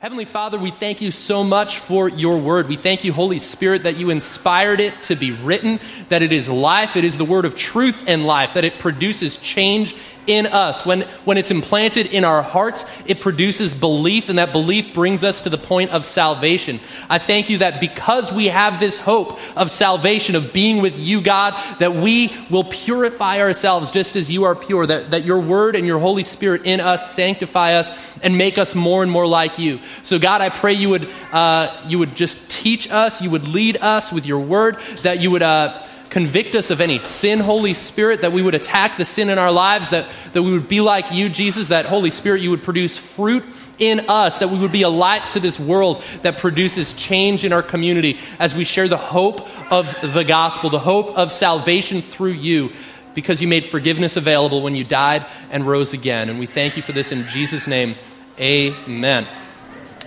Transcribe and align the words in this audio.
Heavenly 0.00 0.24
Father, 0.24 0.58
we 0.58 0.70
thank 0.70 1.02
you 1.02 1.10
so 1.10 1.44
much 1.44 1.78
for 1.78 2.08
your 2.08 2.38
word. 2.38 2.68
We 2.68 2.76
thank 2.76 3.04
you, 3.04 3.12
Holy 3.12 3.38
Spirit, 3.38 3.82
that 3.82 3.98
you 3.98 4.08
inspired 4.08 4.80
it 4.80 4.94
to 5.02 5.14
be 5.14 5.32
written, 5.32 5.78
that 6.08 6.22
it 6.22 6.32
is 6.32 6.48
life, 6.48 6.96
it 6.96 7.04
is 7.04 7.18
the 7.18 7.24
word 7.26 7.44
of 7.44 7.54
truth 7.54 8.04
and 8.06 8.26
life, 8.26 8.54
that 8.54 8.64
it 8.64 8.78
produces 8.78 9.36
change 9.36 9.94
in 10.30 10.46
us. 10.46 10.86
When, 10.86 11.02
when 11.24 11.36
it's 11.36 11.50
implanted 11.50 12.06
in 12.06 12.24
our 12.24 12.40
hearts, 12.40 12.86
it 13.04 13.20
produces 13.20 13.74
belief, 13.74 14.28
and 14.28 14.38
that 14.38 14.52
belief 14.52 14.94
brings 14.94 15.24
us 15.24 15.42
to 15.42 15.50
the 15.50 15.58
point 15.58 15.90
of 15.90 16.06
salvation. 16.06 16.78
I 17.08 17.18
thank 17.18 17.50
you 17.50 17.58
that 17.58 17.80
because 17.80 18.32
we 18.32 18.46
have 18.46 18.78
this 18.78 18.98
hope 18.98 19.40
of 19.56 19.72
salvation, 19.72 20.36
of 20.36 20.52
being 20.52 20.80
with 20.80 20.98
you, 20.98 21.20
God, 21.20 21.54
that 21.80 21.96
we 21.96 22.32
will 22.48 22.62
purify 22.62 23.40
ourselves 23.40 23.90
just 23.90 24.14
as 24.14 24.30
you 24.30 24.44
are 24.44 24.54
pure, 24.54 24.86
that, 24.86 25.10
that 25.10 25.24
your 25.24 25.40
word 25.40 25.74
and 25.74 25.84
your 25.84 25.98
Holy 25.98 26.22
Spirit 26.22 26.62
in 26.64 26.78
us 26.78 27.12
sanctify 27.12 27.74
us 27.74 27.90
and 28.22 28.38
make 28.38 28.56
us 28.56 28.76
more 28.76 29.02
and 29.02 29.10
more 29.10 29.26
like 29.26 29.58
you. 29.58 29.80
So, 30.04 30.20
God, 30.20 30.40
I 30.40 30.48
pray 30.48 30.74
you 30.74 30.90
would, 30.90 31.08
uh, 31.32 31.76
you 31.88 31.98
would 31.98 32.14
just 32.14 32.48
teach 32.48 32.88
us, 32.88 33.20
you 33.20 33.30
would 33.30 33.48
lead 33.48 33.78
us 33.78 34.12
with 34.12 34.26
your 34.26 34.40
word, 34.40 34.78
that 35.02 35.20
you 35.20 35.32
would. 35.32 35.42
Uh, 35.42 35.86
convict 36.10 36.56
us 36.56 36.70
of 36.70 36.80
any 36.80 36.98
sin, 36.98 37.38
Holy 37.38 37.72
Spirit, 37.72 38.20
that 38.20 38.32
we 38.32 38.42
would 38.42 38.54
attack 38.54 38.98
the 38.98 39.04
sin 39.04 39.30
in 39.30 39.38
our 39.38 39.52
lives, 39.52 39.90
that, 39.90 40.06
that 40.32 40.42
we 40.42 40.52
would 40.52 40.68
be 40.68 40.80
like 40.80 41.12
you, 41.12 41.28
Jesus, 41.28 41.68
that 41.68 41.86
Holy 41.86 42.10
Spirit, 42.10 42.42
you 42.42 42.50
would 42.50 42.64
produce 42.64 42.98
fruit 42.98 43.44
in 43.78 44.00
us, 44.08 44.38
that 44.38 44.48
we 44.48 44.58
would 44.58 44.72
be 44.72 44.82
a 44.82 44.88
light 44.88 45.26
to 45.28 45.40
this 45.40 45.58
world 45.58 46.02
that 46.22 46.36
produces 46.36 46.92
change 46.92 47.44
in 47.44 47.52
our 47.52 47.62
community 47.62 48.18
as 48.38 48.54
we 48.54 48.64
share 48.64 48.88
the 48.88 48.96
hope 48.96 49.48
of 49.72 49.86
the 50.02 50.24
gospel, 50.24 50.68
the 50.68 50.78
hope 50.78 51.16
of 51.16 51.32
salvation 51.32 52.02
through 52.02 52.32
you, 52.32 52.70
because 53.14 53.40
you 53.40 53.48
made 53.48 53.64
forgiveness 53.64 54.16
available 54.16 54.62
when 54.62 54.74
you 54.74 54.84
died 54.84 55.26
and 55.50 55.66
rose 55.66 55.94
again. 55.94 56.28
And 56.28 56.38
we 56.38 56.46
thank 56.46 56.76
you 56.76 56.82
for 56.82 56.92
this 56.92 57.12
in 57.12 57.26
Jesus' 57.28 57.66
name. 57.66 57.94
Amen. 58.38 59.26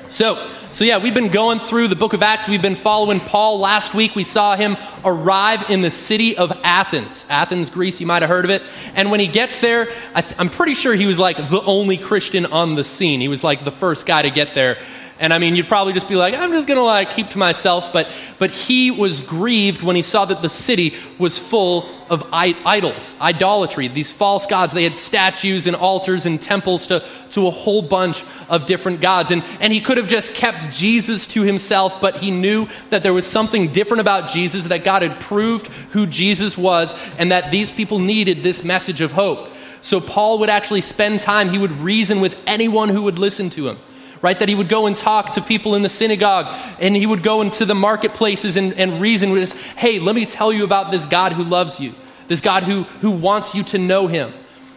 So, 0.07 0.49
so 0.71 0.84
yeah, 0.84 0.98
we've 0.98 1.13
been 1.13 1.31
going 1.31 1.59
through 1.59 1.88
the 1.88 1.95
book 1.95 2.13
of 2.13 2.21
Acts. 2.21 2.48
We've 2.48 2.61
been 2.61 2.75
following 2.75 3.20
Paul. 3.20 3.59
Last 3.59 3.95
week 3.95 4.16
we 4.16 4.23
saw 4.23 4.55
him 4.55 4.75
arrive 5.05 5.69
in 5.69 5.81
the 5.81 5.89
city 5.89 6.38
of 6.38 6.52
Athens. 6.64 7.25
Athens, 7.30 7.69
Greece, 7.69 8.02
you 8.02 8.05
might 8.05 8.22
have 8.22 8.30
heard 8.30 8.45
of 8.45 8.52
it. 8.52 8.61
And 8.95 9.09
when 9.09 9.19
he 9.19 9.27
gets 9.27 9.59
there, 9.59 9.89
I 10.14 10.23
am 10.38 10.50
pretty 10.50 10.73
sure 10.73 10.94
he 10.94 11.05
was 11.05 11.19
like 11.19 11.38
the 11.38 11.61
only 11.61 11.97
Christian 11.97 12.45
on 12.45 12.75
the 12.75 12.83
scene. 12.83 13.22
He 13.22 13.27
was 13.27 13.44
like 13.44 13.64
the 13.64 13.72
first 13.72 14.05
guy 14.05 14.22
to 14.22 14.30
get 14.30 14.53
there. 14.53 14.77
And 15.19 15.31
I 15.31 15.38
mean, 15.38 15.56
you'd 15.56 15.67
probably 15.67 15.94
just 15.94 16.09
be 16.09 16.16
like, 16.16 16.33
I'm 16.33 16.52
just 16.52 16.67
going 16.67 16.78
to 16.78 16.83
like 16.83 17.11
keep 17.11 17.30
to 17.30 17.38
myself. 17.38 17.94
But, 17.94 18.09
but 18.39 18.50
he 18.50 18.89
was 18.89 19.22
grieved 19.22 19.83
when 19.83 19.95
he 19.95 20.02
saw 20.02 20.25
that 20.25 20.42
the 20.42 20.50
city 20.50 20.95
was 21.20 21.38
full 21.38 21.88
of 22.09 22.28
idols, 22.33 23.16
idolatry, 23.22 23.88
these 23.88 24.11
false 24.11 24.47
gods. 24.47 24.73
They 24.73 24.83
had 24.83 24.95
statues 24.95 25.67
and 25.67 25.75
altars 25.75 26.25
and 26.25 26.42
temples 26.42 26.88
to, 26.88 27.03
to 27.31 27.47
a 27.47 27.52
whole 27.52 27.83
bunch 27.83 28.23
of 28.50 28.66
different 28.66 29.02
gods. 29.02 29.30
And, 29.30 29.44
and 29.59 29.72
he 29.72 29.81
could 29.81 29.97
have 29.97 30.08
just 30.08 30.33
kept 30.33 30.72
Jesus 30.72 31.27
to 31.27 31.44
himself, 31.44 32.02
but 32.02 32.17
he 32.17 32.31
knew 32.31 32.67
that 32.89 33.03
there 33.03 33.14
was 33.14 33.27
something 33.27 33.72
different 33.72 34.02
about 34.02 34.31
Jesus, 34.31 34.66
that 34.66 34.83
God 34.83 35.03
had 35.03 35.20
proved 35.20 35.67
who 35.92 36.08
Jesus 36.08 36.58
was, 36.58 36.94
and 37.20 37.31
that 37.31 37.52
these 37.52 37.70
people 37.70 38.00
needed 38.00 38.42
this 38.42 38.64
message 38.64 39.00
of 39.00 39.11
hope. 39.11 39.52
So 39.83 40.02
Paul 40.02 40.39
would 40.39 40.50
actually 40.50 40.81
spend 40.81 41.20
time, 41.20 41.50
he 41.50 41.59
would 41.59 41.72
reason 41.72 42.20
with 42.20 42.36
anyone 42.48 42.89
who 42.89 43.03
would 43.03 43.20
listen 43.20 43.52
to 43.52 43.67
him 43.70 43.77
right? 44.23 44.39
That 44.39 44.49
he 44.49 44.55
would 44.55 44.69
go 44.69 44.88
and 44.88 44.97
talk 44.97 45.33
to 45.33 45.41
people 45.41 45.75
in 45.75 45.83
the 45.83 45.89
synagogue 45.89 46.47
and 46.79 46.95
he 46.95 47.05
would 47.05 47.21
go 47.21 47.41
into 47.41 47.66
the 47.66 47.75
marketplaces 47.75 48.57
and, 48.57 48.73
and 48.73 48.99
reason 48.99 49.31
with, 49.31 49.53
hey, 49.75 49.99
let 49.99 50.15
me 50.15 50.25
tell 50.25 50.52
you 50.52 50.63
about 50.63 50.89
this 50.89 51.05
God 51.05 51.33
who 51.33 51.43
loves 51.43 51.80
you, 51.80 51.93
this 52.27 52.41
God 52.41 52.63
who, 52.63 52.83
who 53.02 53.11
wants 53.11 53.53
you 53.53 53.61
to 53.65 53.77
know 53.77 54.07
him 54.07 54.33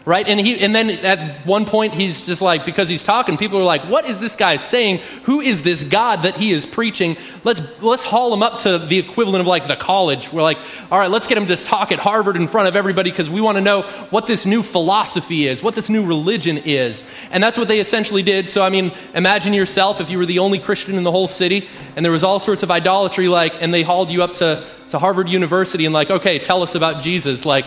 right? 0.06 0.26
And 0.28 0.38
he 0.38 0.60
and 0.60 0.72
then 0.72 0.88
at 0.88 1.44
one 1.44 1.66
point 1.66 1.92
he's 1.92 2.24
just 2.24 2.40
like 2.40 2.64
because 2.64 2.88
he's 2.88 3.02
talking, 3.02 3.36
people 3.36 3.58
are 3.58 3.64
like, 3.64 3.82
"What 3.82 4.06
is 4.06 4.20
this 4.20 4.36
guy 4.36 4.54
saying? 4.54 5.00
Who 5.24 5.40
is 5.40 5.62
this 5.62 5.82
God 5.82 6.22
that 6.22 6.36
he 6.36 6.52
is 6.52 6.64
preaching? 6.64 7.16
Let's 7.42 7.60
let's 7.82 8.04
haul 8.04 8.32
him 8.32 8.42
up 8.42 8.60
to 8.60 8.78
the 8.78 8.98
equivalent 8.98 9.40
of 9.40 9.48
like 9.48 9.66
the 9.66 9.74
college. 9.74 10.32
We're 10.32 10.42
like, 10.42 10.58
all 10.92 10.98
right, 10.98 11.10
let's 11.10 11.26
get 11.26 11.36
him 11.36 11.46
to 11.46 11.56
talk 11.56 11.90
at 11.90 11.98
Harvard 11.98 12.36
in 12.36 12.46
front 12.46 12.68
of 12.68 12.76
everybody 12.76 13.10
because 13.10 13.28
we 13.28 13.40
want 13.40 13.56
to 13.56 13.60
know 13.60 13.82
what 14.10 14.28
this 14.28 14.46
new 14.46 14.62
philosophy 14.62 15.48
is, 15.48 15.60
what 15.60 15.74
this 15.74 15.90
new 15.90 16.06
religion 16.06 16.56
is." 16.58 17.04
And 17.32 17.42
that's 17.42 17.58
what 17.58 17.66
they 17.66 17.80
essentially 17.80 18.22
did. 18.22 18.48
So 18.48 18.62
I 18.62 18.70
mean, 18.70 18.92
imagine 19.12 19.52
yourself 19.52 20.00
if 20.00 20.08
you 20.08 20.18
were 20.18 20.26
the 20.26 20.38
only 20.38 20.60
Christian 20.60 20.94
in 20.96 21.02
the 21.02 21.10
whole 21.12 21.28
city 21.28 21.68
and 21.96 22.04
there 22.04 22.12
was 22.12 22.22
all 22.22 22.38
sorts 22.38 22.62
of 22.62 22.70
idolatry 22.70 23.26
like 23.26 23.60
and 23.60 23.74
they 23.74 23.82
hauled 23.82 24.10
you 24.10 24.22
up 24.22 24.34
to 24.34 24.62
to 24.90 25.00
Harvard 25.00 25.28
University 25.28 25.84
and 25.84 25.92
like, 25.92 26.10
"Okay, 26.10 26.38
tell 26.38 26.62
us 26.62 26.76
about 26.76 27.02
Jesus." 27.02 27.44
Like 27.44 27.64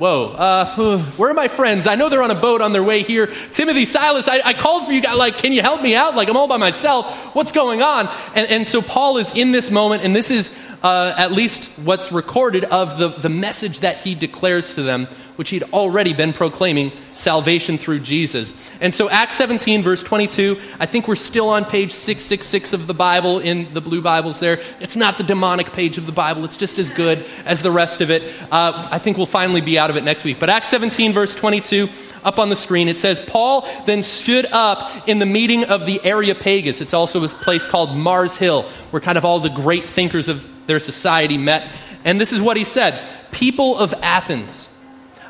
Whoa, 0.00 0.28
uh, 0.28 0.98
where 1.18 1.28
are 1.28 1.34
my 1.34 1.48
friends? 1.48 1.86
I 1.86 1.94
know 1.94 2.08
they're 2.08 2.22
on 2.22 2.30
a 2.30 2.34
boat 2.34 2.62
on 2.62 2.72
their 2.72 2.82
way 2.82 3.02
here. 3.02 3.26
Timothy, 3.52 3.84
Silas, 3.84 4.28
I, 4.28 4.40
I, 4.42 4.54
called 4.54 4.86
for 4.86 4.92
you 4.92 5.02
guys. 5.02 5.18
Like, 5.18 5.36
can 5.36 5.52
you 5.52 5.60
help 5.60 5.82
me 5.82 5.94
out? 5.94 6.16
Like, 6.16 6.30
I'm 6.30 6.38
all 6.38 6.48
by 6.48 6.56
myself. 6.56 7.04
What's 7.34 7.52
going 7.52 7.82
on? 7.82 8.08
And, 8.34 8.48
and 8.48 8.66
so 8.66 8.80
Paul 8.80 9.18
is 9.18 9.30
in 9.36 9.52
this 9.52 9.70
moment, 9.70 10.02
and 10.02 10.16
this 10.16 10.30
is 10.30 10.58
uh, 10.82 11.12
at 11.18 11.32
least 11.32 11.78
what's 11.80 12.10
recorded 12.10 12.64
of 12.64 12.96
the, 12.96 13.08
the 13.08 13.28
message 13.28 13.80
that 13.80 13.98
he 13.98 14.14
declares 14.14 14.74
to 14.76 14.82
them 14.82 15.06
which 15.40 15.48
he'd 15.48 15.62
already 15.72 16.12
been 16.12 16.34
proclaiming 16.34 16.92
salvation 17.14 17.78
through 17.78 17.98
Jesus. 17.98 18.52
And 18.78 18.94
so, 18.94 19.08
Acts 19.08 19.36
17, 19.36 19.82
verse 19.82 20.02
22, 20.02 20.60
I 20.78 20.84
think 20.84 21.08
we're 21.08 21.16
still 21.16 21.48
on 21.48 21.64
page 21.64 21.92
666 21.92 22.74
of 22.74 22.86
the 22.86 22.92
Bible 22.92 23.38
in 23.38 23.72
the 23.72 23.80
blue 23.80 24.02
Bibles 24.02 24.38
there. 24.38 24.58
It's 24.80 24.96
not 24.96 25.16
the 25.16 25.24
demonic 25.24 25.72
page 25.72 25.96
of 25.96 26.04
the 26.04 26.12
Bible, 26.12 26.44
it's 26.44 26.58
just 26.58 26.78
as 26.78 26.90
good 26.90 27.24
as 27.46 27.62
the 27.62 27.70
rest 27.70 28.02
of 28.02 28.10
it. 28.10 28.22
Uh, 28.52 28.86
I 28.90 28.98
think 28.98 29.16
we'll 29.16 29.24
finally 29.24 29.62
be 29.62 29.78
out 29.78 29.88
of 29.88 29.96
it 29.96 30.04
next 30.04 30.24
week. 30.24 30.38
But 30.38 30.50
Acts 30.50 30.68
17, 30.68 31.14
verse 31.14 31.34
22, 31.34 31.88
up 32.22 32.38
on 32.38 32.50
the 32.50 32.54
screen, 32.54 32.88
it 32.88 32.98
says, 32.98 33.18
Paul 33.18 33.66
then 33.86 34.02
stood 34.02 34.44
up 34.44 35.08
in 35.08 35.20
the 35.20 35.26
meeting 35.26 35.64
of 35.64 35.86
the 35.86 36.02
Areopagus. 36.04 36.82
It's 36.82 36.92
also 36.92 37.24
a 37.24 37.28
place 37.28 37.66
called 37.66 37.96
Mars 37.96 38.36
Hill, 38.36 38.64
where 38.90 39.00
kind 39.00 39.16
of 39.16 39.24
all 39.24 39.40
the 39.40 39.48
great 39.48 39.88
thinkers 39.88 40.28
of 40.28 40.46
their 40.66 40.80
society 40.80 41.38
met. 41.38 41.66
And 42.04 42.20
this 42.20 42.30
is 42.30 42.42
what 42.42 42.58
he 42.58 42.64
said 42.64 43.02
People 43.30 43.78
of 43.78 43.94
Athens, 44.02 44.69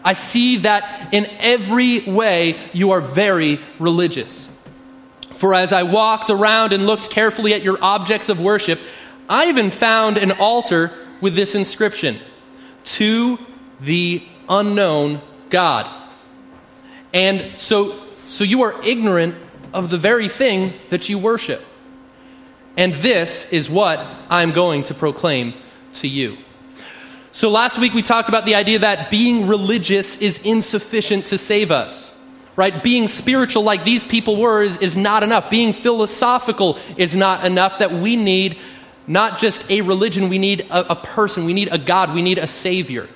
I 0.05 0.15
see 0.15 0.59
that 0.59 1.13
in 1.13 1.27
every 1.39 2.01
way 2.01 2.59
you 2.73 2.93
are 2.93 3.01
very 3.01 3.61
religious. 3.79 4.57
For 5.35 5.55
as 5.55 5.73
I 5.73 5.83
walked 5.83 6.31
around 6.31 6.73
and 6.73 6.87
looked 6.87 7.11
carefully 7.11 7.55
at 7.55 7.63
your 7.63 7.79
objects 7.83 8.29
of 8.29 8.41
worship, 8.41 8.81
I 9.29 9.49
even 9.49 9.71
found 9.71 10.17
an 10.17 10.33
altar 10.33 10.93
with 11.21 11.35
this 11.35 11.55
inscription 11.55 12.19
To 12.85 13.39
the 13.81 14.23
unknown 14.49 15.21
God. 15.49 15.87
And 17.13 17.59
so, 17.59 17.99
so 18.27 18.45
you 18.45 18.63
are 18.63 18.75
ignorant 18.85 19.35
of 19.73 19.91
the 19.91 19.99
very 19.99 20.29
thing 20.29 20.75
that 20.89 21.09
you 21.09 21.19
worship. 21.19 21.63
And 22.77 22.95
this 22.95 23.53
is 23.53 23.69
what 23.69 23.99
I'm 24.29 24.53
going 24.53 24.85
to 24.85 24.95
proclaim 24.95 25.55
to 25.95 26.09
you. 26.09 26.39
So, 27.41 27.49
last 27.49 27.79
week 27.79 27.95
we 27.95 28.03
talked 28.03 28.29
about 28.29 28.45
the 28.45 28.55
idea 28.55 28.81
that 28.81 29.11
being 29.11 29.47
religious 29.47 30.21
is 30.21 30.45
insufficient 30.45 31.25
to 31.29 31.39
save 31.39 31.71
us, 31.71 32.15
right? 32.55 32.83
Being 32.83 33.09
spiritual 33.09 33.63
like 33.63 33.83
these 33.83 34.05
people 34.05 34.37
were 34.37 34.63
is, 34.63 34.77
is 34.77 34.95
not 34.95 35.23
enough. 35.23 35.49
Being 35.49 35.73
philosophical 35.73 36.77
is 36.99 37.15
not 37.15 37.47
enough. 37.47 37.79
That 37.79 37.93
we 37.93 38.15
need 38.15 38.59
not 39.07 39.39
just 39.39 39.71
a 39.71 39.81
religion, 39.81 40.29
we 40.29 40.39
need 40.39 40.67
a, 40.69 40.93
a 40.93 40.95
person, 40.95 41.47
we 41.47 41.55
need 41.55 41.71
a 41.73 41.79
God, 41.79 42.15
we 42.15 42.21
need 42.21 42.37
a 42.37 42.47
Savior. 42.47 43.09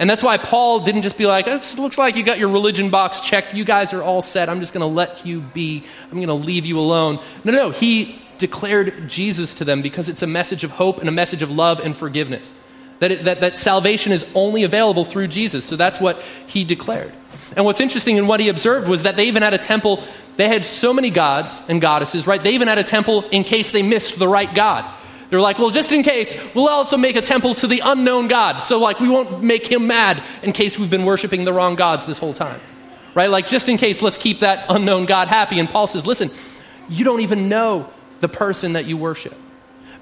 And 0.00 0.10
that's 0.10 0.24
why 0.24 0.36
Paul 0.36 0.80
didn't 0.80 1.02
just 1.02 1.16
be 1.16 1.26
like, 1.26 1.46
it 1.46 1.78
looks 1.78 1.96
like 1.96 2.16
you 2.16 2.24
got 2.24 2.40
your 2.40 2.48
religion 2.48 2.90
box 2.90 3.20
checked. 3.20 3.54
You 3.54 3.64
guys 3.64 3.92
are 3.92 4.02
all 4.02 4.20
set. 4.20 4.48
I'm 4.48 4.58
just 4.58 4.74
going 4.74 4.80
to 4.80 4.92
let 4.92 5.24
you 5.24 5.42
be. 5.42 5.84
I'm 6.10 6.16
going 6.16 6.26
to 6.26 6.34
leave 6.34 6.66
you 6.66 6.80
alone. 6.80 7.20
No, 7.44 7.52
no, 7.52 7.70
he 7.70 8.20
declared 8.38 9.08
Jesus 9.08 9.54
to 9.54 9.64
them 9.64 9.80
because 9.80 10.08
it's 10.08 10.22
a 10.22 10.26
message 10.26 10.64
of 10.64 10.72
hope 10.72 10.98
and 10.98 11.08
a 11.08 11.12
message 11.12 11.42
of 11.42 11.52
love 11.52 11.78
and 11.78 11.96
forgiveness. 11.96 12.52
That, 13.00 13.10
it, 13.10 13.24
that, 13.24 13.40
that 13.40 13.58
salvation 13.58 14.12
is 14.12 14.24
only 14.34 14.62
available 14.62 15.04
through 15.04 15.28
Jesus. 15.28 15.64
So 15.64 15.76
that's 15.76 16.00
what 16.00 16.22
he 16.46 16.64
declared. 16.64 17.12
And 17.56 17.64
what's 17.64 17.80
interesting 17.80 18.16
in 18.16 18.26
what 18.26 18.40
he 18.40 18.48
observed 18.48 18.88
was 18.88 19.02
that 19.02 19.16
they 19.16 19.24
even 19.24 19.42
had 19.42 19.54
a 19.54 19.58
temple, 19.58 20.02
they 20.36 20.48
had 20.48 20.64
so 20.64 20.92
many 20.92 21.10
gods 21.10 21.60
and 21.68 21.80
goddesses, 21.80 22.26
right? 22.26 22.42
They 22.42 22.52
even 22.52 22.68
had 22.68 22.78
a 22.78 22.84
temple 22.84 23.24
in 23.30 23.44
case 23.44 23.72
they 23.72 23.82
missed 23.82 24.18
the 24.18 24.28
right 24.28 24.52
God. 24.54 24.88
They're 25.30 25.40
like, 25.40 25.58
well, 25.58 25.70
just 25.70 25.92
in 25.92 26.02
case, 26.02 26.36
we'll 26.54 26.68
also 26.68 26.96
make 26.96 27.16
a 27.16 27.22
temple 27.22 27.54
to 27.56 27.66
the 27.66 27.80
unknown 27.84 28.28
God. 28.28 28.58
So, 28.58 28.80
like, 28.80 28.98
we 28.98 29.08
won't 29.08 29.42
make 29.44 29.64
him 29.64 29.86
mad 29.86 30.22
in 30.42 30.52
case 30.52 30.78
we've 30.78 30.90
been 30.90 31.04
worshiping 31.04 31.44
the 31.44 31.52
wrong 31.52 31.76
gods 31.76 32.04
this 32.04 32.18
whole 32.18 32.32
time. 32.32 32.60
Right? 33.14 33.30
Like, 33.30 33.46
just 33.46 33.68
in 33.68 33.76
case, 33.76 34.02
let's 34.02 34.18
keep 34.18 34.40
that 34.40 34.66
unknown 34.68 35.06
God 35.06 35.28
happy. 35.28 35.60
And 35.60 35.68
Paul 35.68 35.86
says, 35.86 36.04
listen, 36.04 36.30
you 36.88 37.04
don't 37.04 37.20
even 37.20 37.48
know 37.48 37.90
the 38.18 38.28
person 38.28 38.72
that 38.72 38.86
you 38.86 38.96
worship. 38.96 39.34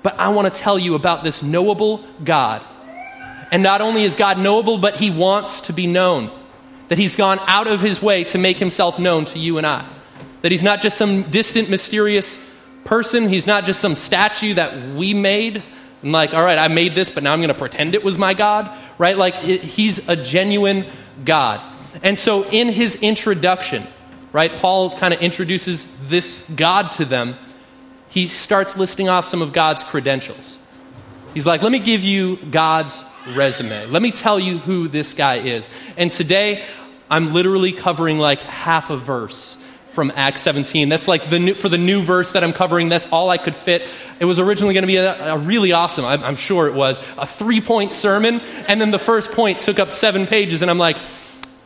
But 0.02 0.18
I 0.18 0.28
want 0.30 0.52
to 0.52 0.58
tell 0.58 0.78
you 0.78 0.94
about 0.94 1.24
this 1.24 1.42
knowable 1.42 2.04
God 2.24 2.64
and 3.50 3.62
not 3.62 3.80
only 3.80 4.04
is 4.04 4.14
God 4.14 4.38
knowable, 4.38 4.78
but 4.78 4.96
he 4.96 5.10
wants 5.10 5.62
to 5.62 5.72
be 5.72 5.86
known. 5.86 6.30
That 6.88 6.98
he's 6.98 7.16
gone 7.16 7.38
out 7.46 7.66
of 7.66 7.80
his 7.80 8.00
way 8.00 8.24
to 8.24 8.38
make 8.38 8.58
himself 8.58 8.98
known 8.98 9.24
to 9.26 9.38
you 9.38 9.58
and 9.58 9.66
I. 9.66 9.86
That 10.42 10.52
he's 10.52 10.62
not 10.62 10.80
just 10.80 10.96
some 10.96 11.22
distant, 11.22 11.68
mysterious 11.68 12.50
person. 12.84 13.28
He's 13.28 13.46
not 13.46 13.64
just 13.64 13.80
some 13.80 13.94
statue 13.94 14.54
that 14.54 14.94
we 14.94 15.12
made. 15.12 15.62
And 16.02 16.12
like, 16.12 16.32
all 16.32 16.42
right, 16.42 16.58
I 16.58 16.68
made 16.68 16.94
this, 16.94 17.10
but 17.10 17.22
now 17.22 17.32
I'm 17.32 17.40
going 17.40 17.48
to 17.48 17.54
pretend 17.54 17.94
it 17.94 18.04
was 18.04 18.16
my 18.16 18.34
God. 18.34 18.70
Right? 18.96 19.16
Like, 19.16 19.34
it, 19.46 19.62
he's 19.62 20.08
a 20.08 20.16
genuine 20.16 20.86
God. 21.24 21.60
And 22.02 22.18
so 22.18 22.44
in 22.48 22.68
his 22.68 22.96
introduction, 22.96 23.86
right, 24.32 24.52
Paul 24.52 24.96
kind 24.96 25.12
of 25.12 25.20
introduces 25.20 26.08
this 26.08 26.42
God 26.54 26.92
to 26.92 27.04
them 27.04 27.36
he 28.08 28.26
starts 28.26 28.76
listing 28.76 29.08
off 29.08 29.26
some 29.26 29.42
of 29.42 29.52
God's 29.52 29.84
credentials. 29.84 30.58
He's 31.34 31.46
like, 31.46 31.62
let 31.62 31.72
me 31.72 31.78
give 31.78 32.02
you 32.02 32.36
God's 32.36 33.04
resume. 33.36 33.86
Let 33.86 34.02
me 34.02 34.10
tell 34.10 34.38
you 34.38 34.58
who 34.58 34.88
this 34.88 35.14
guy 35.14 35.36
is. 35.36 35.68
And 35.96 36.10
today, 36.10 36.64
I'm 37.10 37.32
literally 37.32 37.72
covering 37.72 38.18
like 38.18 38.40
half 38.40 38.90
a 38.90 38.96
verse 38.96 39.62
from 39.92 40.12
Acts 40.14 40.42
17. 40.42 40.88
That's 40.88 41.08
like 41.08 41.28
the 41.28 41.38
new, 41.38 41.54
for 41.54 41.68
the 41.68 41.78
new 41.78 42.02
verse 42.02 42.32
that 42.32 42.44
I'm 42.44 42.52
covering, 42.52 42.88
that's 42.88 43.08
all 43.08 43.30
I 43.30 43.38
could 43.38 43.56
fit. 43.56 43.82
It 44.20 44.26
was 44.26 44.38
originally 44.38 44.74
going 44.74 44.82
to 44.82 44.86
be 44.86 44.96
a, 44.96 45.34
a 45.34 45.38
really 45.38 45.72
awesome, 45.72 46.04
I'm, 46.04 46.22
I'm 46.22 46.36
sure 46.36 46.68
it 46.68 46.74
was, 46.74 47.00
a 47.16 47.26
three 47.26 47.60
point 47.60 47.92
sermon. 47.92 48.40
And 48.68 48.80
then 48.80 48.90
the 48.90 48.98
first 48.98 49.32
point 49.32 49.58
took 49.58 49.78
up 49.78 49.90
seven 49.90 50.26
pages. 50.26 50.62
And 50.62 50.70
I'm 50.70 50.78
like, 50.78 50.98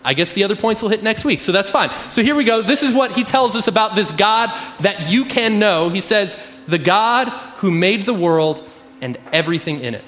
I 0.05 0.15
guess 0.15 0.33
the 0.33 0.45
other 0.45 0.57
points 0.57 0.83
will 0.83 0.89
hit 0.89 1.03
next 1.03 1.25
week, 1.25 1.41
so 1.41 1.53
that's 1.53 1.71
fine. 1.71 1.91
So 2.11 2.23
here 2.23 2.35
we 2.35 2.45
go. 2.45 2.63
This 2.63 2.83
is 2.83 2.95
what 2.95 3.13
he 3.13 3.23
tells 3.23 3.55
us 3.55 3.69
about 3.69 3.95
this 3.95 4.11
God 4.11 4.51
that 4.81 5.11
you 5.11 5.25
can 5.25 5.59
know. 5.59 5.91
He 5.91 6.01
says, 6.01 6.41
The 6.67 6.79
God 6.79 7.29
who 7.59 7.71
made 7.71 8.05
the 8.07 8.15
world 8.15 8.69
and 9.01 9.17
everything 9.33 9.81
in 9.81 9.95
it. 9.95 10.05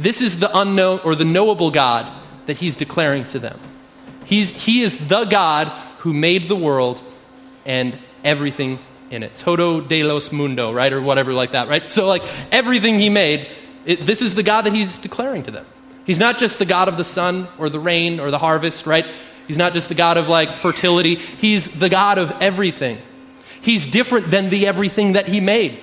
This 0.00 0.20
is 0.20 0.40
the 0.40 0.50
unknown 0.56 1.00
or 1.04 1.14
the 1.14 1.24
knowable 1.24 1.70
God 1.70 2.10
that 2.46 2.58
he's 2.58 2.76
declaring 2.76 3.24
to 3.26 3.38
them. 3.38 3.58
He's, 4.24 4.50
he 4.50 4.82
is 4.82 5.08
the 5.08 5.24
God 5.24 5.68
who 5.98 6.12
made 6.12 6.48
the 6.48 6.56
world 6.56 7.02
and 7.66 7.98
everything 8.24 8.78
in 9.10 9.22
it. 9.22 9.36
Todo 9.36 9.80
de 9.80 10.02
los 10.04 10.32
mundo, 10.32 10.72
right? 10.72 10.92
Or 10.92 11.00
whatever 11.00 11.32
like 11.32 11.52
that, 11.52 11.68
right? 11.68 11.90
So, 11.90 12.06
like, 12.06 12.22
everything 12.50 12.98
he 12.98 13.10
made, 13.10 13.48
it, 13.84 14.06
this 14.06 14.22
is 14.22 14.34
the 14.34 14.42
God 14.42 14.62
that 14.62 14.72
he's 14.72 14.98
declaring 14.98 15.42
to 15.44 15.50
them. 15.50 15.66
He's 16.04 16.18
not 16.18 16.38
just 16.38 16.58
the 16.58 16.64
God 16.64 16.88
of 16.88 16.96
the 16.96 17.04
sun 17.04 17.48
or 17.58 17.68
the 17.68 17.80
rain 17.80 18.20
or 18.20 18.30
the 18.30 18.38
harvest, 18.38 18.86
right? 18.86 19.06
He's 19.46 19.58
not 19.58 19.72
just 19.72 19.88
the 19.88 19.94
God 19.94 20.16
of 20.16 20.28
like 20.28 20.52
fertility. 20.52 21.16
He's 21.16 21.78
the 21.78 21.88
God 21.88 22.18
of 22.18 22.30
everything. 22.40 22.98
He's 23.60 23.86
different 23.86 24.30
than 24.30 24.48
the 24.48 24.66
everything 24.66 25.12
that 25.12 25.28
he 25.28 25.40
made, 25.40 25.80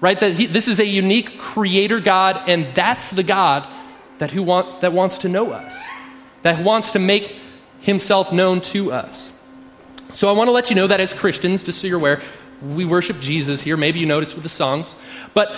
right? 0.00 0.18
That 0.18 0.34
he, 0.34 0.46
this 0.46 0.68
is 0.68 0.78
a 0.80 0.86
unique 0.86 1.38
creator 1.38 2.00
God, 2.00 2.40
and 2.48 2.74
that's 2.74 3.10
the 3.10 3.22
God 3.22 3.66
that, 4.18 4.30
who 4.30 4.42
want, 4.42 4.80
that 4.80 4.92
wants 4.92 5.18
to 5.18 5.28
know 5.28 5.52
us, 5.52 5.84
that 6.42 6.62
wants 6.64 6.92
to 6.92 6.98
make 6.98 7.36
himself 7.80 8.32
known 8.32 8.60
to 8.60 8.92
us. 8.92 9.32
So 10.12 10.28
I 10.28 10.32
want 10.32 10.48
to 10.48 10.52
let 10.52 10.70
you 10.70 10.76
know 10.76 10.86
that 10.86 11.00
as 11.00 11.12
Christians, 11.12 11.62
just 11.62 11.80
so 11.80 11.86
you're 11.86 11.98
aware, 11.98 12.20
we 12.62 12.84
worship 12.84 13.20
Jesus 13.20 13.62
here. 13.62 13.76
Maybe 13.76 14.00
you 14.00 14.06
noticed 14.06 14.34
with 14.34 14.42
the 14.42 14.48
songs. 14.48 14.96
But 15.34 15.54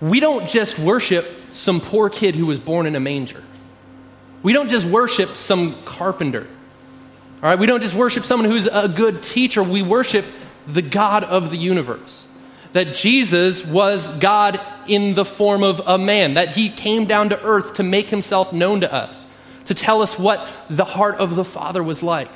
we 0.00 0.20
don't 0.20 0.48
just 0.48 0.78
worship 0.78 1.26
some 1.52 1.80
poor 1.80 2.08
kid 2.10 2.34
who 2.34 2.46
was 2.46 2.58
born 2.58 2.86
in 2.86 2.96
a 2.96 3.00
manger. 3.00 3.42
We 4.42 4.52
don't 4.52 4.68
just 4.68 4.84
worship 4.84 5.36
some 5.36 5.80
carpenter. 5.84 6.46
All 7.42 7.50
right, 7.50 7.58
we 7.58 7.66
don't 7.66 7.80
just 7.80 7.94
worship 7.94 8.24
someone 8.24 8.50
who's 8.50 8.66
a 8.66 8.88
good 8.88 9.22
teacher. 9.22 9.62
We 9.62 9.82
worship 9.82 10.24
the 10.66 10.82
God 10.82 11.24
of 11.24 11.50
the 11.50 11.56
universe. 11.56 12.23
That 12.74 12.94
Jesus 12.94 13.64
was 13.64 14.16
God 14.18 14.60
in 14.86 15.14
the 15.14 15.24
form 15.24 15.62
of 15.62 15.80
a 15.86 15.96
man, 15.96 16.34
that 16.34 16.50
he 16.50 16.68
came 16.68 17.06
down 17.06 17.30
to 17.30 17.42
earth 17.42 17.74
to 17.74 17.82
make 17.82 18.10
himself 18.10 18.52
known 18.52 18.82
to 18.82 18.92
us, 18.92 19.26
to 19.64 19.74
tell 19.74 20.02
us 20.02 20.18
what 20.18 20.46
the 20.68 20.84
heart 20.84 21.16
of 21.16 21.34
the 21.34 21.44
Father 21.44 21.82
was 21.82 22.02
like, 22.02 22.28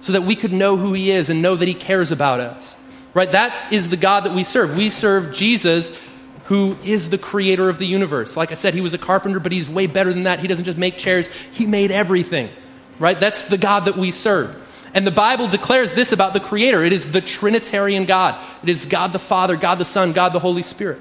so 0.00 0.12
that 0.12 0.22
we 0.22 0.34
could 0.34 0.52
know 0.52 0.76
who 0.76 0.92
he 0.92 1.10
is 1.10 1.30
and 1.30 1.40
know 1.40 1.54
that 1.54 1.68
he 1.68 1.74
cares 1.74 2.10
about 2.10 2.40
us. 2.40 2.76
Right? 3.14 3.30
That 3.30 3.72
is 3.72 3.90
the 3.90 3.96
God 3.96 4.24
that 4.24 4.34
we 4.34 4.42
serve. 4.42 4.76
We 4.76 4.90
serve 4.90 5.32
Jesus 5.32 5.96
who 6.44 6.76
is 6.84 7.10
the 7.10 7.18
creator 7.18 7.68
of 7.68 7.78
the 7.78 7.86
universe. 7.86 8.36
Like 8.36 8.50
I 8.50 8.54
said, 8.54 8.74
he 8.74 8.80
was 8.80 8.94
a 8.94 8.98
carpenter, 8.98 9.40
but 9.40 9.52
he's 9.52 9.68
way 9.68 9.86
better 9.86 10.12
than 10.12 10.24
that. 10.24 10.40
He 10.40 10.48
doesn't 10.48 10.64
just 10.64 10.78
make 10.78 10.98
chairs, 10.98 11.28
he 11.52 11.66
made 11.66 11.90
everything. 11.90 12.50
Right? 12.98 13.18
That's 13.18 13.42
the 13.42 13.58
God 13.58 13.84
that 13.84 13.96
we 13.96 14.10
serve. 14.10 14.61
And 14.94 15.06
the 15.06 15.10
Bible 15.10 15.48
declares 15.48 15.94
this 15.94 16.12
about 16.12 16.32
the 16.32 16.40
creator 16.40 16.84
it 16.84 16.92
is 16.92 17.12
the 17.12 17.20
Trinitarian 17.20 18.04
God. 18.04 18.40
It 18.62 18.68
is 18.68 18.84
God 18.84 19.12
the 19.12 19.18
Father, 19.18 19.56
God 19.56 19.78
the 19.78 19.84
Son, 19.84 20.12
God 20.12 20.32
the 20.32 20.40
Holy 20.40 20.62
Spirit. 20.62 20.98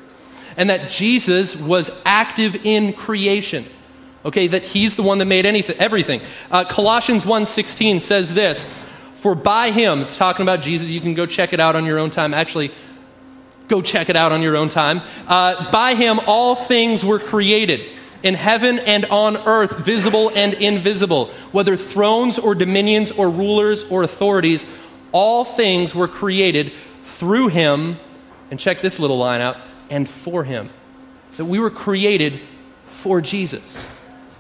And 0.57 0.69
that 0.69 0.89
Jesus 0.89 1.55
was 1.55 1.91
active 2.05 2.65
in 2.65 2.93
creation. 2.93 3.65
Okay, 4.23 4.47
that 4.47 4.63
he's 4.63 4.95
the 4.95 5.03
one 5.03 5.17
that 5.17 5.25
made 5.25 5.45
anything, 5.45 5.75
everything. 5.77 6.21
Uh, 6.51 6.63
Colossians 6.63 7.25
1:16 7.25 7.99
says 7.99 8.33
this, 8.33 8.65
"For 9.15 9.33
by 9.33 9.71
him, 9.71 10.05
talking 10.07 10.43
about 10.43 10.61
Jesus, 10.61 10.89
you 10.89 11.01
can 11.01 11.15
go 11.15 11.25
check 11.25 11.53
it 11.53 11.59
out 11.59 11.75
on 11.75 11.85
your 11.85 11.97
own 11.97 12.11
time. 12.11 12.33
Actually, 12.33 12.71
Go 13.71 13.81
check 13.81 14.09
it 14.09 14.17
out 14.17 14.33
on 14.33 14.41
your 14.41 14.57
own 14.57 14.67
time. 14.67 15.01
Uh, 15.29 15.71
by 15.71 15.95
him, 15.95 16.19
all 16.27 16.55
things 16.55 17.05
were 17.05 17.19
created 17.19 17.89
in 18.23 18.35
heaven 18.35 18.79
and 18.79 19.05
on 19.05 19.37
earth, 19.37 19.77
visible 19.77 20.29
and 20.35 20.53
invisible, 20.53 21.27
whether 21.51 21.75
thrones 21.75 22.37
or 22.37 22.55
dominions 22.55 23.11
or 23.11 23.29
rulers 23.29 23.83
or 23.85 24.03
authorities, 24.03 24.65
all 25.11 25.43
things 25.43 25.95
were 25.95 26.07
created 26.07 26.71
through 27.03 27.49
him. 27.49 27.97
And 28.49 28.59
check 28.59 28.81
this 28.81 28.99
little 28.99 29.17
line 29.17 29.41
out 29.41 29.57
and 29.89 30.07
for 30.07 30.43
him. 30.43 30.69
That 31.37 31.45
we 31.45 31.59
were 31.59 31.69
created 31.69 32.39
for 32.87 33.21
Jesus. 33.21 33.87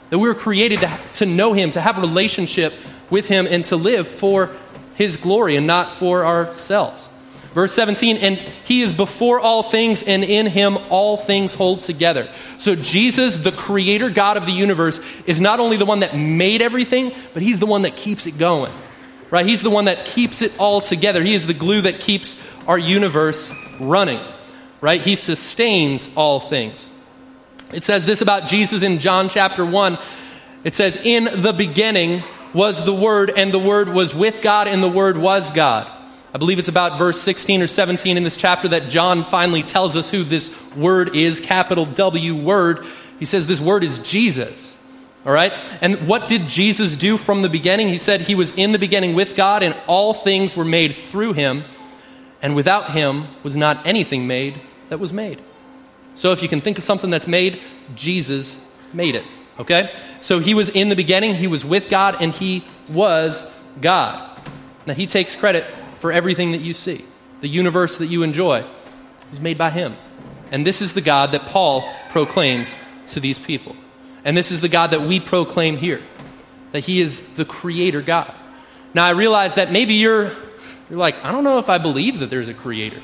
That 0.09 0.19
we 0.19 0.27
were 0.27 0.35
created 0.35 0.79
to, 0.79 0.99
to 1.13 1.25
know 1.25 1.53
him, 1.53 1.71
to 1.71 1.81
have 1.81 1.97
a 1.97 2.01
relationship 2.01 2.73
with 3.09 3.27
him, 3.27 3.47
and 3.49 3.63
to 3.65 3.75
live 3.75 4.07
for 4.07 4.49
his 4.95 5.17
glory 5.17 5.55
and 5.55 5.65
not 5.65 5.93
for 5.93 6.25
ourselves. 6.25 7.07
Verse 7.53 7.73
17, 7.73 8.15
and 8.17 8.37
he 8.37 8.81
is 8.81 8.93
before 8.93 9.39
all 9.39 9.61
things, 9.61 10.03
and 10.03 10.23
in 10.23 10.45
him 10.45 10.77
all 10.89 11.17
things 11.17 11.53
hold 11.53 11.81
together. 11.81 12.29
So, 12.57 12.75
Jesus, 12.75 13.35
the 13.35 13.51
creator 13.51 14.09
God 14.09 14.37
of 14.37 14.45
the 14.45 14.53
universe, 14.53 15.01
is 15.25 15.41
not 15.41 15.59
only 15.59 15.75
the 15.75 15.85
one 15.85 15.99
that 15.99 16.15
made 16.15 16.61
everything, 16.61 17.13
but 17.33 17.43
he's 17.43 17.59
the 17.59 17.65
one 17.65 17.81
that 17.81 17.97
keeps 17.97 18.25
it 18.25 18.37
going. 18.37 18.71
Right? 19.29 19.45
He's 19.45 19.63
the 19.63 19.69
one 19.69 19.85
that 19.85 20.05
keeps 20.05 20.41
it 20.41 20.57
all 20.57 20.79
together. 20.79 21.21
He 21.21 21.33
is 21.33 21.45
the 21.45 21.53
glue 21.53 21.81
that 21.81 21.99
keeps 21.99 22.41
our 22.67 22.77
universe 22.77 23.51
running. 23.79 24.21
Right? 24.79 25.01
He 25.01 25.15
sustains 25.15 26.09
all 26.15 26.39
things. 26.39 26.87
It 27.73 27.83
says 27.83 28.05
this 28.05 28.21
about 28.21 28.47
Jesus 28.47 28.81
in 28.81 28.99
John 28.99 29.27
chapter 29.27 29.65
1. 29.65 29.97
It 30.63 30.73
says, 30.73 30.97
In 31.03 31.41
the 31.41 31.53
beginning 31.53 32.23
was 32.53 32.85
the 32.85 32.93
Word, 32.93 33.31
and 33.35 33.53
the 33.53 33.59
Word 33.59 33.89
was 33.89 34.15
with 34.15 34.41
God, 34.41 34.67
and 34.67 34.81
the 34.81 34.89
Word 34.89 35.17
was 35.17 35.51
God. 35.51 35.89
I 36.33 36.37
believe 36.37 36.59
it's 36.59 36.69
about 36.69 36.97
verse 36.97 37.19
16 37.21 37.61
or 37.61 37.67
17 37.67 38.15
in 38.15 38.23
this 38.23 38.37
chapter 38.37 38.69
that 38.69 38.89
John 38.89 39.25
finally 39.25 39.63
tells 39.63 39.97
us 39.97 40.09
who 40.09 40.23
this 40.23 40.55
word 40.75 41.15
is, 41.15 41.41
capital 41.41 41.85
W 41.85 42.35
word. 42.35 42.85
He 43.19 43.25
says 43.25 43.47
this 43.47 43.59
word 43.59 43.83
is 43.83 43.99
Jesus. 43.99 44.77
All 45.25 45.33
right? 45.33 45.53
And 45.81 46.07
what 46.07 46.27
did 46.27 46.47
Jesus 46.47 46.95
do 46.95 47.17
from 47.17 47.41
the 47.41 47.49
beginning? 47.49 47.89
He 47.89 47.97
said 47.97 48.21
he 48.21 48.35
was 48.35 48.55
in 48.55 48.71
the 48.71 48.79
beginning 48.79 49.13
with 49.13 49.35
God, 49.35 49.61
and 49.61 49.75
all 49.87 50.13
things 50.13 50.55
were 50.55 50.65
made 50.65 50.95
through 50.95 51.33
him, 51.33 51.65
and 52.41 52.55
without 52.55 52.91
him 52.91 53.27
was 53.43 53.57
not 53.57 53.85
anything 53.85 54.25
made 54.25 54.59
that 54.89 54.99
was 54.99 55.11
made. 55.13 55.41
So 56.15 56.31
if 56.31 56.41
you 56.41 56.49
can 56.49 56.61
think 56.61 56.77
of 56.77 56.83
something 56.83 57.09
that's 57.09 57.27
made, 57.27 57.61
Jesus 57.93 58.73
made 58.93 59.15
it. 59.15 59.25
Okay? 59.59 59.91
So 60.21 60.39
he 60.39 60.53
was 60.53 60.69
in 60.69 60.89
the 60.89 60.95
beginning, 60.95 61.35
he 61.35 61.47
was 61.47 61.63
with 61.63 61.89
God, 61.89 62.17
and 62.19 62.33
he 62.33 62.63
was 62.89 63.51
God. 63.79 64.27
Now 64.87 64.93
he 64.93 65.05
takes 65.05 65.35
credit 65.35 65.65
for 66.01 66.11
everything 66.11 66.51
that 66.51 66.61
you 66.61 66.73
see. 66.73 67.05
The 67.41 67.47
universe 67.47 67.97
that 67.99 68.07
you 68.07 68.23
enjoy 68.23 68.65
was 69.29 69.39
made 69.39 69.57
by 69.57 69.69
Him. 69.69 69.95
And 70.49 70.65
this 70.65 70.81
is 70.81 70.93
the 70.93 71.01
God 71.01 71.31
that 71.31 71.45
Paul 71.45 71.87
proclaims 72.09 72.75
to 73.13 73.19
these 73.19 73.39
people. 73.39 73.75
And 74.25 74.35
this 74.35 74.51
is 74.51 74.61
the 74.61 74.67
God 74.67 74.91
that 74.91 75.01
we 75.01 75.19
proclaim 75.19 75.77
here 75.77 76.01
that 76.71 76.81
He 76.81 77.01
is 77.01 77.35
the 77.35 77.45
Creator 77.45 78.01
God. 78.01 78.33
Now, 78.93 79.05
I 79.05 79.11
realize 79.11 79.55
that 79.55 79.71
maybe 79.71 79.93
you're, 79.93 80.31
you're 80.89 80.99
like, 80.99 81.23
I 81.23 81.31
don't 81.31 81.43
know 81.43 81.59
if 81.59 81.69
I 81.69 81.77
believe 81.77 82.19
that 82.19 82.29
there's 82.29 82.49
a 82.49 82.53
Creator. 82.53 83.01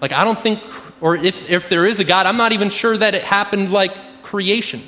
Like, 0.00 0.12
I 0.12 0.24
don't 0.24 0.38
think, 0.38 0.60
or 1.00 1.14
if, 1.16 1.48
if 1.48 1.68
there 1.68 1.86
is 1.86 2.00
a 2.00 2.04
God, 2.04 2.26
I'm 2.26 2.36
not 2.36 2.52
even 2.52 2.70
sure 2.70 2.96
that 2.96 3.14
it 3.14 3.22
happened 3.22 3.70
like 3.70 4.22
creation. 4.22 4.82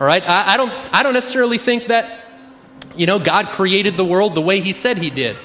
All 0.00 0.06
right? 0.06 0.28
I, 0.28 0.54
I, 0.54 0.56
don't, 0.56 0.72
I 0.92 1.02
don't 1.02 1.14
necessarily 1.14 1.58
think 1.58 1.86
that, 1.86 2.20
you 2.96 3.06
know, 3.06 3.18
God 3.18 3.46
created 3.46 3.96
the 3.96 4.04
world 4.04 4.34
the 4.34 4.42
way 4.42 4.60
He 4.60 4.72
said 4.72 4.98
He 4.98 5.10
did. 5.10 5.36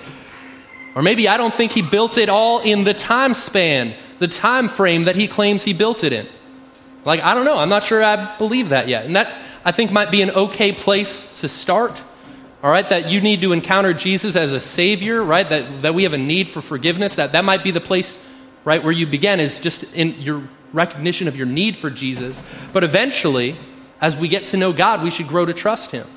Or 0.97 1.03
maybe 1.03 1.27
I 1.27 1.37
don't 1.37 1.53
think 1.53 1.73
he 1.73 1.83
built 1.83 2.17
it 2.17 2.27
all 2.27 2.59
in 2.59 2.83
the 2.83 2.93
time 2.95 3.35
span, 3.35 3.93
the 4.17 4.27
time 4.27 4.67
frame 4.67 5.03
that 5.03 5.15
he 5.15 5.27
claims 5.27 5.63
he 5.63 5.73
built 5.73 6.03
it 6.03 6.11
in. 6.11 6.25
Like, 7.05 7.21
I 7.23 7.35
don't 7.35 7.45
know. 7.45 7.55
I'm 7.55 7.69
not 7.69 7.83
sure 7.83 8.03
I 8.03 8.35
believe 8.39 8.69
that 8.69 8.87
yet. 8.87 9.05
And 9.05 9.15
that, 9.15 9.31
I 9.63 9.71
think, 9.71 9.91
might 9.91 10.09
be 10.09 10.23
an 10.23 10.31
okay 10.31 10.71
place 10.71 11.41
to 11.41 11.47
start. 11.47 12.01
All 12.63 12.71
right, 12.71 12.89
that 12.89 13.11
you 13.11 13.21
need 13.21 13.41
to 13.41 13.51
encounter 13.51 13.93
Jesus 13.93 14.35
as 14.35 14.53
a 14.53 14.59
Savior, 14.59 15.21
right? 15.21 15.47
That, 15.47 15.83
that 15.83 15.93
we 15.93 16.01
have 16.01 16.13
a 16.13 16.17
need 16.17 16.49
for 16.49 16.63
forgiveness. 16.63 17.13
That, 17.13 17.33
that 17.33 17.45
might 17.45 17.63
be 17.63 17.69
the 17.69 17.79
place, 17.79 18.25
right, 18.65 18.83
where 18.83 18.91
you 18.91 19.05
begin, 19.05 19.39
is 19.39 19.59
just 19.59 19.83
in 19.93 20.19
your 20.19 20.47
recognition 20.73 21.27
of 21.27 21.35
your 21.37 21.45
need 21.45 21.77
for 21.77 21.91
Jesus. 21.91 22.41
But 22.73 22.83
eventually, 22.83 23.55
as 24.01 24.17
we 24.17 24.29
get 24.29 24.45
to 24.45 24.57
know 24.57 24.73
God, 24.73 25.03
we 25.03 25.11
should 25.11 25.27
grow 25.27 25.45
to 25.45 25.53
trust 25.53 25.91
Him. 25.91 26.07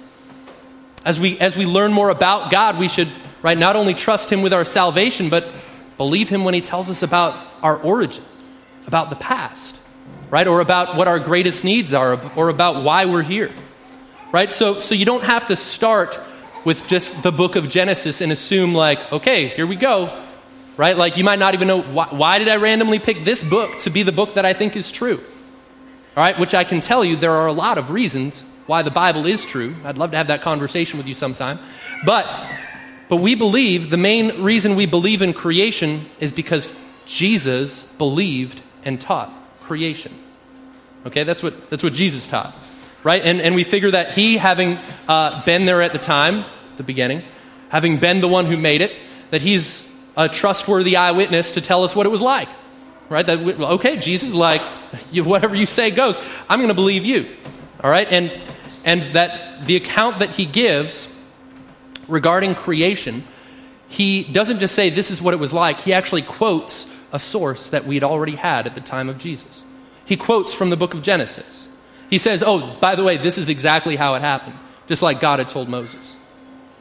As 1.05 1.21
we, 1.21 1.39
as 1.39 1.55
we 1.55 1.67
learn 1.67 1.93
more 1.93 2.09
about 2.09 2.51
God, 2.51 2.79
we 2.79 2.89
should 2.89 3.09
right? 3.43 3.57
Not 3.57 3.77
only 3.77 3.95
trust 3.95 4.31
Him 4.31 4.43
with 4.43 4.53
our 4.53 4.65
salvation, 4.65 5.29
but 5.29 5.49
believe 5.97 6.29
Him 6.29 6.45
when 6.45 6.55
He 6.55 6.61
tells 6.61 6.91
us 6.91 7.03
about 7.03 7.35
our 7.63 7.77
origin, 7.77 8.25
about 8.87 9.11
the 9.11 9.17
past, 9.17 9.79
right? 10.31 10.47
Or 10.47 10.61
about 10.61 10.97
what 10.97 11.09
our 11.09 11.19
greatest 11.19 11.65
needs 11.65 11.93
are, 11.95 12.21
or 12.37 12.49
about 12.49 12.83
why 12.83 13.05
we're 13.05 13.23
here, 13.23 13.51
right? 14.33 14.51
So, 14.51 14.81
so 14.81 14.95
you 14.95 15.05
don't 15.05 15.25
have 15.25 15.47
to 15.49 15.57
start 15.57 16.19
with 16.65 16.87
just 16.87 17.23
the 17.23 17.33
book 17.33 17.57
of 17.57 17.69
Genesis 17.69 18.21
and 18.21 18.31
assume, 18.33 18.75
like, 18.75 19.13
okay, 19.13 19.49
here 19.49 19.67
we 19.67 19.77
go, 19.77 20.25
right? 20.77 20.97
Like 20.97 21.17
you 21.17 21.25
might 21.25 21.39
not 21.39 21.55
even 21.55 21.69
know 21.69 21.83
why, 21.83 22.09
why 22.11 22.39
did 22.39 22.49
I 22.49 22.57
randomly 22.57 22.99
pick 22.99 23.25
this 23.25 23.43
book 23.43 23.79
to 23.81 23.91
be 23.91 24.03
the 24.03 24.13
book 24.13 24.35
that 24.35 24.45
I 24.45 24.53
think 24.53 24.77
is 24.77 24.93
true? 24.93 25.21
All 26.17 26.25
right, 26.25 26.39
which 26.39 26.55
I 26.55 26.65
can 26.65 26.81
tell 26.81 27.05
you 27.05 27.17
there 27.17 27.33
are 27.33 27.47
a 27.47 27.53
lot 27.53 27.79
of 27.79 27.91
reasons 27.91 28.43
why 28.67 28.83
the 28.83 28.91
Bible 28.91 29.27
is 29.27 29.45
true. 29.45 29.75
I'd 29.85 29.99
love 29.99 30.11
to 30.11 30.17
have 30.17 30.27
that 30.27 30.43
conversation 30.43 30.99
with 30.99 31.07
you 31.07 31.15
sometime. 31.15 31.59
But 32.05 32.27
but 33.11 33.17
we 33.17 33.35
believe 33.35 33.91
the 33.91 33.97
main 33.97 34.41
reason 34.41 34.77
we 34.77 34.87
believe 34.87 35.21
in 35.21 35.35
creation 35.35 36.07
is 36.21 36.31
because 36.31 36.73
Jesus 37.07 37.83
believed 37.95 38.63
and 38.85 39.01
taught 39.01 39.33
creation. 39.61 40.15
Okay, 41.05 41.25
that's 41.25 41.43
what 41.43 41.69
that's 41.69 41.83
what 41.83 41.93
Jesus 41.93 42.29
taught. 42.29 42.55
Right? 43.03 43.21
And 43.23 43.41
and 43.41 43.57
we 43.57 43.65
figure 43.65 43.91
that 43.91 44.13
he 44.13 44.37
having 44.37 44.79
uh, 45.09 45.45
been 45.45 45.65
there 45.65 45.83
at 45.83 45.93
the 45.93 45.99
time, 45.99 46.45
the 46.77 46.85
beginning, 46.85 47.25
having 47.71 47.99
been 47.99 48.21
the 48.21 48.29
one 48.29 48.47
who 48.47 48.57
made 48.57 48.81
it, 48.81 48.93
that 49.31 49.43
he's 49.43 49.93
a 50.17 50.29
trustworthy 50.29 50.97
eyewitness 50.97 51.53
to 51.53 51.61
tell 51.61 51.83
us 51.83 51.97
what 51.97 52.07
it 52.07 52.11
was 52.11 52.21
like. 52.21 52.49
Right? 53.09 53.27
That, 53.27 53.41
okay, 53.41 53.97
Jesus, 53.97 54.33
like, 54.33 54.61
whatever 55.13 55.57
you 55.57 55.67
say 55.67 55.91
goes. 55.91 56.17
I'm 56.49 56.61
going 56.61 56.69
to 56.69 56.75
believe 56.75 57.05
you. 57.05 57.29
All 57.83 57.91
right? 57.91 58.07
And, 58.09 58.33
and 58.85 59.03
that 59.15 59.67
the 59.67 59.75
account 59.75 60.21
that 60.21 60.31
he 60.31 60.45
gives 60.47 61.13
regarding 62.11 62.55
creation, 62.55 63.25
he 63.89 64.25
doesn't 64.25 64.59
just 64.59 64.75
say 64.75 64.91
this 64.91 65.11
is 65.11 65.21
what 65.21 65.35
it 65.35 65.39
was 65.39 65.53
like, 65.53 65.81
he 65.81 65.93
actually 65.93 66.23
quotes 66.23 66.87
a 67.13 67.19
source 67.19 67.69
that 67.69 67.87
we'd 67.87 68.05
already 68.05 68.37
had 68.37 68.67
at 68.67 68.75
the 68.75 68.81
time 68.81 69.09
of 69.09 69.19
Jesus. 69.19 69.65
He 70.05 70.17
quotes 70.17 70.55
from 70.55 70.71
the 70.71 70.77
book 70.77 70.95
of 70.95 71.03
Genesis. 71.03 71.69
He 72.09 72.19
says, 72.19 72.43
Oh, 72.45 72.77
by 72.81 72.97
the 72.97 73.05
way, 73.05 73.17
this 73.17 73.39
is 73.39 73.49
exactly 73.49 73.97
how 73.97 74.15
it 74.15 74.21
happened, 74.21 74.57
just 74.87 75.03
like 75.03 75.21
God 75.21 75.39
had 75.39 75.49
told 75.49 75.69
Moses. 75.69 76.15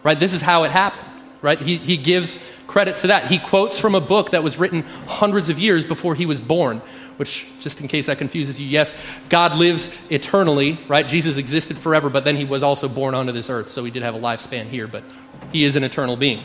Right? 0.03 0.19
This 0.19 0.33
is 0.33 0.41
how 0.41 0.63
it 0.63 0.71
happened. 0.71 1.05
Right? 1.41 1.59
He, 1.59 1.77
he 1.77 1.95
gives 1.95 2.37
credit 2.67 2.97
to 2.97 3.07
that. 3.07 3.27
He 3.27 3.39
quotes 3.39 3.79
from 3.79 3.95
a 3.95 4.01
book 4.01 4.31
that 4.31 4.43
was 4.43 4.57
written 4.57 4.83
hundreds 5.07 5.49
of 5.49 5.57
years 5.57 5.85
before 5.85 6.15
he 6.15 6.25
was 6.25 6.39
born, 6.39 6.81
which, 7.17 7.47
just 7.59 7.81
in 7.81 7.87
case 7.87 8.05
that 8.07 8.17
confuses 8.17 8.59
you, 8.59 8.67
yes, 8.67 8.99
God 9.29 9.55
lives 9.55 9.93
eternally, 10.09 10.79
right? 10.87 11.07
Jesus 11.07 11.37
existed 11.37 11.77
forever, 11.77 12.09
but 12.09 12.23
then 12.23 12.35
he 12.35 12.45
was 12.45 12.61
also 12.61 12.87
born 12.87 13.15
onto 13.15 13.31
this 13.31 13.49
earth, 13.49 13.69
so 13.71 13.83
he 13.83 13.91
did 13.91 14.03
have 14.03 14.15
a 14.15 14.19
lifespan 14.19 14.65
here, 14.65 14.87
but 14.87 15.03
he 15.51 15.63
is 15.63 15.75
an 15.75 15.83
eternal 15.83 16.15
being. 16.15 16.43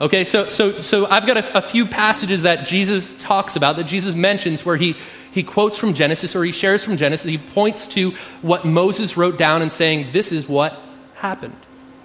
Okay, 0.00 0.22
so, 0.22 0.48
so, 0.48 0.78
so 0.78 1.06
I've 1.06 1.26
got 1.26 1.38
a, 1.38 1.58
a 1.58 1.60
few 1.60 1.84
passages 1.84 2.42
that 2.42 2.66
Jesus 2.66 3.18
talks 3.18 3.56
about, 3.56 3.76
that 3.76 3.84
Jesus 3.84 4.14
mentions, 4.14 4.64
where 4.64 4.76
he, 4.76 4.96
he 5.32 5.42
quotes 5.42 5.76
from 5.76 5.92
Genesis 5.92 6.36
or 6.36 6.44
he 6.44 6.52
shares 6.52 6.84
from 6.84 6.96
Genesis. 6.96 7.28
He 7.28 7.38
points 7.38 7.86
to 7.88 8.12
what 8.40 8.64
Moses 8.64 9.16
wrote 9.16 9.38
down 9.38 9.60
and 9.60 9.72
saying, 9.72 10.12
This 10.12 10.30
is 10.30 10.48
what 10.48 10.80
happened. 11.14 11.56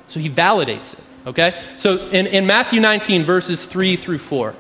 So 0.07 0.19
he 0.19 0.29
validates 0.29 0.93
it. 0.93 0.99
Okay? 1.27 1.61
So 1.75 2.07
in, 2.09 2.27
in 2.27 2.47
Matthew 2.47 2.81
19, 2.81 3.23
verses 3.23 3.65
3 3.65 3.95
through 3.95 4.17
4. 4.17 4.55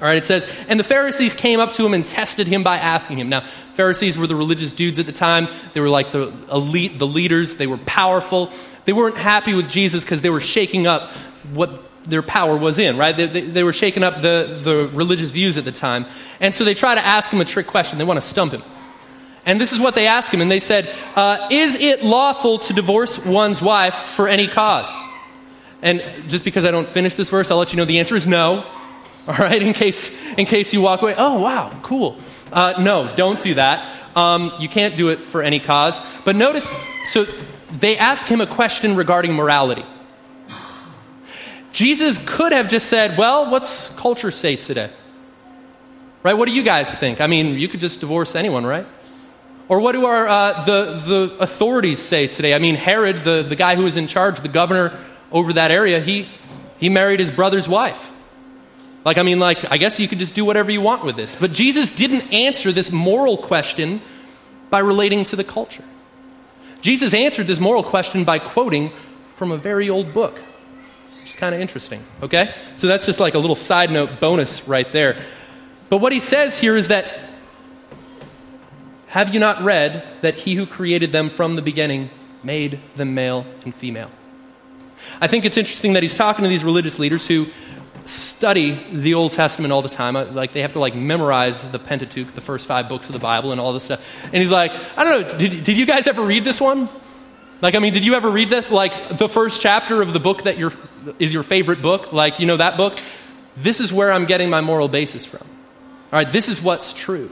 All 0.00 0.06
right, 0.06 0.16
it 0.16 0.24
says, 0.24 0.50
And 0.66 0.80
the 0.80 0.84
Pharisees 0.84 1.34
came 1.34 1.60
up 1.60 1.74
to 1.74 1.84
him 1.84 1.92
and 1.92 2.06
tested 2.06 2.46
him 2.46 2.62
by 2.62 2.78
asking 2.78 3.18
him. 3.18 3.28
Now, 3.28 3.44
Pharisees 3.74 4.16
were 4.16 4.26
the 4.26 4.36
religious 4.36 4.72
dudes 4.72 4.98
at 4.98 5.04
the 5.04 5.12
time. 5.12 5.46
They 5.74 5.80
were 5.80 5.90
like 5.90 6.10
the 6.10 6.32
elite, 6.50 6.98
the 6.98 7.06
leaders. 7.06 7.56
They 7.56 7.66
were 7.66 7.76
powerful. 7.76 8.50
They 8.84 8.92
weren't 8.92 9.16
happy 9.16 9.54
with 9.54 9.68
Jesus 9.68 10.04
because 10.04 10.20
they 10.20 10.30
were 10.30 10.40
shaking 10.40 10.86
up 10.86 11.10
what 11.52 11.82
their 12.04 12.22
power 12.22 12.56
was 12.56 12.78
in, 12.78 12.96
right? 12.96 13.16
They, 13.16 13.26
they, 13.26 13.40
they, 13.42 13.62
were 13.62 13.72
shaking 13.72 14.02
up 14.02 14.22
the, 14.22 14.58
the 14.62 14.88
religious 14.92 15.30
views 15.30 15.58
at 15.58 15.64
the 15.64 15.72
time. 15.72 16.06
And 16.40 16.54
so 16.54 16.64
they 16.64 16.74
try 16.74 16.94
to 16.94 17.06
ask 17.06 17.30
him 17.30 17.40
a 17.40 17.44
trick 17.44 17.66
question. 17.66 17.98
They 17.98 18.04
want 18.04 18.16
to 18.16 18.26
stump 18.26 18.52
him. 18.52 18.62
And 19.46 19.60
this 19.60 19.72
is 19.72 19.78
what 19.78 19.94
they 19.94 20.06
ask 20.06 20.32
him. 20.32 20.40
And 20.40 20.50
they 20.50 20.58
said, 20.58 20.94
uh, 21.16 21.48
Is 21.50 21.74
it 21.74 22.04
lawful 22.04 22.58
to 22.58 22.72
divorce 22.72 23.24
one's 23.24 23.60
wife 23.62 23.94
for 23.94 24.28
any 24.28 24.48
cause? 24.48 24.94
And 25.82 26.02
just 26.28 26.44
because 26.44 26.64
I 26.64 26.70
don't 26.70 26.88
finish 26.88 27.14
this 27.14 27.30
verse, 27.30 27.50
I'll 27.50 27.58
let 27.58 27.72
you 27.72 27.76
know 27.76 27.84
the 27.84 27.98
answer 27.98 28.16
is 28.16 28.26
no. 28.26 28.66
All 29.26 29.34
right, 29.34 29.62
in 29.62 29.72
case, 29.72 30.16
in 30.36 30.46
case 30.46 30.72
you 30.72 30.80
walk 30.80 31.02
away, 31.02 31.14
oh, 31.16 31.40
wow, 31.40 31.78
cool. 31.82 32.18
Uh, 32.52 32.74
no, 32.80 33.08
don't 33.16 33.40
do 33.42 33.54
that. 33.54 34.16
Um, 34.16 34.52
you 34.58 34.68
can't 34.68 34.96
do 34.96 35.10
it 35.10 35.20
for 35.20 35.42
any 35.42 35.60
cause. 35.60 36.00
But 36.24 36.36
notice, 36.36 36.74
so 37.04 37.26
they 37.72 37.96
ask 37.96 38.26
him 38.26 38.40
a 38.40 38.46
question 38.46 38.96
regarding 38.96 39.32
morality. 39.32 39.84
Jesus 41.72 42.18
could 42.26 42.52
have 42.52 42.68
just 42.68 42.88
said, 42.88 43.16
well, 43.16 43.50
what's 43.50 43.90
culture 43.90 44.30
say 44.30 44.56
today? 44.56 44.90
Right? 46.22 46.34
What 46.34 46.46
do 46.46 46.52
you 46.52 46.62
guys 46.62 46.98
think? 46.98 47.20
I 47.20 47.26
mean, 47.26 47.58
you 47.58 47.68
could 47.68 47.80
just 47.80 48.00
divorce 48.00 48.34
anyone, 48.34 48.66
right? 48.66 48.86
Or 49.68 49.78
what 49.78 49.92
do 49.92 50.04
our, 50.04 50.26
uh, 50.26 50.64
the, 50.64 50.84
the 51.06 51.36
authorities 51.38 52.00
say 52.00 52.26
today? 52.26 52.54
I 52.54 52.58
mean, 52.58 52.74
Herod, 52.74 53.22
the, 53.22 53.44
the 53.48 53.54
guy 53.56 53.76
who 53.76 53.84
was 53.84 53.96
in 53.96 54.08
charge, 54.08 54.40
the 54.40 54.48
governor 54.48 54.98
over 55.30 55.52
that 55.52 55.70
area, 55.70 56.00
he, 56.00 56.28
he 56.78 56.88
married 56.88 57.20
his 57.20 57.30
brother's 57.30 57.68
wife. 57.68 58.10
Like, 59.04 59.16
I 59.16 59.22
mean, 59.22 59.38
like, 59.38 59.70
I 59.70 59.78
guess 59.78 59.98
you 60.00 60.08
could 60.08 60.18
just 60.18 60.34
do 60.34 60.44
whatever 60.44 60.70
you 60.70 60.80
want 60.80 61.04
with 61.04 61.16
this. 61.16 61.34
But 61.34 61.52
Jesus 61.52 61.90
didn't 61.92 62.32
answer 62.32 62.72
this 62.72 62.90
moral 62.90 63.36
question 63.36 64.02
by 64.68 64.80
relating 64.80 65.24
to 65.26 65.36
the 65.36 65.44
culture. 65.44 65.84
Jesus 66.80 67.14
answered 67.14 67.46
this 67.46 67.60
moral 67.60 67.82
question 67.82 68.24
by 68.24 68.38
quoting 68.38 68.92
from 69.34 69.52
a 69.52 69.56
very 69.56 69.88
old 69.90 70.12
book, 70.12 70.38
which 71.20 71.30
is 71.30 71.36
kind 71.36 71.54
of 71.54 71.60
interesting, 71.60 72.02
okay? 72.22 72.54
So 72.76 72.86
that's 72.86 73.06
just 73.06 73.20
like 73.20 73.34
a 73.34 73.38
little 73.38 73.56
side 73.56 73.90
note 73.90 74.20
bonus 74.20 74.66
right 74.68 74.90
there. 74.90 75.16
But 75.88 75.98
what 75.98 76.12
he 76.12 76.20
says 76.20 76.58
here 76.58 76.76
is 76.76 76.88
that 76.88 77.06
have 79.08 79.34
you 79.34 79.40
not 79.40 79.62
read 79.62 80.06
that 80.20 80.36
he 80.36 80.54
who 80.54 80.66
created 80.66 81.10
them 81.10 81.30
from 81.30 81.56
the 81.56 81.62
beginning 81.62 82.10
made 82.44 82.78
them 82.94 83.14
male 83.14 83.44
and 83.64 83.74
female? 83.74 84.10
I 85.20 85.26
think 85.26 85.44
it's 85.44 85.56
interesting 85.56 85.94
that 85.94 86.02
he's 86.02 86.14
talking 86.14 86.44
to 86.44 86.48
these 86.48 86.62
religious 86.62 86.98
leaders 86.98 87.26
who 87.26 87.48
study 88.06 88.80
the 88.92 89.14
Old 89.14 89.32
Testament 89.32 89.72
all 89.72 89.82
the 89.82 89.88
time. 89.88 90.14
Like 90.14 90.52
they 90.52 90.62
have 90.62 90.72
to 90.72 90.78
like 90.78 90.94
memorize 90.94 91.70
the 91.70 91.78
Pentateuch, 91.78 92.34
the 92.34 92.40
first 92.40 92.66
five 92.66 92.88
books 92.88 93.08
of 93.08 93.12
the 93.12 93.18
Bible, 93.18 93.52
and 93.52 93.60
all 93.60 93.72
this 93.72 93.84
stuff. 93.84 94.04
And 94.24 94.36
he's 94.36 94.50
like, 94.50 94.72
I 94.96 95.04
don't 95.04 95.20
know, 95.20 95.38
did, 95.38 95.64
did 95.64 95.78
you 95.78 95.86
guys 95.86 96.06
ever 96.06 96.22
read 96.22 96.44
this 96.44 96.60
one? 96.60 96.88
Like, 97.62 97.74
I 97.74 97.78
mean, 97.78 97.92
did 97.92 98.04
you 98.04 98.14
ever 98.14 98.30
read 98.30 98.50
that? 98.50 98.70
Like 98.70 99.18
the 99.18 99.28
first 99.28 99.60
chapter 99.60 100.00
of 100.00 100.12
the 100.12 100.20
book 100.20 100.44
that 100.44 100.58
your, 100.58 100.72
is 101.18 101.32
your 101.32 101.42
favorite 101.42 101.82
book? 101.82 102.12
Like, 102.12 102.40
you 102.40 102.46
know 102.46 102.56
that 102.56 102.76
book? 102.76 102.98
This 103.56 103.80
is 103.80 103.92
where 103.92 104.12
I'm 104.12 104.24
getting 104.24 104.48
my 104.48 104.60
moral 104.60 104.88
basis 104.88 105.26
from. 105.26 105.46
All 106.12 106.18
right, 106.18 106.30
this 106.30 106.48
is 106.48 106.62
what's 106.62 106.92
true. 106.92 107.30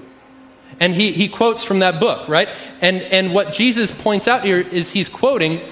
And 0.80 0.94
he, 0.94 1.12
he 1.12 1.28
quotes 1.28 1.64
from 1.64 1.80
that 1.80 1.98
book, 1.98 2.28
right? 2.28 2.48
And, 2.80 3.02
and 3.02 3.34
what 3.34 3.52
Jesus 3.52 3.90
points 3.90 4.28
out 4.28 4.44
here 4.44 4.58
is 4.58 4.90
he's 4.90 5.08
quoting 5.08 5.62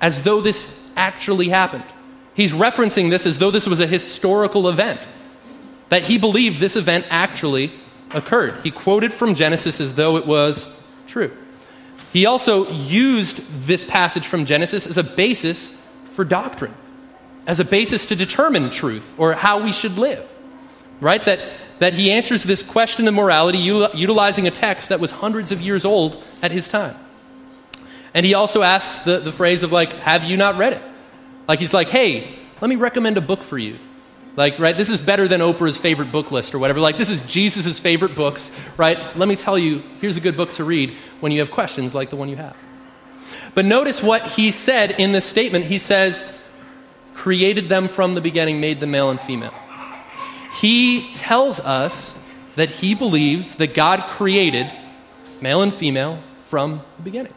as 0.00 0.24
though 0.24 0.40
this 0.40 0.78
actually 0.96 1.48
happened. 1.48 1.84
He's 2.34 2.52
referencing 2.52 3.10
this 3.10 3.26
as 3.26 3.38
though 3.38 3.50
this 3.50 3.66
was 3.66 3.80
a 3.80 3.86
historical 3.86 4.68
event, 4.68 5.06
that 5.88 6.02
he 6.02 6.18
believed 6.18 6.60
this 6.60 6.76
event 6.76 7.06
actually 7.10 7.72
occurred. 8.12 8.60
He 8.62 8.70
quoted 8.70 9.12
from 9.12 9.34
Genesis 9.34 9.80
as 9.80 9.94
though 9.94 10.16
it 10.16 10.26
was 10.26 10.74
true. 11.06 11.30
He 12.12 12.26
also 12.26 12.68
used 12.70 13.66
this 13.66 13.84
passage 13.84 14.26
from 14.26 14.44
Genesis 14.44 14.86
as 14.86 14.96
a 14.96 15.04
basis 15.04 15.88
for 16.12 16.24
doctrine, 16.24 16.74
as 17.46 17.60
a 17.60 17.64
basis 17.64 18.06
to 18.06 18.16
determine 18.16 18.70
truth 18.70 19.14
or 19.18 19.34
how 19.34 19.62
we 19.62 19.72
should 19.72 19.98
live. 19.98 20.30
Right? 21.00 21.24
That, 21.24 21.40
that 21.80 21.92
he 21.94 22.12
answers 22.12 22.44
this 22.44 22.62
question 22.62 23.08
of 23.08 23.14
morality 23.14 23.58
utilizing 23.58 24.46
a 24.46 24.50
text 24.50 24.88
that 24.90 25.00
was 25.00 25.10
hundreds 25.10 25.50
of 25.50 25.60
years 25.60 25.84
old 25.84 26.22
at 26.40 26.52
his 26.52 26.68
time. 26.68 26.96
And 28.14 28.24
he 28.24 28.34
also 28.34 28.62
asks 28.62 29.00
the, 29.00 29.18
the 29.18 29.32
phrase 29.32 29.64
of, 29.64 29.72
like, 29.72 29.92
have 29.94 30.22
you 30.22 30.36
not 30.36 30.56
read 30.56 30.74
it? 30.74 30.82
Like, 31.46 31.58
he's 31.58 31.74
like, 31.74 31.88
hey, 31.88 32.38
let 32.60 32.68
me 32.68 32.76
recommend 32.76 33.16
a 33.16 33.20
book 33.20 33.42
for 33.42 33.58
you. 33.58 33.78
Like, 34.36 34.58
right, 34.58 34.76
this 34.76 34.90
is 34.90 35.00
better 35.00 35.28
than 35.28 35.40
Oprah's 35.40 35.76
favorite 35.76 36.10
book 36.10 36.32
list 36.32 36.54
or 36.54 36.58
whatever. 36.58 36.80
Like, 36.80 36.98
this 36.98 37.10
is 37.10 37.22
Jesus' 37.22 37.78
favorite 37.78 38.16
books, 38.16 38.50
right? 38.76 38.98
Let 39.16 39.28
me 39.28 39.36
tell 39.36 39.58
you, 39.58 39.82
here's 40.00 40.16
a 40.16 40.20
good 40.20 40.36
book 40.36 40.50
to 40.52 40.64
read 40.64 40.96
when 41.20 41.30
you 41.30 41.40
have 41.40 41.50
questions 41.50 41.94
like 41.94 42.10
the 42.10 42.16
one 42.16 42.28
you 42.28 42.36
have. 42.36 42.56
But 43.54 43.64
notice 43.64 44.02
what 44.02 44.26
he 44.32 44.50
said 44.50 44.92
in 44.98 45.12
this 45.12 45.24
statement. 45.24 45.66
He 45.66 45.78
says, 45.78 46.24
created 47.14 47.68
them 47.68 47.86
from 47.86 48.14
the 48.14 48.20
beginning, 48.20 48.60
made 48.60 48.80
them 48.80 48.90
male 48.90 49.10
and 49.10 49.20
female. 49.20 49.54
He 50.60 51.12
tells 51.12 51.60
us 51.60 52.20
that 52.56 52.70
he 52.70 52.94
believes 52.94 53.56
that 53.56 53.74
God 53.74 54.04
created 54.10 54.72
male 55.40 55.62
and 55.62 55.72
female 55.72 56.18
from 56.46 56.82
the 56.96 57.02
beginning 57.02 57.34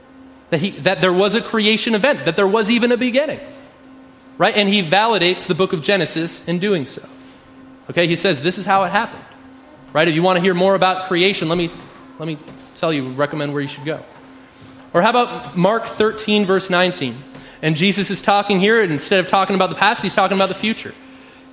that, 0.50 0.62
he, 0.62 0.72
that 0.72 1.02
there 1.02 1.14
was 1.14 1.36
a 1.36 1.42
creation 1.42 1.96
event, 1.96 2.26
that 2.26 2.36
there 2.36 2.48
was 2.48 2.70
even 2.72 2.92
a 2.92 2.98
beginning. 2.98 3.40
Right? 4.38 4.56
And 4.56 4.70
he 4.70 4.84
validates 4.84 5.48
the 5.48 5.56
book 5.56 5.74
of 5.74 5.82
Genesis 5.82 6.48
in 6.48 6.60
doing 6.60 6.86
so. 6.86 7.08
Okay, 7.90 8.08
he 8.08 8.16
says 8.16 8.42
this 8.42 8.58
is 8.58 8.66
how 8.66 8.84
it 8.84 8.90
happened. 8.90 9.24
Right? 9.94 10.08
If 10.08 10.16
you 10.16 10.22
want 10.22 10.38
to 10.38 10.42
hear 10.42 10.54
more 10.54 10.76
about 10.76 11.08
creation, 11.08 11.50
let 11.50 11.58
me, 11.58 11.72
let 12.20 12.28
me 12.28 12.38
tell 12.76 12.94
you, 12.94 13.10
recommend 13.14 13.54
where 13.54 13.62
you 13.62 13.68
should 13.68 13.86
go. 13.86 14.04
Or 14.94 15.02
how 15.02 15.10
about 15.10 15.58
Mark 15.58 15.86
13, 15.86 16.46
verse 16.46 16.70
19? 16.70 17.18
And 17.62 17.76
Jesus 17.76 18.10
is 18.10 18.22
talking 18.22 18.60
here, 18.60 18.82
and 18.82 18.92
instead 18.92 19.20
of 19.20 19.28
talking 19.28 19.56
about 19.56 19.70
the 19.70 19.76
past, 19.76 20.04
he's 20.04 20.14
talking 20.14 20.38
about 20.38 20.50
the 20.50 20.56
future. 20.56 20.94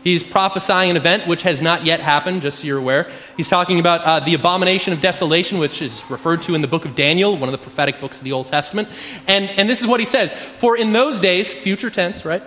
He's 0.03 0.23
prophesying 0.23 0.91
an 0.91 0.99
event 0.99 1.27
which 1.27 1.43
has 1.43 1.63
not 1.63 1.87
yet 1.87 2.01
happened, 2.01 2.43
just 2.43 2.61
so 2.61 2.67
you're 2.67 2.79
aware. 2.79 3.11
He's 3.39 3.49
talking 3.49 3.81
about 3.81 4.03
uh, 4.03 4.21
the 4.21 4.35
abomination 4.35 4.93
of 4.93 5.01
desolation, 5.01 5.59
which 5.59 5.81
is 5.81 6.05
referred 6.11 6.43
to 6.43 6.55
in 6.55 6.61
the 6.61 6.69
book 6.69 6.85
of 6.85 6.95
Daniel, 6.95 7.35
one 7.39 7.49
of 7.49 7.53
the 7.53 7.59
prophetic 7.59 8.01
books 8.01 8.19
of 8.19 8.25
the 8.25 8.33
Old 8.33 8.47
Testament. 8.47 8.89
And, 9.27 9.49
and 9.49 9.69
this 9.69 9.81
is 9.81 9.87
what 9.87 10.01
he 10.01 10.07
says 10.07 10.35
For 10.59 10.77
in 10.77 10.93
those 10.93 11.21
days, 11.21 11.55
future 11.55 11.89
tense, 11.89 12.27
right, 12.27 12.43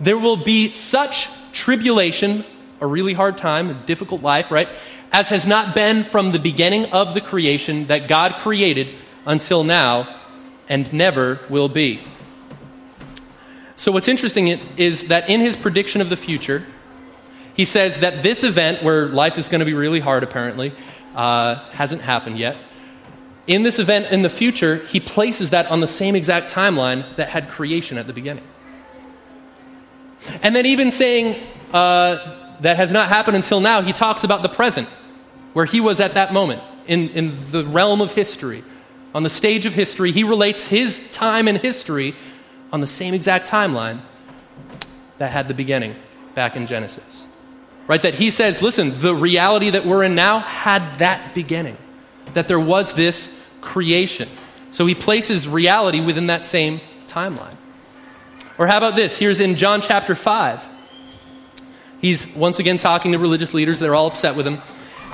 there 0.00 0.18
will 0.18 0.36
be 0.36 0.68
such 0.68 1.28
tribulation 1.52 2.44
a 2.80 2.86
really 2.86 3.14
hard 3.14 3.38
time, 3.38 3.70
a 3.70 3.74
difficult 3.74 4.22
life, 4.22 4.50
right? 4.50 4.68
As 5.12 5.30
has 5.30 5.46
not 5.46 5.74
been 5.74 6.04
from 6.04 6.32
the 6.32 6.38
beginning 6.38 6.86
of 6.92 7.14
the 7.14 7.20
creation 7.20 7.86
that 7.86 8.08
God 8.08 8.34
created 8.34 8.94
until 9.24 9.64
now 9.64 10.20
and 10.68 10.92
never 10.92 11.40
will 11.48 11.68
be. 11.68 12.00
So, 13.76 13.92
what's 13.92 14.08
interesting 14.08 14.48
is 14.76 15.08
that 15.08 15.28
in 15.28 15.40
his 15.40 15.54
prediction 15.54 16.00
of 16.00 16.10
the 16.10 16.16
future, 16.16 16.64
he 17.54 17.64
says 17.64 17.98
that 17.98 18.22
this 18.22 18.42
event, 18.42 18.82
where 18.82 19.06
life 19.06 19.38
is 19.38 19.48
going 19.48 19.60
to 19.60 19.64
be 19.64 19.74
really 19.74 20.00
hard 20.00 20.22
apparently, 20.22 20.72
uh, 21.14 21.56
hasn't 21.70 22.02
happened 22.02 22.38
yet. 22.38 22.56
In 23.46 23.62
this 23.62 23.78
event 23.78 24.10
in 24.10 24.22
the 24.22 24.28
future, 24.28 24.76
he 24.76 24.98
places 24.98 25.50
that 25.50 25.70
on 25.70 25.80
the 25.80 25.86
same 25.86 26.16
exact 26.16 26.52
timeline 26.52 27.04
that 27.16 27.28
had 27.28 27.48
creation 27.48 27.96
at 27.96 28.06
the 28.06 28.12
beginning. 28.12 28.44
And 30.42 30.54
then, 30.54 30.66
even 30.66 30.90
saying 30.90 31.42
uh, 31.72 32.18
that 32.60 32.76
has 32.76 32.92
not 32.92 33.08
happened 33.08 33.36
until 33.36 33.60
now, 33.60 33.82
he 33.82 33.92
talks 33.92 34.24
about 34.24 34.42
the 34.42 34.48
present, 34.48 34.88
where 35.52 35.64
he 35.66 35.80
was 35.80 36.00
at 36.00 36.14
that 36.14 36.32
moment 36.32 36.62
in, 36.86 37.10
in 37.10 37.50
the 37.50 37.64
realm 37.64 38.00
of 38.00 38.12
history. 38.12 38.62
On 39.14 39.22
the 39.22 39.30
stage 39.30 39.66
of 39.66 39.74
history, 39.74 40.12
he 40.12 40.24
relates 40.24 40.66
his 40.66 41.10
time 41.10 41.48
in 41.48 41.56
history 41.56 42.14
on 42.72 42.80
the 42.80 42.86
same 42.86 43.14
exact 43.14 43.48
timeline 43.48 44.00
that 45.18 45.30
had 45.30 45.48
the 45.48 45.54
beginning 45.54 45.94
back 46.34 46.56
in 46.56 46.66
Genesis. 46.66 47.24
Right? 47.86 48.02
That 48.02 48.14
he 48.14 48.30
says, 48.30 48.60
listen, 48.60 49.00
the 49.00 49.14
reality 49.14 49.70
that 49.70 49.86
we're 49.86 50.02
in 50.02 50.14
now 50.14 50.40
had 50.40 50.98
that 50.98 51.34
beginning, 51.34 51.78
that 52.34 52.48
there 52.48 52.60
was 52.60 52.94
this 52.94 53.42
creation. 53.60 54.28
So 54.70 54.86
he 54.86 54.94
places 54.94 55.48
reality 55.48 56.00
within 56.00 56.26
that 56.26 56.44
same 56.44 56.80
timeline. 57.06 57.56
Or 58.58 58.66
how 58.66 58.78
about 58.78 58.96
this? 58.96 59.18
Here's 59.18 59.40
in 59.40 59.56
John 59.56 59.80
chapter 59.80 60.14
5. 60.14 60.66
He's 62.00 62.34
once 62.34 62.58
again 62.58 62.76
talking 62.76 63.12
to 63.12 63.18
religious 63.18 63.52
leaders. 63.52 63.80
They're 63.80 63.94
all 63.94 64.06
upset 64.06 64.36
with 64.36 64.46
him. 64.46 64.60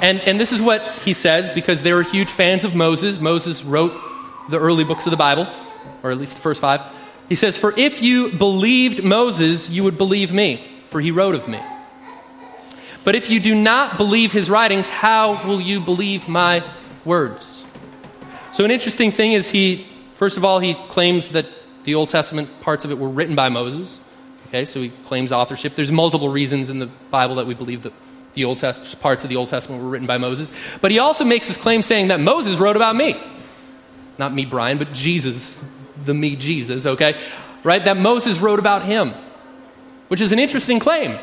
And, 0.01 0.21
and 0.21 0.39
this 0.39 0.53
is 0.53 0.61
what 0.61 0.83
he 1.05 1.13
says 1.13 1.49
because 1.49 1.83
they 1.83 1.93
were 1.93 2.03
huge 2.03 2.31
fans 2.31 2.65
of 2.65 2.75
Moses. 2.75 3.21
Moses 3.21 3.63
wrote 3.63 3.93
the 4.49 4.59
early 4.59 4.85
books 4.85 5.07
of 5.07 5.11
the 5.11 5.17
Bible, 5.17 5.47
or 6.03 6.11
at 6.11 6.19
least 6.19 6.35
the 6.35 6.41
first 6.41 6.61
five. 6.61 6.83
He 7.29 7.35
says, 7.35 7.57
For 7.57 7.73
if 7.77 8.03
you 8.03 8.31
believed 8.31 9.05
Moses, 9.05 9.71
you 9.71 9.85
would 9.85 9.99
believe 9.99 10.33
me, 10.33 10.67
for 10.89 11.01
he 11.01 11.11
wrote 11.11 11.35
of 11.35 11.49
me. 11.49 11.61
But 13.05 13.15
if 13.15 13.31
you 13.31 13.41
do 13.41 13.55
not 13.55 13.97
believe 13.97 14.33
his 14.33 14.49
writings, 14.49 14.89
how 14.89 15.45
will 15.47 15.61
you 15.61 15.81
believe 15.81 16.29
my 16.29 16.63
words? 17.05 17.65
So, 18.53 18.65
an 18.65 18.71
interesting 18.71 19.11
thing 19.11 19.33
is 19.33 19.51
he, 19.51 19.87
first 20.15 20.37
of 20.37 20.45
all, 20.45 20.61
he 20.61 20.75
claims 20.75 21.31
that 21.31 21.47
the 21.85 21.95
Old 21.95 22.09
Testament 22.09 22.61
parts 22.61 22.85
of 22.85 22.91
it 22.91 22.99
were 22.99 23.09
written 23.09 23.35
by 23.35 23.49
Moses. 23.49 23.99
Okay, 24.49 24.65
so 24.65 24.81
he 24.83 24.91
claims 25.07 25.33
authorship. 25.33 25.75
There's 25.75 25.93
multiple 25.93 26.29
reasons 26.29 26.69
in 26.69 26.79
the 26.79 26.87
Bible 27.11 27.37
that 27.37 27.47
we 27.47 27.55
believe 27.55 27.83
that 27.83 27.93
the 28.35 28.45
Old 28.45 28.59
Test- 28.59 29.01
parts 29.01 29.25
of 29.25 29.31
the 29.31 29.37
Old 29.37 29.49
Testament 29.49 29.83
were 29.83 29.89
written 29.89 30.07
by 30.07 30.19
Moses. 30.19 30.51
But 30.81 30.91
he 30.91 30.99
also 30.99 31.25
makes 31.25 31.47
his 31.47 31.57
claim 31.57 31.83
saying 31.83 32.09
that 32.09 32.21
Moses 32.21 32.59
wrote 32.59 32.77
about 32.77 32.97
me. 32.97 33.21
Not 34.19 34.35
me, 34.35 34.45
Brian, 34.45 34.79
but 34.79 34.93
Jesus 34.93 35.63
the 36.05 36.15
me 36.15 36.37
Jesus, 36.37 36.87
okay? 36.87 37.21
Right? 37.63 37.85
That 37.85 37.97
Moses 37.97 38.39
wrote 38.39 38.59
about 38.59 38.83
him, 38.83 39.15
which 40.09 40.21
is 40.21 40.33
an 40.33 40.39
interesting 40.39 40.79
claim. 40.79 41.19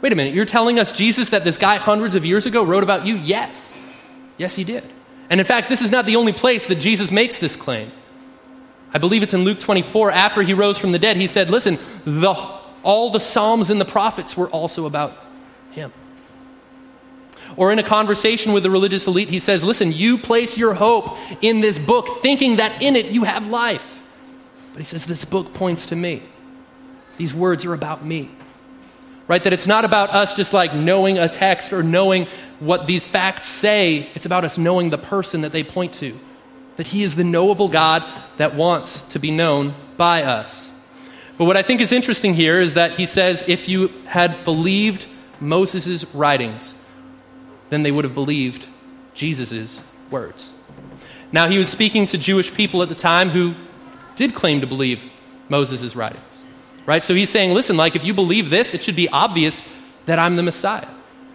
Wait 0.00 0.12
a 0.12 0.16
minute, 0.16 0.34
you're 0.34 0.44
telling 0.44 0.78
us, 0.78 0.92
Jesus, 0.92 1.30
that 1.30 1.44
this 1.44 1.58
guy 1.58 1.76
hundreds 1.76 2.14
of 2.14 2.24
years 2.24 2.46
ago 2.46 2.64
wrote 2.64 2.82
about 2.82 3.06
you? 3.06 3.16
Yes. 3.16 3.76
Yes, 4.36 4.54
he 4.54 4.64
did. 4.64 4.84
And 5.30 5.40
in 5.40 5.46
fact, 5.46 5.68
this 5.68 5.80
is 5.80 5.90
not 5.90 6.06
the 6.06 6.16
only 6.16 6.32
place 6.32 6.66
that 6.66 6.76
Jesus 6.76 7.10
makes 7.10 7.38
this 7.38 7.56
claim. 7.56 7.90
I 8.94 8.98
believe 8.98 9.24
it's 9.24 9.34
in 9.34 9.42
Luke 9.42 9.58
24. 9.58 10.12
After 10.12 10.40
he 10.42 10.54
rose 10.54 10.78
from 10.78 10.92
the 10.92 11.00
dead, 11.00 11.16
he 11.16 11.26
said, 11.26 11.50
Listen, 11.50 11.78
the, 12.04 12.32
all 12.84 13.10
the 13.10 13.18
Psalms 13.18 13.68
and 13.68 13.80
the 13.80 13.84
prophets 13.84 14.36
were 14.36 14.48
also 14.48 14.86
about 14.86 15.18
him. 15.72 15.92
Or 17.56 17.72
in 17.72 17.78
a 17.80 17.82
conversation 17.82 18.52
with 18.52 18.62
the 18.62 18.70
religious 18.70 19.06
elite, 19.06 19.28
he 19.28 19.40
says, 19.40 19.64
Listen, 19.64 19.90
you 19.90 20.16
place 20.16 20.56
your 20.56 20.74
hope 20.74 21.16
in 21.42 21.60
this 21.60 21.78
book, 21.78 22.22
thinking 22.22 22.56
that 22.56 22.80
in 22.80 22.94
it 22.94 23.06
you 23.06 23.24
have 23.24 23.48
life. 23.48 24.00
But 24.72 24.78
he 24.78 24.84
says, 24.84 25.06
This 25.06 25.24
book 25.24 25.52
points 25.54 25.86
to 25.86 25.96
me. 25.96 26.22
These 27.16 27.34
words 27.34 27.64
are 27.64 27.74
about 27.74 28.04
me. 28.04 28.30
Right? 29.26 29.42
That 29.42 29.52
it's 29.52 29.66
not 29.66 29.84
about 29.84 30.10
us 30.10 30.34
just 30.36 30.52
like 30.52 30.72
knowing 30.72 31.18
a 31.18 31.28
text 31.28 31.72
or 31.72 31.82
knowing 31.82 32.28
what 32.60 32.86
these 32.86 33.06
facts 33.08 33.46
say. 33.46 34.08
It's 34.14 34.26
about 34.26 34.44
us 34.44 34.56
knowing 34.56 34.90
the 34.90 34.98
person 34.98 35.40
that 35.40 35.50
they 35.50 35.64
point 35.64 35.94
to. 35.94 36.16
That 36.76 36.88
he 36.88 37.02
is 37.02 37.14
the 37.14 37.24
knowable 37.24 37.68
God 37.68 38.04
that 38.36 38.54
wants 38.54 39.00
to 39.08 39.18
be 39.18 39.30
known 39.30 39.74
by 39.96 40.22
us. 40.22 40.70
But 41.38 41.46
what 41.46 41.56
I 41.56 41.62
think 41.62 41.80
is 41.80 41.92
interesting 41.92 42.34
here 42.34 42.60
is 42.60 42.74
that 42.74 42.92
he 42.92 43.06
says 43.06 43.44
if 43.48 43.68
you 43.68 43.88
had 44.06 44.44
believed 44.44 45.06
Moses' 45.40 46.04
writings, 46.14 46.74
then 47.70 47.82
they 47.82 47.90
would 47.90 48.04
have 48.04 48.14
believed 48.14 48.66
Jesus' 49.14 49.82
words. 50.10 50.52
Now, 51.32 51.48
he 51.48 51.58
was 51.58 51.68
speaking 51.68 52.06
to 52.06 52.18
Jewish 52.18 52.54
people 52.54 52.82
at 52.82 52.88
the 52.88 52.94
time 52.94 53.30
who 53.30 53.54
did 54.14 54.34
claim 54.34 54.60
to 54.60 54.66
believe 54.66 55.10
Moses' 55.48 55.96
writings. 55.96 56.44
Right? 56.86 57.02
So 57.02 57.14
he's 57.14 57.30
saying, 57.30 57.54
listen, 57.54 57.76
like 57.76 57.96
if 57.96 58.04
you 58.04 58.14
believe 58.14 58.50
this, 58.50 58.74
it 58.74 58.82
should 58.82 58.94
be 58.94 59.08
obvious 59.08 59.64
that 60.06 60.18
I'm 60.18 60.36
the 60.36 60.42
Messiah. 60.42 60.86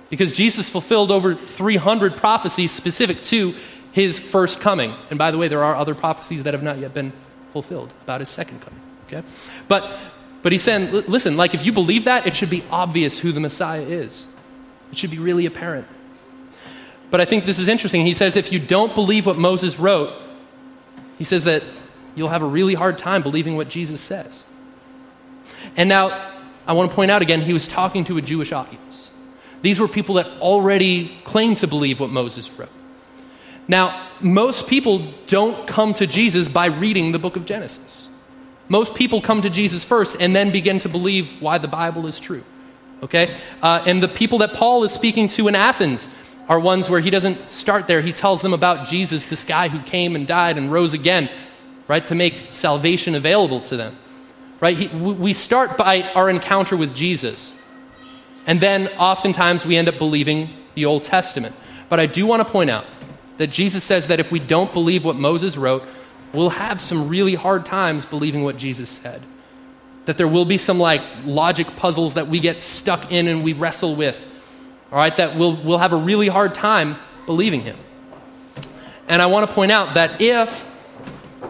Because 0.10 0.32
Jesus 0.32 0.70
fulfilled 0.70 1.12
over 1.12 1.36
300 1.36 2.16
prophecies 2.16 2.72
specific 2.72 3.22
to 3.24 3.56
his 3.92 4.20
first 4.20 4.62
coming. 4.62 4.94
And 5.10 5.18
by 5.18 5.32
the 5.32 5.38
way, 5.38 5.48
there 5.48 5.64
are 5.64 5.76
other 5.76 5.96
prophecies 5.96 6.44
that 6.44 6.54
have 6.54 6.64
not 6.64 6.78
yet 6.78 6.94
been 6.94 7.14
fulfilled 7.52 7.94
about 8.04 8.20
his 8.20 8.30
second 8.30 8.62
coming. 8.62 8.80
Okay? 9.08 9.24
But, 9.68 9.92
but 10.42 10.52
he's 10.52 10.62
saying, 10.62 10.92
listen, 10.92 11.38
like 11.38 11.54
if 11.54 11.66
you 11.66 11.72
believe 11.72 12.06
that, 12.06 12.28
it 12.28 12.36
should 12.36 12.50
be 12.50 12.64
obvious 12.72 13.20
who 13.20 13.32
the 13.32 13.40
Messiah 13.40 13.82
is. 13.82 14.28
It 14.92 14.98
should 14.98 15.12
be 15.12 15.20
really 15.20 15.46
apparent. 15.46 15.88
But 17.12 17.22
I 17.22 17.26
think 17.26 17.46
this 17.46 17.60
is 17.60 17.68
interesting. 17.68 18.06
He 18.06 18.14
says 18.14 18.36
if 18.36 18.52
you 18.52 18.60
don't 18.60 18.94
believe 18.94 19.26
what 19.26 19.38
Moses 19.38 19.80
wrote, 19.80 20.14
he 21.18 21.24
says 21.24 21.44
that 21.46 21.64
you'll 22.16 22.30
have 22.30 22.44
a 22.44 22.48
really 22.48 22.76
hard 22.76 22.98
time 22.98 23.24
believing 23.24 23.56
what 23.56 23.70
Jesus 23.70 24.00
says. 24.00 24.46
And 25.76 25.90
now, 25.90 26.32
I 26.68 26.74
want 26.74 26.92
to 26.92 26.96
point 26.96 27.10
out 27.10 27.22
again, 27.22 27.42
he 27.42 27.54
was 27.54 27.68
talking 27.68 28.06
to 28.06 28.18
a 28.18 28.22
Jewish 28.22 28.52
audience. 28.52 29.10
These 29.62 29.80
were 29.80 29.88
people 29.88 30.16
that 30.16 30.28
already 30.40 31.18
claimed 31.24 31.58
to 31.58 31.68
believe 31.68 32.00
what 32.00 32.10
Moses 32.10 32.52
wrote. 32.52 32.70
Now, 33.70 34.08
most 34.20 34.68
people 34.68 35.14
don't 35.28 35.66
come 35.66 35.94
to 35.94 36.06
Jesus 36.06 36.50
by 36.50 36.66
reading 36.66 37.14
the 37.14 37.20
book 37.20 37.38
of 37.38 37.46
Genesis. 37.46 38.10
Most 38.68 38.96
people 38.96 39.22
come 39.22 39.42
to 39.44 39.50
Jesus 39.50 39.86
first 39.86 40.18
and 40.20 40.36
then 40.36 40.52
begin 40.52 40.80
to 40.80 40.90
believe 40.90 41.42
why 41.42 41.58
the 41.58 41.70
Bible 41.70 42.06
is 42.06 42.20
true. 42.20 42.44
Okay? 43.02 43.34
Uh, 43.62 43.82
and 43.86 44.04
the 44.04 44.10
people 44.10 44.40
that 44.40 44.54
Paul 44.54 44.84
is 44.84 44.92
speaking 44.92 45.30
to 45.30 45.48
in 45.48 45.56
Athens 45.56 46.10
are 46.50 46.60
ones 46.60 46.90
where 46.90 47.00
he 47.00 47.10
doesn't 47.10 47.50
start 47.50 47.88
there. 47.88 48.02
He 48.02 48.12
tells 48.12 48.42
them 48.42 48.54
about 48.54 48.90
Jesus, 48.90 49.26
this 49.26 49.46
guy 49.46 49.70
who 49.70 49.80
came 49.84 50.18
and 50.18 50.28
died 50.28 50.58
and 50.58 50.70
rose 50.70 50.94
again 50.94 51.30
right? 51.90 52.06
To 52.08 52.16
make 52.16 52.54
salvation 52.54 53.16
available 53.16 53.60
to 53.62 53.76
them, 53.76 53.98
right? 54.62 54.78
He, 54.78 54.88
we 54.96 55.34
start 55.34 55.76
by 55.76 56.04
our 56.14 56.30
encounter 56.30 56.78
with 56.78 56.96
Jesus. 56.96 57.60
And 58.48 58.62
then 58.62 58.88
oftentimes 58.90 59.66
we 59.66 59.76
end 59.76 59.90
up 59.90 59.98
believing 59.98 60.52
the 60.76 60.86
Old 60.86 61.04
Testament. 61.04 61.56
But 61.90 62.00
I 62.00 62.06
do 62.06 62.26
want 62.28 62.46
to 62.46 62.50
point 62.50 62.70
out 62.70 62.86
that 63.40 63.48
Jesus 63.48 63.86
says 63.86 64.08
that 64.08 64.20
if 64.20 64.34
we 64.34 64.40
don't 64.40 64.74
believe 64.74 65.06
what 65.06 65.16
Moses 65.16 65.56
wrote, 65.56 65.84
we'll 66.34 66.50
have 66.50 66.82
some 66.82 67.08
really 67.08 67.36
hard 67.36 67.66
times 67.66 68.04
believing 68.04 68.44
what 68.44 68.58
Jesus 68.58 68.90
said. 68.90 69.22
That 70.06 70.18
there 70.18 70.28
will 70.28 70.44
be 70.44 70.58
some 70.58 70.78
like 70.78 71.02
logic 71.24 71.66
puzzles 71.78 72.16
that 72.16 72.28
we 72.28 72.42
get 72.42 72.62
stuck 72.62 73.14
in 73.14 73.30
and 73.30 73.42
we 73.42 73.54
wrestle 73.54 73.96
with. 73.96 74.28
All 74.92 74.98
right, 74.98 75.16
that 75.16 75.38
we'll, 75.38 75.56
we'll 75.56 75.78
have 75.78 75.94
a 75.94 75.98
really 75.98 76.28
hard 76.28 76.54
time 76.54 76.98
believing 77.26 77.62
him. 77.62 77.78
And 79.08 79.22
I 79.22 79.28
want 79.28 79.48
to 79.48 79.56
point 79.56 79.72
out 79.72 79.94
that 79.94 80.22
if 80.22 80.66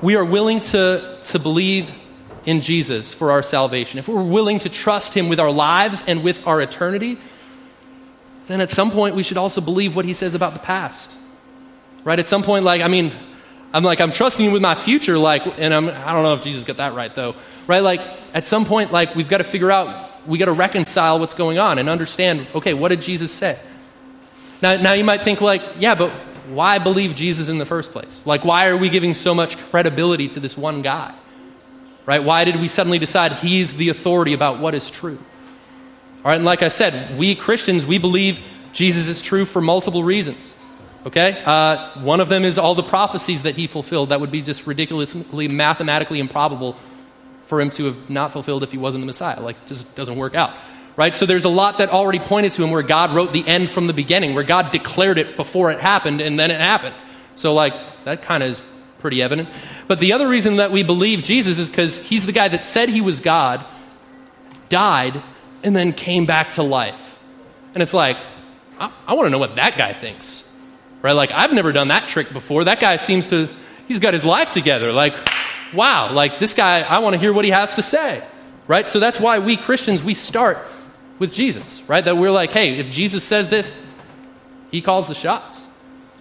we 0.04 0.16
are 0.16 0.26
willing 0.26 0.60
to, 0.60 1.18
to 1.24 1.40
believe 1.40 1.92
in 2.46 2.62
Jesus 2.62 3.16
for 3.16 3.32
our 3.32 3.42
salvation, 3.42 3.98
if 3.98 4.08
we're 4.08 4.22
willing 4.22 4.60
to 4.60 4.70
trust 4.70 5.16
Him 5.16 5.28
with 5.28 5.40
our 5.40 5.52
lives 5.52 6.04
and 6.08 6.24
with 6.24 6.46
our 6.46 6.62
eternity, 6.62 7.18
then 8.48 8.62
at 8.62 8.70
some 8.70 8.92
point 8.92 9.16
we 9.16 9.24
should 9.24 9.38
also 9.38 9.60
believe 9.60 9.96
what 9.96 10.06
He 10.06 10.14
says 10.14 10.36
about 10.36 10.54
the 10.54 10.60
past. 10.60 11.16
Right? 12.04 12.20
At 12.20 12.28
some 12.28 12.44
point, 12.44 12.64
like, 12.64 12.82
I 12.82 12.88
mean, 12.88 13.12
I'm 13.74 13.84
like, 13.84 14.02
I'm 14.02 14.12
trusting 14.12 14.44
you 14.44 14.52
with 14.52 14.62
my 14.62 14.76
future, 14.76 15.18
like, 15.18 15.46
and 15.60 15.74
I'm, 15.74 15.90
I 15.90 16.14
don't 16.14 16.24
know 16.24 16.34
if 16.34 16.42
Jesus 16.42 16.64
got 16.64 16.78
that 16.78 16.94
right, 16.94 17.14
though. 17.14 17.36
Right? 17.68 17.82
Like, 17.82 18.02
at 18.34 18.48
some 18.48 18.66
point, 18.66 18.92
like, 18.92 19.16
we've 19.16 19.30
got 19.30 19.40
to 19.40 19.44
figure 19.44 19.70
out, 19.70 20.28
we 20.28 20.38
got 20.38 20.46
to 20.46 20.54
reconcile 20.54 21.20
what's 21.20 21.34
going 21.34 21.60
on 21.60 21.78
and 21.78 21.88
understand, 21.90 22.48
okay, 22.56 22.74
what 22.74 22.90
did 22.90 23.02
Jesus 23.02 23.32
say? 23.32 23.60
Now, 24.62 24.78
now 24.78 24.94
you 24.94 25.04
might 25.04 25.24
think, 25.24 25.42
like, 25.42 25.62
yeah, 25.78 25.96
but 25.96 26.10
why 26.50 26.80
believe 26.80 27.16
Jesus 27.16 27.48
in 27.48 27.60
the 27.60 27.66
first 27.66 27.92
place? 27.92 28.26
Like, 28.26 28.44
why 28.44 28.68
are 28.68 28.78
we 28.78 28.90
giving 28.90 29.14
so 29.14 29.36
much 29.36 29.58
credibility 29.70 30.28
to 30.30 30.40
this 30.40 30.58
one 30.58 30.82
guy? 30.82 31.14
Right? 32.06 32.24
Why 32.24 32.44
did 32.44 32.60
we 32.60 32.68
suddenly 32.68 32.98
decide 32.98 33.34
he's 33.34 33.76
the 33.76 33.90
authority 33.90 34.34
about 34.34 34.60
what 34.60 34.74
is 34.74 34.90
true? 34.90 35.20
All 36.18 36.32
right, 36.32 36.36
and 36.36 36.46
like 36.46 36.64
I 36.64 36.68
said, 36.68 37.18
we 37.18 37.36
Christians, 37.36 37.86
we 37.86 37.98
believe 37.98 38.42
Jesus 38.74 39.08
is 39.08 39.22
true 39.22 39.46
for 39.46 39.62
multiple 39.62 40.04
reasons. 40.04 40.54
Okay? 41.06 41.42
Uh, 41.46 41.90
one 42.02 42.20
of 42.20 42.30
them 42.30 42.44
is 42.44 42.58
all 42.58 42.76
the 42.76 42.84
prophecies 42.84 43.44
that 43.44 43.56
he 43.56 43.68
fulfilled. 43.68 44.10
That 44.10 44.20
would 44.20 44.32
be 44.32 44.42
just 44.42 44.68
ridiculously 44.68 45.48
mathematically 45.48 46.20
improbable 46.20 46.76
for 47.46 47.62
him 47.62 47.70
to 47.72 47.86
have 47.86 48.10
not 48.10 48.32
fulfilled 48.32 48.64
if 48.64 48.72
he 48.72 48.78
wasn't 48.78 49.02
the 49.02 49.08
Messiah. 49.08 49.40
Like, 49.40 49.56
it 49.56 49.68
just 49.68 49.96
doesn't 49.96 50.16
work 50.16 50.36
out. 50.36 50.54
right? 51.00 51.16
So 51.16 51.26
there's 51.26 51.46
a 51.46 51.50
lot 51.50 51.78
that 51.78 51.92
already 51.92 52.20
pointed 52.20 52.52
to 52.54 52.64
him 52.64 52.72
where 52.72 52.82
God 52.82 53.14
wrote 53.14 53.32
the 53.32 53.48
end 53.48 53.70
from 53.70 53.88
the 53.88 53.94
beginning, 53.94 54.34
where 54.36 54.44
God 54.44 54.72
declared 54.72 55.18
it 55.18 55.38
before 55.38 55.72
it 55.72 55.80
happened 55.80 56.20
and 56.20 56.38
then 56.38 56.52
it 56.52 56.60
happened. 56.60 56.94
So, 57.36 57.54
like, 57.54 57.74
that 58.04 58.22
kind 58.22 58.44
of 58.44 58.50
is 58.50 58.62
pretty 59.00 59.22
evident. 59.24 59.48
But 59.88 60.02
the 60.02 60.12
other 60.12 60.28
reason 60.28 60.58
that 60.58 60.72
we 60.72 60.84
believe 60.84 61.24
Jesus 61.24 61.58
is 61.58 61.70
because 61.70 62.00
he's 62.00 62.26
the 62.26 62.34
guy 62.34 62.50
that 62.50 62.66
said 62.66 62.90
he 62.90 63.00
was 63.00 63.22
God, 63.22 63.66
died, 64.68 65.24
and 65.64 65.74
then 65.74 65.94
came 65.94 66.26
back 66.26 66.52
to 66.56 66.64
life. 66.64 67.18
And 67.74 67.82
it's 67.82 67.94
like, 67.94 68.18
I, 68.78 68.92
I 69.08 69.14
want 69.14 69.28
to 69.28 69.30
know 69.30 69.40
what 69.40 69.56
that 69.56 69.78
guy 69.78 69.94
thinks, 69.94 70.49
right? 71.02 71.14
Like, 71.14 71.32
I've 71.32 71.54
never 71.54 71.72
done 71.72 71.90
that 71.90 72.08
trick 72.08 72.32
before. 72.32 72.66
That 72.66 72.80
guy 72.80 72.98
seems 72.98 73.30
to, 73.30 73.50
he's 73.88 74.00
got 74.00 74.14
his 74.14 74.26
life 74.26 74.52
together. 74.52 74.92
Like, 74.92 75.16
wow, 75.74 76.12
like 76.12 76.40
this 76.40 76.54
guy, 76.54 76.82
I 76.82 77.00
want 77.00 77.14
to 77.14 77.20
hear 77.20 77.34
what 77.34 77.46
he 77.46 77.52
has 77.52 77.76
to 77.76 77.82
say, 77.82 78.24
right? 78.68 78.88
So 78.88 79.00
that's 79.00 79.20
why 79.20 79.40
we 79.40 79.58
Christians, 79.58 80.04
we 80.04 80.14
start 80.14 80.58
with 81.20 81.34
Jesus, 81.34 81.82
right? 81.88 82.04
That 82.04 82.18
we're 82.18 82.32
like, 82.32 82.52
hey, 82.52 82.80
if 82.80 82.90
Jesus 82.90 83.24
says 83.24 83.50
this, 83.50 83.72
he 84.72 84.82
calls 84.82 85.08
the 85.08 85.16
shots, 85.16 85.66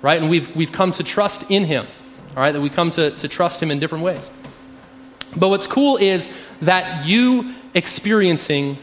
right? 0.03 0.21
And 0.21 0.31
we've, 0.31 0.55
we've 0.55 0.73
come 0.73 0.93
to 0.93 1.05
trust 1.05 1.51
in 1.51 1.64
him, 1.64 1.87
all 2.31 2.43
right? 2.43 2.53
That 2.53 2.61
we 2.61 2.71
come 2.71 2.91
to, 2.93 3.11
to 3.11 3.29
trust 3.29 3.62
him 3.62 3.71
in 3.71 3.79
different 3.79 4.05
ways. 4.05 4.31
But 5.37 5.49
what's 5.49 5.67
cool 5.67 5.97
is 5.99 6.29
that 6.62 7.07
you 7.07 7.55
experiencing 7.75 8.79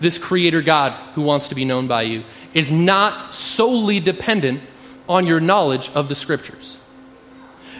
this 0.00 0.16
creator 0.16 0.62
God 0.62 0.92
who 1.14 1.22
wants 1.22 1.48
to 1.48 1.54
be 1.54 1.64
known 1.64 1.86
by 1.86 2.02
you 2.02 2.24
is 2.54 2.72
not 2.72 3.34
solely 3.34 4.00
dependent 4.00 4.62
on 5.10 5.26
your 5.26 5.40
knowledge 5.40 5.90
of 5.94 6.08
the 6.08 6.14
scriptures. 6.14 6.78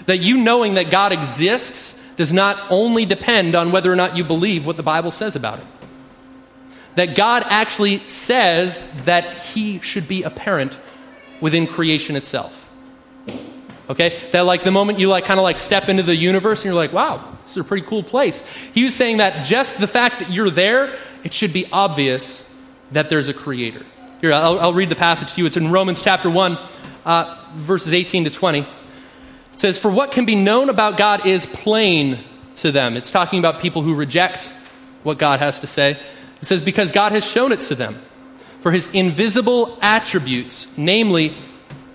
That 0.05 0.19
you 0.19 0.37
knowing 0.37 0.75
that 0.75 0.91
God 0.91 1.13
exists 1.13 1.99
does 2.17 2.33
not 2.33 2.61
only 2.71 3.07
depend 3.07 3.55
on 3.55 3.73
whether 3.73 3.91
or 3.91 3.97
not 3.97 4.17
you 4.17 4.25
believe 4.25 4.67
what 4.67 4.77
the 4.77 4.83
Bible 4.83 5.11
says 5.11 5.35
about 5.35 5.61
it 5.61 5.67
that 6.95 7.15
God 7.15 7.45
actually 7.47 7.99
says 8.07 8.91
that 9.05 9.43
he 9.43 9.81
should 9.81 10.09
be 10.09 10.23
apparent 10.23 10.79
within 11.41 11.67
creation 11.67 12.17
itself. 12.17 12.69
Okay? 13.89 14.19
That 14.33 14.43
like 14.43 14.65
the 14.65 14.71
moment 14.71 14.99
you 14.99 15.09
like 15.09 15.25
kind 15.25 15.39
of 15.39 15.45
like 15.45 15.59
step 15.59 15.89
into 15.89 16.03
the 16.03 16.15
universe 16.15 16.61
and 16.61 16.67
you're 16.67 16.75
like, 16.75 16.93
wow, 16.93 17.37
this 17.43 17.53
is 17.53 17.57
a 17.59 17.65
pretty 17.65 17.87
cool 17.87 18.03
place. 18.03 18.47
He 18.75 18.85
was 18.85 18.95
saying 18.95 19.19
that 19.19 19.47
just 19.47 19.81
the 19.81 19.87
fact 19.87 20.19
that 20.19 20.31
you're 20.31 20.51
there, 20.51 20.97
it 21.25 21.33
should 21.33 21.53
be 21.53 21.67
obvious 21.73 22.49
that 22.93 23.09
there's 23.09 23.29
a 23.29 23.35
creator. 23.35 23.85
Here, 24.21 24.33
I'll, 24.33 24.61
I'll 24.61 24.75
read 24.75 24.91
the 24.91 24.97
passage 24.97 25.33
to 25.35 25.41
you. 25.41 25.47
It's 25.47 25.57
in 25.57 25.71
Romans 25.71 26.03
chapter 26.03 26.29
1, 26.29 26.59
uh, 27.05 27.37
verses 27.55 27.93
18 27.93 28.25
to 28.25 28.31
20. 28.31 28.61
It 28.61 28.67
says, 29.57 29.79
For 29.79 29.91
what 29.91 30.13
can 30.13 30.25
be 30.25 30.35
known 30.35 30.69
about 30.69 30.97
God 30.97 31.27
is 31.27 31.47
plain 31.47 32.21
to 32.57 32.73
them. 32.73 32.97
It's 32.97 33.11
talking 33.13 33.39
about 33.39 33.61
people 33.61 33.83
who 33.83 33.95
reject 33.95 34.53
what 35.03 35.19
God 35.19 35.41
has 35.41 35.61
to 35.61 35.67
say. 35.67 35.93
It 36.41 36.45
says, 36.45 36.63
Because 36.63 36.91
God 36.91 37.13
has 37.13 37.25
shown 37.25 37.53
it 37.53 37.61
to 37.63 37.75
them. 37.75 38.01
For 38.61 38.73
his 38.73 38.89
invisible 38.93 39.79
attributes, 39.81 40.67
namely 40.77 41.35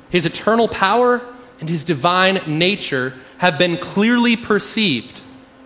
his 0.10 0.26
eternal 0.26 0.68
power 0.68 1.22
and 1.60 1.70
his 1.70 1.84
divine 1.84 2.42
nature, 2.48 3.14
have 3.38 3.58
been 3.58 3.78
clearly 3.78 4.36
perceived. 4.36 5.22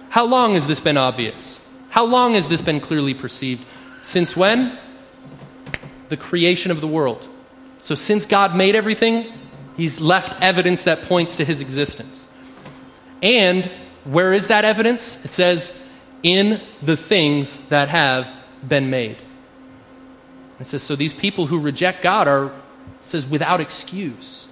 How 0.10 0.26
long 0.26 0.56
has 0.56 0.68
this 0.68 0.80
been 0.80 0.98
obvious? 0.98 1.66
How 1.92 2.04
long 2.04 2.34
has 2.34 2.48
this 2.48 2.62
been 2.62 2.80
clearly 2.80 3.14
perceived? 3.14 3.64
Since 4.02 4.36
when? 4.36 4.78
The 6.10 6.18
creation 6.18 6.72
of 6.72 6.82
the 6.82 6.88
world. 6.88 7.29
So, 7.82 7.96
since 7.96 8.26
God 8.26 8.56
made 8.56 8.76
everything, 8.76 9.34
he's 9.78 10.00
left 10.00 10.42
evidence 10.42 10.84
that 10.84 11.04
points 11.04 11.36
to 11.38 11.46
his 11.46 11.62
existence. 11.62 12.28
And 13.22 13.66
where 14.04 14.34
is 14.34 14.48
that 14.48 14.66
evidence? 14.66 15.24
It 15.26 15.32
says, 15.32 15.82
in 16.24 16.62
the 16.82 16.98
things 16.98 17.68
that 17.68 17.90
have 17.90 18.28
been 18.68 18.90
made. 18.90 19.18
It 20.60 20.66
says, 20.66 20.84
so 20.84 20.96
these 20.96 21.14
people 21.14 21.48
who 21.48 21.60
reject 21.60 22.02
God 22.02 22.28
are, 22.28 22.48
it 22.48 22.52
says, 23.06 23.26
without 23.26 23.62
excuse. 23.62 24.48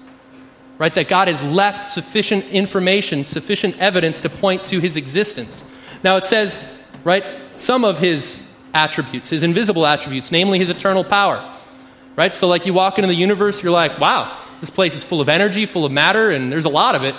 Right? 0.78 0.94
That 0.94 1.08
God 1.08 1.28
has 1.28 1.44
left 1.44 1.86
sufficient 1.86 2.46
information, 2.46 3.26
sufficient 3.26 3.78
evidence 3.80 4.22
to 4.22 4.30
point 4.30 4.64
to 4.66 4.80
his 4.80 4.96
existence. 4.96 5.70
Now 6.04 6.18
it 6.18 6.26
says, 6.26 6.64
right, 7.04 7.26
some 7.56 7.84
of 7.84 8.00
his 8.00 8.54
attributes, 8.74 9.30
his 9.32 9.44
invisible 9.44 9.86
attributes, 9.86 10.32
namely 10.32 10.60
his 10.60 10.70
eternal 10.70 11.04
power. 11.04 11.54
Right? 12.18 12.34
So, 12.34 12.48
like, 12.48 12.66
you 12.66 12.74
walk 12.74 12.98
into 12.98 13.08
the 13.08 13.16
universe, 13.16 13.64
you're 13.64 13.72
like, 13.72 14.00
wow, 14.00 14.38
this 14.60 14.70
place 14.70 14.98
is 14.98 15.04
full 15.04 15.22
of 15.22 15.30
energy, 15.30 15.66
full 15.66 15.86
of 15.86 15.92
matter, 15.94 16.32
and 16.32 16.52
there's 16.52 16.66
a 16.66 16.70
lot 16.70 16.96
of 16.96 17.04
it. 17.04 17.16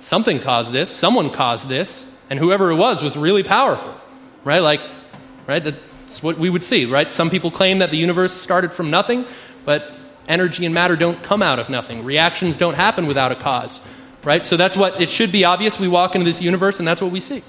Something 0.00 0.40
caused 0.40 0.72
this, 0.72 0.90
someone 0.90 1.30
caused 1.30 1.68
this, 1.68 2.14
and 2.28 2.38
whoever 2.38 2.70
it 2.70 2.76
was 2.76 3.02
was 3.02 3.16
really 3.16 3.42
powerful. 3.42 3.98
Right? 4.44 4.58
Like, 4.58 4.82
right? 5.46 5.62
That's 5.62 6.22
what 6.22 6.36
we 6.36 6.50
would 6.50 6.62
see, 6.62 6.84
right? 6.84 7.10
Some 7.10 7.30
people 7.30 7.50
claim 7.50 7.78
that 7.78 7.90
the 7.90 7.96
universe 7.96 8.32
started 8.32 8.72
from 8.72 8.90
nothing, 8.90 9.24
but 9.64 9.90
energy 10.28 10.64
and 10.64 10.74
matter 10.74 10.96
don't 10.96 11.22
come 11.22 11.42
out 11.42 11.58
of 11.58 11.68
nothing. 11.68 12.04
Reactions 12.04 12.58
don't 12.58 12.74
happen 12.74 13.06
without 13.06 13.32
a 13.32 13.36
cause, 13.36 13.80
right? 14.22 14.44
So 14.44 14.56
that's 14.56 14.76
what 14.76 15.00
it 15.00 15.10
should 15.10 15.32
be 15.32 15.44
obvious. 15.44 15.78
We 15.78 15.88
walk 15.88 16.14
into 16.14 16.24
this 16.24 16.40
universe 16.40 16.78
and 16.78 16.88
that's 16.88 17.00
what 17.00 17.10
we 17.10 17.20
see. 17.20 17.42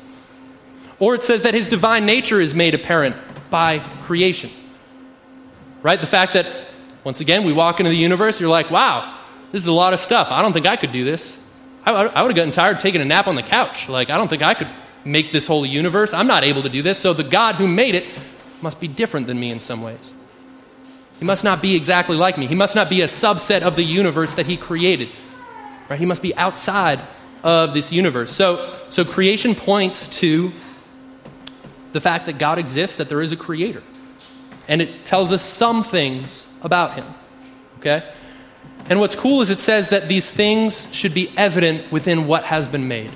Or 1.00 1.16
it 1.16 1.24
says 1.24 1.42
that 1.42 1.54
his 1.54 1.68
divine 1.68 2.06
nature 2.06 2.40
is 2.40 2.54
made 2.54 2.74
apparent 2.74 3.16
by 3.50 3.80
creation, 4.04 4.50
right? 5.82 6.00
The 6.00 6.08
fact 6.08 6.34
that, 6.34 6.65
once 7.06 7.22
again, 7.22 7.44
we 7.44 7.54
walk 7.54 7.80
into 7.80 7.92
the 7.92 7.96
universe, 7.96 8.40
you're 8.40 8.50
like, 8.50 8.72
wow, 8.72 9.18
this 9.52 9.62
is 9.62 9.68
a 9.68 9.72
lot 9.72 9.94
of 9.94 10.00
stuff. 10.00 10.28
I 10.32 10.42
don't 10.42 10.54
think 10.54 10.66
I 10.66 10.76
could 10.76 10.92
do 10.92 11.06
this. 11.06 11.42
I, 11.86 11.92
I 11.94 12.22
would 12.24 12.32
have 12.32 12.36
gotten 12.36 12.52
tired 12.52 12.80
taking 12.80 13.00
a 13.00 13.06
nap 13.06 13.28
on 13.28 13.36
the 13.36 13.44
couch. 13.44 13.88
Like, 13.88 14.10
I 14.10 14.18
don't 14.18 14.28
think 14.28 14.42
I 14.42 14.56
could 14.56 14.70
make 15.06 15.32
this 15.32 15.46
whole 15.46 15.68
universe. 15.68 16.14
I'm 16.14 16.26
not 16.26 16.44
able 16.44 16.64
to 16.64 16.70
do 16.70 16.82
this. 16.82 16.98
So 16.98 17.14
the 17.14 17.24
God 17.24 17.56
who 17.56 17.68
made 17.68 17.94
it 17.94 18.06
must 18.60 18.80
be 18.80 18.88
different 18.88 19.28
than 19.28 19.40
me 19.40 19.52
in 19.52 19.60
some 19.60 19.84
ways. 19.84 20.14
He 21.20 21.26
must 21.26 21.44
not 21.44 21.62
be 21.62 21.76
exactly 21.76 22.18
like 22.18 22.40
me. 22.40 22.48
He 22.48 22.56
must 22.56 22.76
not 22.76 22.90
be 22.90 23.02
a 23.02 23.06
subset 23.06 23.62
of 23.62 23.76
the 23.76 23.84
universe 23.84 24.34
that 24.34 24.48
he 24.48 24.58
created. 24.58 25.10
Right? 25.88 26.00
He 26.00 26.08
must 26.08 26.24
be 26.24 26.36
outside 26.36 27.00
of 27.44 27.76
this 27.76 27.94
universe. 27.94 28.32
So, 28.32 28.76
so 28.90 29.06
creation 29.06 29.54
points 29.54 30.10
to 30.20 30.52
the 31.94 32.02
fact 32.02 32.26
that 32.26 32.40
God 32.40 32.58
exists, 32.58 32.96
that 32.96 33.10
there 33.10 33.22
is 33.22 33.32
a 33.32 33.38
creator. 33.38 33.84
And 34.68 34.82
it 34.82 35.06
tells 35.06 35.32
us 35.32 35.42
some 35.42 35.84
things 35.84 36.52
about 36.64 36.94
him. 36.94 37.06
Okay? 37.80 38.04
And 38.90 39.00
what's 39.00 39.16
cool 39.16 39.42
is 39.42 39.50
it 39.50 39.60
says 39.60 39.90
that 39.90 40.08
these 40.08 40.32
things 40.32 40.94
should 40.94 41.14
be 41.14 41.32
evident 41.38 41.92
within 41.92 42.28
what 42.28 42.46
has 42.46 42.68
been 42.68 42.88
made. 42.88 43.12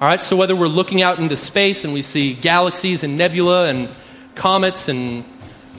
All 0.00 0.08
right, 0.08 0.22
so 0.22 0.36
whether 0.36 0.54
we're 0.54 0.68
looking 0.68 1.02
out 1.02 1.18
into 1.18 1.36
space 1.36 1.84
and 1.84 1.92
we 1.92 2.02
see 2.02 2.32
galaxies 2.34 3.02
and 3.02 3.18
nebula 3.18 3.66
and 3.66 3.88
comets 4.38 4.88
and 4.88 5.24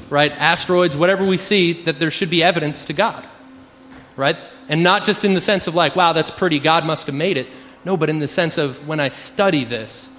right 0.09 0.31
asteroids 0.33 0.95
whatever 0.95 1.25
we 1.25 1.37
see 1.37 1.71
that 1.71 1.99
there 1.99 2.11
should 2.11 2.29
be 2.29 2.43
evidence 2.43 2.85
to 2.85 2.93
god 2.93 3.25
right 4.15 4.37
and 4.67 4.83
not 4.83 5.05
just 5.05 5.23
in 5.23 5.33
the 5.33 5.41
sense 5.41 5.65
of 5.67 5.75
like 5.75 5.95
wow 5.95 6.13
that's 6.13 6.31
pretty 6.31 6.59
god 6.59 6.85
must 6.85 7.05
have 7.05 7.15
made 7.15 7.37
it 7.37 7.47
no 7.85 7.95
but 7.95 8.09
in 8.09 8.19
the 8.19 8.27
sense 8.27 8.57
of 8.57 8.87
when 8.87 8.99
i 8.99 9.07
study 9.07 9.63
this 9.63 10.15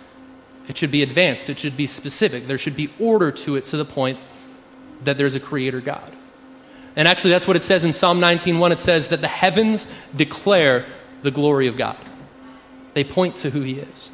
it 0.71 0.79
should 0.79 0.91
be 0.91 1.03
advanced 1.03 1.51
it 1.51 1.59
should 1.59 1.77
be 1.77 1.87
specific 1.87 2.47
there 2.47 2.57
should 2.57 2.77
be 2.77 2.89
order 2.99 3.31
to 3.31 3.57
it 3.57 3.65
to 3.65 3.77
the 3.77 3.85
point 3.85 4.19
that 5.05 5.19
there's 5.19 5.35
a 5.35 5.41
creator 5.41 5.81
god 5.81 6.11
and 6.97 7.07
actually 7.07 7.31
that's 7.31 7.47
what 7.47 7.57
it 7.57 7.63
says 7.63 7.85
in 7.85 7.93
psalm 7.93 8.19
19.1 8.21 8.71
it 8.71 8.81
says 8.81 9.09
that 9.09 9.21
the 9.21 9.29
heavens 9.29 9.87
declare 10.17 10.87
the 11.21 11.31
glory 11.31 11.67
of 11.67 11.77
god 11.77 11.99
they 12.95 13.05
point 13.05 13.37
to 13.37 13.51
who 13.51 13.61
he 13.61 13.75
is 13.75 14.11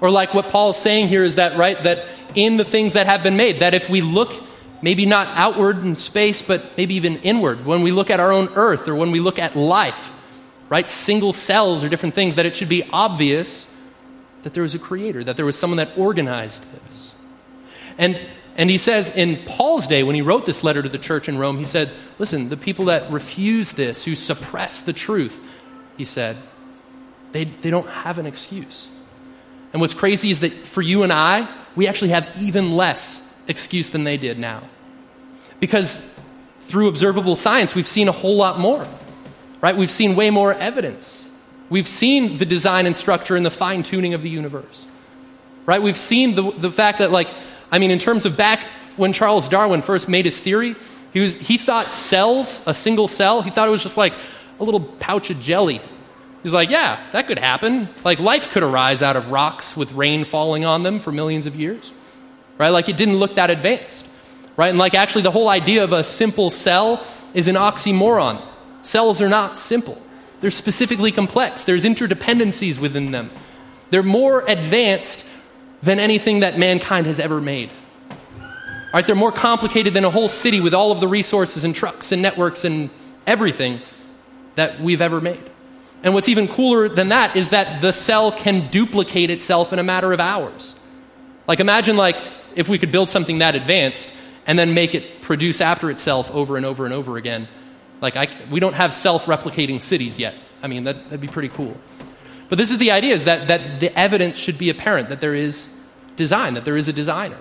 or 0.00 0.10
like 0.10 0.34
what 0.34 0.48
paul's 0.48 0.76
saying 0.80 1.06
here 1.06 1.22
is 1.22 1.36
that 1.36 1.56
right 1.56 1.80
that 1.84 2.08
in 2.34 2.56
the 2.56 2.64
things 2.64 2.94
that 2.94 3.06
have 3.06 3.22
been 3.22 3.36
made. 3.36 3.60
That 3.60 3.74
if 3.74 3.88
we 3.88 4.00
look 4.00 4.32
maybe 4.80 5.06
not 5.06 5.28
outward 5.28 5.78
in 5.78 5.94
space, 5.94 6.42
but 6.42 6.76
maybe 6.76 6.94
even 6.94 7.18
inward, 7.18 7.64
when 7.64 7.82
we 7.82 7.92
look 7.92 8.10
at 8.10 8.20
our 8.20 8.32
own 8.32 8.48
earth 8.54 8.88
or 8.88 8.94
when 8.94 9.10
we 9.10 9.20
look 9.20 9.38
at 9.38 9.54
life, 9.54 10.12
right? 10.68 10.88
Single 10.88 11.32
cells 11.32 11.84
or 11.84 11.88
different 11.88 12.14
things, 12.14 12.34
that 12.34 12.46
it 12.46 12.56
should 12.56 12.68
be 12.68 12.82
obvious 12.92 13.71
that 14.42 14.54
there 14.54 14.62
was 14.62 14.74
a 14.74 14.78
creator, 14.78 15.22
that 15.24 15.36
there 15.36 15.46
was 15.46 15.58
someone 15.58 15.76
that 15.76 15.96
organized 15.96 16.64
this. 16.72 17.14
And, 17.98 18.20
and 18.56 18.70
he 18.70 18.78
says 18.78 19.14
in 19.14 19.36
Paul's 19.44 19.86
day, 19.86 20.02
when 20.02 20.14
he 20.14 20.22
wrote 20.22 20.46
this 20.46 20.64
letter 20.64 20.82
to 20.82 20.88
the 20.88 20.98
church 20.98 21.28
in 21.28 21.38
Rome, 21.38 21.58
he 21.58 21.64
said, 21.64 21.90
Listen, 22.18 22.48
the 22.48 22.56
people 22.56 22.86
that 22.86 23.10
refuse 23.10 23.72
this, 23.72 24.04
who 24.04 24.14
suppress 24.14 24.80
the 24.80 24.92
truth, 24.92 25.40
he 25.96 26.04
said, 26.04 26.36
they, 27.32 27.44
they 27.44 27.70
don't 27.70 27.88
have 27.88 28.18
an 28.18 28.26
excuse. 28.26 28.88
And 29.72 29.80
what's 29.80 29.94
crazy 29.94 30.30
is 30.30 30.40
that 30.40 30.52
for 30.52 30.82
you 30.82 31.02
and 31.02 31.12
I, 31.12 31.48
we 31.74 31.88
actually 31.88 32.10
have 32.10 32.30
even 32.40 32.76
less 32.76 33.28
excuse 33.48 33.90
than 33.90 34.04
they 34.04 34.18
did 34.18 34.38
now. 34.38 34.62
Because 35.58 36.04
through 36.60 36.88
observable 36.88 37.36
science, 37.36 37.74
we've 37.74 37.86
seen 37.86 38.08
a 38.08 38.12
whole 38.12 38.36
lot 38.36 38.58
more, 38.58 38.86
right? 39.60 39.76
We've 39.76 39.90
seen 39.90 40.14
way 40.14 40.30
more 40.30 40.52
evidence. 40.52 41.30
We've 41.72 41.88
seen 41.88 42.38
the 42.38 42.46
design 42.46 42.86
and 42.86 42.96
structure 42.96 43.34
and 43.34 43.44
the 43.44 43.50
fine 43.50 43.82
tuning 43.82 44.14
of 44.14 44.22
the 44.22 44.30
universe, 44.30 44.84
right? 45.66 45.82
We've 45.82 45.96
seen 45.96 46.34
the, 46.34 46.50
the 46.50 46.70
fact 46.70 46.98
that, 46.98 47.10
like, 47.10 47.28
I 47.70 47.78
mean, 47.78 47.90
in 47.90 47.98
terms 47.98 48.26
of 48.26 48.36
back 48.36 48.60
when 48.96 49.12
Charles 49.12 49.48
Darwin 49.48 49.82
first 49.82 50.08
made 50.08 50.24
his 50.26 50.38
theory, 50.38 50.76
he, 51.12 51.20
was, 51.20 51.34
he 51.34 51.56
thought 51.58 51.92
cells, 51.92 52.62
a 52.66 52.74
single 52.74 53.08
cell, 53.08 53.42
he 53.42 53.50
thought 53.50 53.68
it 53.68 53.70
was 53.70 53.82
just 53.82 53.96
like 53.96 54.12
a 54.60 54.64
little 54.64 54.80
pouch 54.80 55.30
of 55.30 55.40
jelly 55.40 55.80
He's 56.42 56.52
like, 56.52 56.70
yeah, 56.70 56.98
that 57.12 57.28
could 57.28 57.38
happen. 57.38 57.88
Like, 58.04 58.18
life 58.18 58.50
could 58.50 58.64
arise 58.64 59.00
out 59.02 59.16
of 59.16 59.30
rocks 59.30 59.76
with 59.76 59.92
rain 59.92 60.24
falling 60.24 60.64
on 60.64 60.82
them 60.82 60.98
for 60.98 61.12
millions 61.12 61.46
of 61.46 61.54
years. 61.54 61.92
Right? 62.58 62.70
Like, 62.70 62.88
it 62.88 62.96
didn't 62.96 63.16
look 63.16 63.36
that 63.36 63.50
advanced. 63.50 64.04
right? 64.56 64.68
And 64.68 64.78
like 64.78 64.94
actually, 64.94 65.22
the 65.22 65.30
whole 65.30 65.48
idea 65.48 65.84
of 65.84 65.92
a 65.92 66.02
simple 66.02 66.50
cell 66.50 67.04
is 67.32 67.48
an 67.48 67.54
oxymoron. 67.54 68.42
Cells 68.82 69.20
are 69.20 69.28
not 69.28 69.56
simple, 69.56 70.02
they're 70.42 70.50
specifically 70.50 71.12
complex, 71.12 71.64
there's 71.64 71.84
interdependencies 71.84 72.78
within 72.78 73.12
them. 73.12 73.30
They're 73.90 74.02
more 74.02 74.44
advanced 74.46 75.26
than 75.82 75.98
anything 75.98 76.40
that 76.40 76.58
mankind 76.58 77.06
has 77.06 77.18
ever 77.18 77.40
made. 77.40 77.70
Right? 78.92 79.06
They're 79.06 79.16
more 79.16 79.32
complicated 79.32 79.94
than 79.94 80.04
a 80.04 80.10
whole 80.10 80.28
city 80.28 80.60
with 80.60 80.74
all 80.74 80.92
of 80.92 81.00
the 81.00 81.08
resources 81.08 81.64
and 81.64 81.74
trucks 81.74 82.12
and 82.12 82.20
networks 82.20 82.64
and 82.64 82.90
everything 83.26 83.80
that 84.56 84.80
we've 84.80 85.00
ever 85.00 85.20
made. 85.20 85.50
And 86.02 86.12
what's 86.12 86.28
even 86.28 86.48
cooler 86.48 86.88
than 86.88 87.08
that 87.08 87.36
is 87.36 87.50
that 87.50 87.80
the 87.80 87.92
cell 87.92 88.32
can 88.32 88.68
duplicate 88.70 89.30
itself 89.30 89.72
in 89.72 89.78
a 89.78 89.84
matter 89.84 90.12
of 90.12 90.20
hours. 90.20 90.78
Like 91.46 91.60
imagine 91.60 91.96
like 91.96 92.16
if 92.56 92.68
we 92.68 92.78
could 92.78 92.90
build 92.92 93.08
something 93.08 93.38
that 93.38 93.54
advanced 93.54 94.12
and 94.46 94.58
then 94.58 94.74
make 94.74 94.94
it 94.94 95.22
produce 95.22 95.60
after 95.60 95.90
itself 95.90 96.30
over 96.32 96.56
and 96.56 96.66
over 96.66 96.84
and 96.84 96.92
over 96.92 97.16
again. 97.16 97.48
Like 98.02 98.16
I, 98.16 98.28
we 98.50 98.60
don't 98.60 98.74
have 98.74 98.92
self-replicating 98.92 99.80
cities 99.80 100.18
yet. 100.18 100.34
I 100.62 100.66
mean 100.66 100.84
that, 100.84 101.04
that'd 101.04 101.20
be 101.20 101.28
pretty 101.28 101.48
cool. 101.48 101.76
But 102.48 102.58
this 102.58 102.70
is 102.70 102.76
the 102.76 102.90
idea 102.90 103.14
is 103.14 103.24
that, 103.24 103.48
that 103.48 103.80
the 103.80 103.98
evidence 103.98 104.36
should 104.36 104.58
be 104.58 104.68
apparent 104.68 105.08
that 105.08 105.22
there 105.22 105.34
is 105.34 105.74
design, 106.16 106.54
that 106.54 106.66
there 106.66 106.76
is 106.76 106.88
a 106.88 106.92
designer. 106.92 107.38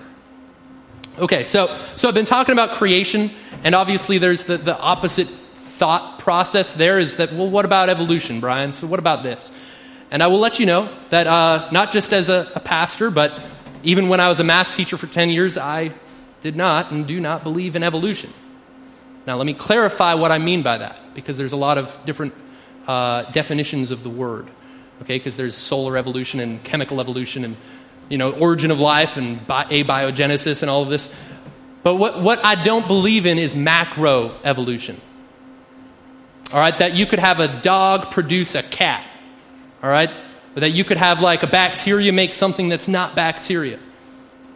Okay, 1.19 1.43
so, 1.43 1.77
so 1.97 2.07
I've 2.07 2.13
been 2.13 2.25
talking 2.25 2.53
about 2.53 2.71
creation, 2.71 3.29
and 3.65 3.75
obviously 3.75 4.17
there's 4.17 4.45
the, 4.45 4.57
the 4.57 4.77
opposite 4.79 5.27
thought 5.27 6.19
process 6.19 6.73
there 6.73 6.97
is 6.97 7.17
that, 7.17 7.33
well, 7.33 7.49
what 7.49 7.65
about 7.65 7.89
evolution, 7.89 8.39
Brian? 8.39 8.71
So 8.71 8.87
what 8.87 8.99
about 8.99 9.23
this? 9.23 9.51
And 10.11 10.23
I 10.23 10.27
will 10.27 10.39
let 10.39 10.59
you 10.59 10.65
know 10.65 10.87
that 11.09 11.27
uh, 11.27 11.67
not 11.71 11.91
just 11.91 12.13
as 12.13 12.29
a, 12.29 12.49
a 12.55 12.59
pastor, 12.59 13.11
but 13.11 13.37
even 13.83 14.07
when 14.07 14.19
I 14.19 14.29
was 14.29 14.39
a 14.39 14.43
math 14.43 14.71
teacher 14.71 14.97
for 14.97 15.07
10 15.07 15.29
years, 15.29 15.57
I 15.57 15.91
did 16.41 16.55
not 16.55 16.91
and 16.91 17.05
do 17.05 17.19
not 17.19 17.43
believe 17.43 17.75
in 17.75 17.83
evolution. 17.83 18.31
Now, 19.27 19.37
let 19.37 19.45
me 19.45 19.53
clarify 19.53 20.15
what 20.15 20.31
I 20.31 20.37
mean 20.37 20.63
by 20.63 20.77
that, 20.77 20.97
because 21.13 21.37
there's 21.37 21.51
a 21.51 21.57
lot 21.57 21.77
of 21.77 21.95
different 22.05 22.33
uh, 22.87 23.23
definitions 23.31 23.91
of 23.91 24.03
the 24.03 24.09
word. 24.09 24.47
Okay, 25.01 25.17
because 25.17 25.35
there's 25.35 25.55
solar 25.55 25.97
evolution 25.97 26.39
and 26.39 26.63
chemical 26.63 26.99
evolution 26.99 27.43
and 27.43 27.55
you 28.09 28.17
know, 28.17 28.31
origin 28.33 28.71
of 28.71 28.79
life 28.79 29.17
and 29.17 29.45
bi- 29.47 29.65
abiogenesis 29.65 30.61
and 30.61 30.69
all 30.69 30.83
of 30.83 30.89
this. 30.89 31.13
But 31.81 31.95
what, 31.95 32.21
what 32.21 32.43
I 32.45 32.61
don't 32.61 32.85
believe 32.85 33.25
in 33.25 33.39
is 33.39 33.55
macro 33.55 34.35
evolution. 34.43 34.99
All 36.53 36.59
right, 36.59 36.77
that 36.79 36.93
you 36.93 37.05
could 37.05 37.19
have 37.19 37.39
a 37.39 37.61
dog 37.61 38.11
produce 38.11 38.53
a 38.53 38.61
cat. 38.61 39.05
All 39.81 39.89
right, 39.89 40.11
or 40.55 40.59
that 40.59 40.71
you 40.71 40.83
could 40.83 40.97
have 40.97 41.21
like 41.21 41.41
a 41.41 41.47
bacteria 41.47 42.11
make 42.11 42.33
something 42.33 42.67
that's 42.67 42.87
not 42.87 43.15
bacteria. 43.15 43.79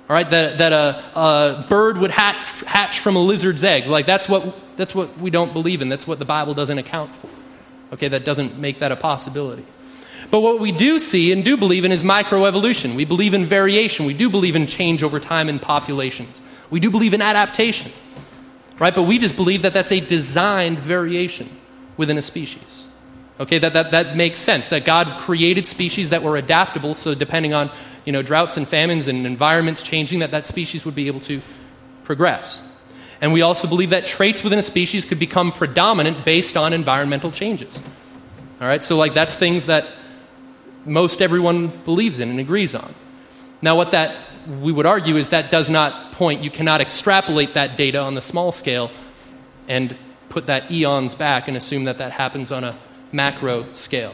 All 0.07 0.15
right, 0.15 0.29
that, 0.29 0.59
that 0.59 0.71
a, 0.71 1.19
a 1.19 1.65
bird 1.67 1.97
would 1.97 2.11
hatch, 2.11 2.61
hatch 2.61 2.99
from 2.99 3.15
a 3.15 3.19
lizard's 3.19 3.63
egg. 3.63 3.87
Like 3.87 4.05
that's 4.05 4.29
what, 4.29 4.55
that's 4.77 4.93
what 4.93 5.17
we 5.17 5.31
don't 5.31 5.51
believe 5.51 5.81
in. 5.81 5.89
That's 5.89 6.05
what 6.05 6.19
the 6.19 6.25
Bible 6.25 6.53
doesn't 6.53 6.77
account 6.77 7.13
for. 7.15 7.29
Okay, 7.93 8.07
that 8.09 8.23
doesn't 8.23 8.59
make 8.59 8.79
that 8.79 8.91
a 8.91 8.95
possibility. 8.95 9.65
But 10.29 10.41
what 10.41 10.59
we 10.59 10.71
do 10.71 10.99
see 10.99 11.31
and 11.31 11.43
do 11.43 11.57
believe 11.57 11.85
in 11.85 11.91
is 11.91 12.03
microevolution. 12.03 12.95
We 12.95 13.05
believe 13.05 13.33
in 13.33 13.45
variation. 13.45 14.05
We 14.05 14.13
do 14.13 14.29
believe 14.29 14.55
in 14.55 14.67
change 14.67 15.01
over 15.01 15.19
time 15.19 15.49
in 15.49 15.59
populations. 15.59 16.41
We 16.69 16.79
do 16.79 16.91
believe 16.91 17.13
in 17.13 17.21
adaptation. 17.21 17.91
Right? 18.77 18.93
But 18.93 19.03
we 19.03 19.17
just 19.17 19.35
believe 19.35 19.61
that 19.61 19.73
that's 19.73 19.91
a 19.91 19.99
designed 19.99 20.79
variation 20.79 21.49
within 21.97 22.17
a 22.17 22.21
species. 22.21 22.85
Okay, 23.39 23.59
that, 23.59 23.73
that, 23.73 23.91
that 23.91 24.15
makes 24.15 24.39
sense. 24.39 24.69
That 24.69 24.85
God 24.85 25.19
created 25.19 25.67
species 25.67 26.09
that 26.09 26.23
were 26.23 26.37
adaptable, 26.37 26.93
so 26.93 27.13
depending 27.13 27.53
on 27.53 27.71
you 28.05 28.13
know, 28.13 28.21
droughts 28.21 28.57
and 28.57 28.67
famines 28.67 29.07
and 29.07 29.25
environments 29.25 29.83
changing, 29.83 30.19
that 30.19 30.31
that 30.31 30.47
species 30.47 30.85
would 30.85 30.95
be 30.95 31.07
able 31.07 31.19
to 31.21 31.41
progress. 32.03 32.61
And 33.21 33.33
we 33.33 33.41
also 33.41 33.67
believe 33.67 33.89
that 33.89 34.05
traits 34.05 34.43
within 34.43 34.59
a 34.59 34.61
species 34.61 35.05
could 35.05 35.19
become 35.19 35.51
predominant 35.51 36.23
based 36.23 36.55
on 36.55 36.73
environmental 36.73 37.31
changes. 37.31 37.79
All 38.61 38.67
right, 38.67 38.83
so 38.83 38.97
like 38.97 39.13
that's 39.13 39.35
things 39.35 39.65
that 39.65 39.87
most 40.85 41.21
everyone 41.21 41.67
believes 41.67 42.19
in 42.19 42.29
and 42.29 42.39
agrees 42.39 42.75
on. 42.75 42.93
Now, 43.61 43.75
what 43.75 43.91
that 43.91 44.15
we 44.61 44.71
would 44.71 44.85
argue 44.85 45.15
is 45.15 45.29
that 45.29 45.49
does 45.49 45.69
not 45.69 46.11
point, 46.11 46.43
you 46.43 46.51
cannot 46.51 46.81
extrapolate 46.81 47.55
that 47.55 47.77
data 47.77 47.99
on 47.99 48.13
the 48.13 48.21
small 48.21 48.51
scale 48.51 48.91
and 49.67 49.97
put 50.29 50.47
that 50.47 50.69
eons 50.69 51.15
back 51.15 51.47
and 51.47 51.57
assume 51.57 51.85
that 51.85 51.97
that 51.97 52.11
happens 52.11 52.51
on 52.51 52.63
a 52.63 52.77
macro 53.11 53.65
scale. 53.73 54.13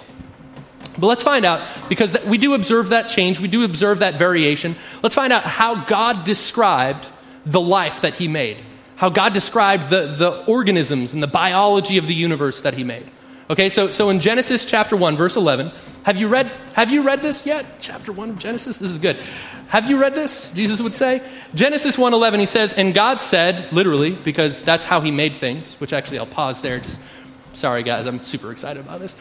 But 0.97 1.07
let's 1.07 1.23
find 1.23 1.45
out, 1.45 1.65
because 1.89 2.17
we 2.25 2.37
do 2.37 2.53
observe 2.53 2.89
that 2.89 3.07
change, 3.07 3.39
we 3.39 3.47
do 3.47 3.63
observe 3.63 3.99
that 3.99 4.15
variation. 4.15 4.75
Let's 5.01 5.15
find 5.15 5.31
out 5.31 5.43
how 5.43 5.85
God 5.85 6.25
described 6.25 7.07
the 7.45 7.61
life 7.61 8.01
that 8.01 8.15
He 8.15 8.27
made, 8.27 8.57
how 8.97 9.09
God 9.09 9.33
described 9.33 9.89
the, 9.89 10.07
the 10.07 10.45
organisms 10.45 11.13
and 11.13 11.23
the 11.23 11.27
biology 11.27 11.97
of 11.97 12.07
the 12.07 12.13
universe 12.13 12.61
that 12.61 12.73
He 12.73 12.83
made. 12.83 13.05
Okay, 13.49 13.69
so, 13.69 13.91
so 13.91 14.09
in 14.09 14.19
Genesis 14.19 14.65
chapter 14.65 14.95
1, 14.95 15.17
verse 15.17 15.35
11, 15.35 15.71
have 16.03 16.17
you 16.17 16.27
read, 16.27 16.51
have 16.73 16.89
you 16.89 17.03
read 17.03 17.21
this 17.21 17.45
yet? 17.45 17.65
Chapter 17.79 18.11
1 18.11 18.29
of 18.31 18.39
Genesis? 18.39 18.77
This 18.77 18.91
is 18.91 18.97
good. 18.97 19.17
Have 19.67 19.89
you 19.89 20.01
read 20.01 20.15
this? 20.15 20.51
Jesus 20.51 20.81
would 20.81 20.97
say. 20.97 21.21
Genesis 21.55 21.95
1:11 21.95 22.39
he 22.39 22.45
says, 22.45 22.73
"And 22.73 22.93
God 22.93 23.21
said, 23.21 23.71
literally, 23.71 24.11
because 24.11 24.61
that's 24.61 24.83
how 24.83 24.99
he 24.99 25.11
made 25.11 25.37
things, 25.37 25.79
which 25.79 25.93
actually 25.93 26.19
I'll 26.19 26.25
pause 26.25 26.59
there 26.59 26.77
just 26.77 27.01
sorry 27.53 27.81
guys, 27.83 28.05
I'm 28.05 28.21
super 28.21 28.51
excited 28.51 28.81
about 28.81 28.99
this. 28.99 29.15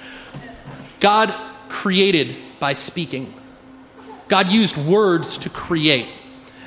God 0.99 1.33
created 1.71 2.37
by 2.59 2.75
speaking. 2.75 3.33
God 4.29 4.49
used 4.49 4.77
words 4.77 5.39
to 5.39 5.49
create. 5.49 6.09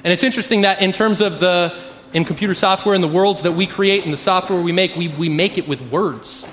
And 0.04 0.12
it's 0.12 0.24
interesting 0.24 0.62
that 0.62 0.82
in 0.82 0.92
terms 0.92 1.22
of 1.22 1.40
the 1.40 1.78
in 2.14 2.26
computer 2.26 2.54
software 2.54 2.94
and 2.94 3.04
the 3.04 3.08
worlds 3.08 3.42
that 3.42 3.54
we 3.54 3.66
create 3.66 4.04
and 4.04 4.14
the 4.14 4.18
software 4.18 4.62
we 4.62 4.72
make, 4.72 4.96
we, 4.96 5.08
we 5.08 5.30
make 5.30 5.58
it 5.58 5.68
with 5.68 5.82
words. 5.82 6.48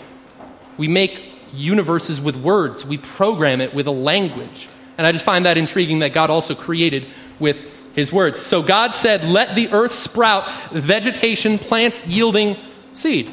We 0.76 0.88
make 0.88 1.30
universes 1.52 2.20
with 2.20 2.36
words, 2.36 2.86
we 2.86 2.96
program 2.96 3.60
it 3.60 3.74
with 3.74 3.86
a 3.86 3.92
language. 3.92 4.68
And 4.96 5.06
I 5.06 5.12
just 5.12 5.24
find 5.24 5.46
that 5.46 5.58
intriguing 5.58 6.00
that 6.00 6.12
God 6.12 6.30
also 6.30 6.54
created 6.54 7.06
with 7.38 7.94
his 7.94 8.12
words. 8.12 8.38
So 8.38 8.62
God 8.62 8.94
said, 8.94 9.24
Let 9.24 9.54
the 9.54 9.72
earth 9.72 9.92
sprout 9.92 10.48
vegetation, 10.70 11.58
plants 11.58 12.06
yielding 12.06 12.56
seed, 12.92 13.32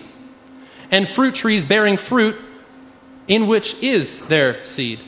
and 0.92 1.08
fruit 1.08 1.36
trees 1.36 1.64
bearing 1.64 1.98
fruit, 1.98 2.36
in 3.28 3.48
which 3.48 3.82
is 3.84 4.28
their 4.28 4.64
seed, 4.66 5.00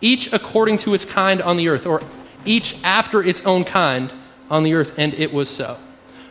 each 0.00 0.32
according 0.32 0.76
to 0.78 0.94
its 0.94 1.04
kind 1.04 1.40
on 1.42 1.56
the 1.56 1.68
earth, 1.68 1.86
or 1.86 2.02
each 2.44 2.76
after 2.82 3.22
its 3.22 3.40
own 3.46 3.64
kind 3.64 4.12
on 4.50 4.62
the 4.62 4.74
earth. 4.74 4.94
And 4.96 5.14
it 5.14 5.32
was 5.32 5.48
so. 5.48 5.78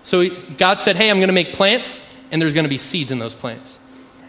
So 0.04 0.28
God 0.58 0.80
said, 0.80 0.96
Hey, 0.96 1.10
I'm 1.10 1.18
going 1.18 1.28
to 1.28 1.34
make 1.34 1.54
plants, 1.54 2.08
and 2.32 2.42
there's 2.42 2.54
going 2.54 2.66
to 2.66 2.70
be 2.70 2.78
seeds 2.78 3.12
in 3.12 3.20
those 3.20 3.34
plants 3.34 3.80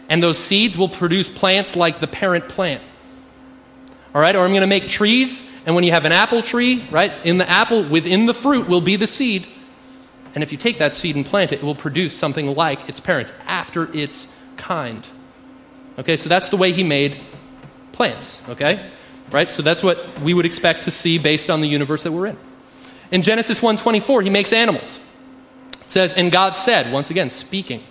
and 0.09 0.21
those 0.21 0.37
seeds 0.37 0.77
will 0.77 0.89
produce 0.89 1.29
plants 1.29 1.75
like 1.75 1.99
the 1.99 2.07
parent 2.07 2.49
plant. 2.49 2.83
All 4.13 4.21
right, 4.21 4.35
or 4.35 4.43
I'm 4.43 4.51
going 4.51 4.61
to 4.61 4.67
make 4.67 4.87
trees, 4.87 5.49
and 5.65 5.73
when 5.73 5.83
you 5.83 5.91
have 5.91 6.05
an 6.05 6.11
apple 6.11 6.43
tree, 6.43 6.87
right, 6.91 7.11
in 7.25 7.39
the 7.39 7.49
apple, 7.49 7.83
within 7.83 8.27
the 8.27 8.33
fruit 8.33 8.67
will 8.67 8.81
be 8.81 8.95
the 8.95 9.07
seed. 9.07 9.47
And 10.35 10.43
if 10.43 10.51
you 10.51 10.57
take 10.57 10.77
that 10.77 10.95
seed 10.95 11.15
and 11.15 11.25
plant 11.25 11.51
it, 11.51 11.61
it 11.61 11.63
will 11.63 11.73
produce 11.73 12.15
something 12.15 12.53
like 12.55 12.87
its 12.87 12.99
parents 12.99 13.33
after 13.47 13.91
its 13.95 14.31
kind. 14.55 15.05
Okay, 15.99 16.17
so 16.17 16.29
that's 16.29 16.49
the 16.49 16.57
way 16.57 16.71
he 16.71 16.83
made 16.83 17.19
plants, 17.91 18.41
okay? 18.49 18.79
Right? 19.31 19.49
So 19.49 19.61
that's 19.61 19.83
what 19.83 20.19
we 20.19 20.33
would 20.33 20.45
expect 20.45 20.83
to 20.83 20.91
see 20.91 21.17
based 21.17 21.49
on 21.49 21.61
the 21.61 21.67
universe 21.67 22.03
that 22.03 22.11
we're 22.11 22.27
in. 22.27 22.37
In 23.11 23.21
Genesis 23.21 23.59
1:24, 23.61 24.23
he 24.23 24.29
makes 24.29 24.51
animals. 24.51 24.99
It 25.81 25.91
says, 25.91 26.13
"And 26.13 26.31
God 26.31 26.55
said, 26.55 26.91
once 26.91 27.09
again 27.09 27.29
speaking, 27.29 27.83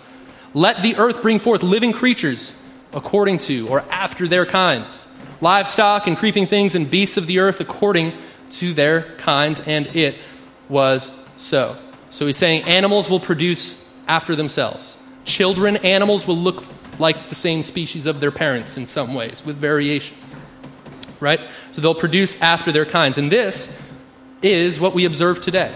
let 0.55 0.83
the 0.83 0.97
earth 0.97 1.23
bring 1.23 1.39
forth 1.39 1.63
living 1.63 1.93
creatures 1.93 2.53
according 2.93 3.39
to 3.39 3.69
or 3.69 3.85
after 3.91 4.29
their 4.29 4.45
kinds, 4.45 5.07
livestock 5.41 6.07
and 6.07 6.17
creeping 6.17 6.47
things 6.47 6.75
and 6.75 6.91
beasts 6.91 7.17
of 7.17 7.27
the 7.27 7.39
earth 7.39 7.61
according 7.61 8.13
to 8.51 8.75
their 8.75 9.03
kinds. 9.19 9.61
And 9.61 9.87
it 9.95 10.17
was 10.69 11.13
so. 11.37 11.77
So 12.11 12.27
he's 12.27 12.37
saying 12.37 12.65
animals 12.65 13.09
will 13.09 13.21
produce 13.21 13.89
after 14.07 14.37
themselves. 14.37 14.97
Children, 15.25 15.77
animals 15.77 16.27
will 16.27 16.37
look 16.37 16.65
like 16.99 17.29
the 17.29 17.35
same 17.35 17.63
species 17.63 18.07
of 18.07 18.21
their 18.21 18.31
parents 18.31 18.77
in 18.77 18.87
some 18.87 19.15
ways, 19.15 19.45
with 19.45 19.57
variation. 19.57 20.17
Right? 21.21 21.41
So 21.73 21.81
they'll 21.81 21.95
produce 21.95 22.41
after 22.41 22.73
their 22.73 22.85
kinds. 22.85 23.19
And 23.19 23.31
this 23.31 23.81
is 24.43 24.81
what 24.81 24.95
we 24.95 25.05
observe 25.05 25.41
today. 25.41 25.73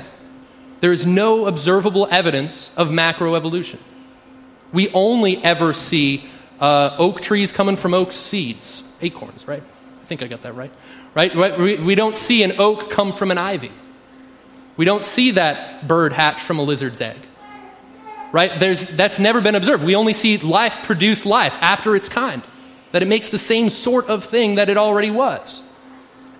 There 0.81 0.93
is 0.93 1.07
no 1.07 1.47
observable 1.47 2.07
evidence 2.11 2.75
of 2.77 2.89
macroevolution. 2.89 3.79
We 4.73 4.91
only 4.91 5.43
ever 5.43 5.73
see 5.73 6.25
uh, 6.61 6.97
oak 6.99 7.21
trees 7.21 7.53
coming 7.53 7.77
from 7.77 7.95
oak 7.95 8.13
seeds, 8.13 8.83
acorns, 9.01 9.47
right? 9.49 9.63
I 9.63 10.05
think 10.05 10.23
I 10.23 10.27
got 10.27 10.43
that 10.43 10.55
right. 10.55 10.75
Right? 11.15 11.35
We, 11.35 11.77
we 11.77 11.95
don't 11.95 12.17
see 12.17 12.43
an 12.43 12.53
oak 12.59 12.91
come 12.91 13.13
from 13.13 13.31
an 13.31 13.39
ivy. 13.39 13.73
We 14.77 14.85
don't 14.85 15.05
see 15.05 15.33
that 15.33 15.89
bird 15.89 16.13
hatch 16.13 16.41
from 16.41 16.59
a 16.59 16.63
lizard's 16.63 17.01
egg. 17.01 17.17
Right? 18.37 18.61
There's, 18.61 18.85
that's 18.85 19.19
never 19.19 19.41
been 19.41 19.55
observed. 19.55 19.83
We 19.83 19.97
only 19.97 20.13
see 20.13 20.37
life 20.37 20.83
produce 20.83 21.25
life 21.25 21.57
after 21.63 21.97
its 21.97 22.11
kind, 22.11 22.43
that 22.93 23.01
it 23.01 23.07
makes 23.07 23.31
the 23.31 23.39
same 23.39 23.71
sort 23.71 24.09
of 24.09 24.25
thing 24.25 24.57
that 24.57 24.69
it 24.69 24.77
already 24.77 25.11
was. 25.11 25.63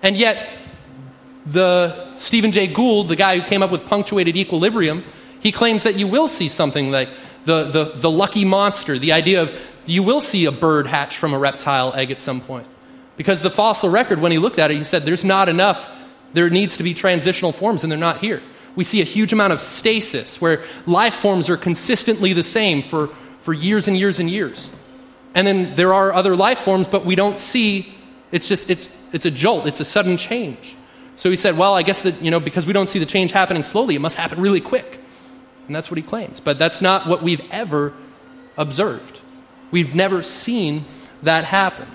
And 0.03 0.15
yet, 0.15 0.47
the 1.47 2.15
Stephen 2.17 2.51
Jay 2.51 2.67
Gould, 2.67 3.07
the 3.07 3.15
guy 3.15 3.39
who 3.39 3.47
came 3.47 3.63
up 3.63 3.71
with 3.71 3.87
punctuated 3.87 4.37
equilibrium, 4.37 5.05
He 5.39 5.51
claims 5.51 5.81
that 5.83 5.95
you 5.95 6.05
will 6.05 6.27
see 6.27 6.49
something 6.49 6.91
like 6.91 7.09
the, 7.45 7.63
the, 7.63 7.85
the 7.95 8.11
lucky 8.11 8.45
monster, 8.45 8.99
the 8.99 9.13
idea 9.13 9.41
of 9.41 9.51
you 9.87 10.03
will 10.03 10.21
see 10.21 10.45
a 10.45 10.51
bird 10.51 10.85
hatch 10.85 11.17
from 11.17 11.33
a 11.33 11.39
reptile 11.39 11.95
egg 11.95 12.11
at 12.11 12.21
some 12.21 12.41
point. 12.41 12.67
Because 13.15 13.41
the 13.41 13.49
fossil 13.49 13.89
record, 13.89 14.19
when 14.19 14.31
he 14.31 14.37
looked 14.37 14.59
at 14.59 14.69
it, 14.69 14.77
he 14.77 14.83
said 14.83 15.01
there's 15.01 15.23
not 15.23 15.49
enough, 15.49 15.89
there 16.33 16.51
needs 16.51 16.77
to 16.77 16.83
be 16.83 16.93
transitional 16.93 17.53
forms, 17.53 17.83
and 17.83 17.89
they're 17.91 17.97
not 17.97 18.19
here. 18.19 18.43
We 18.77 18.83
see 18.83 19.01
a 19.01 19.05
huge 19.05 19.33
amount 19.33 19.53
of 19.53 19.59
stasis 19.59 20.39
where 20.39 20.63
life 20.85 21.15
forms 21.15 21.49
are 21.49 21.57
consistently 21.57 22.31
the 22.31 22.43
same 22.43 22.83
for, 22.83 23.07
for 23.41 23.51
years 23.51 23.87
and 23.87 23.97
years 23.97 24.19
and 24.19 24.29
years. 24.29 24.69
And 25.33 25.47
then 25.47 25.75
there 25.75 25.95
are 25.95 26.13
other 26.13 26.35
life 26.35 26.59
forms, 26.59 26.87
but 26.87 27.03
we 27.03 27.15
don't 27.15 27.39
see, 27.39 27.91
it's 28.31 28.47
just, 28.47 28.69
it's, 28.69 28.89
it's 29.11 29.25
a 29.25 29.31
jolt, 29.31 29.65
it's 29.65 29.79
a 29.79 29.83
sudden 29.83 30.15
change. 30.15 30.75
So 31.15 31.31
he 31.31 31.35
said, 31.35 31.57
well, 31.57 31.73
I 31.73 31.81
guess 31.81 32.01
that, 32.03 32.21
you 32.21 32.29
know, 32.29 32.39
because 32.39 32.67
we 32.67 32.73
don't 32.73 32.87
see 32.87 32.99
the 32.99 33.07
change 33.07 33.31
happening 33.31 33.63
slowly, 33.63 33.95
it 33.95 33.99
must 33.99 34.15
happen 34.15 34.39
really 34.39 34.61
quick. 34.61 34.99
And 35.65 35.75
that's 35.75 35.89
what 35.89 35.97
he 35.97 36.03
claims. 36.03 36.39
But 36.39 36.59
that's 36.59 36.79
not 36.79 37.07
what 37.07 37.23
we've 37.23 37.41
ever 37.51 37.93
observed. 38.57 39.21
We've 39.71 39.95
never 39.95 40.21
seen 40.21 40.85
that 41.23 41.45
happen. 41.45 41.87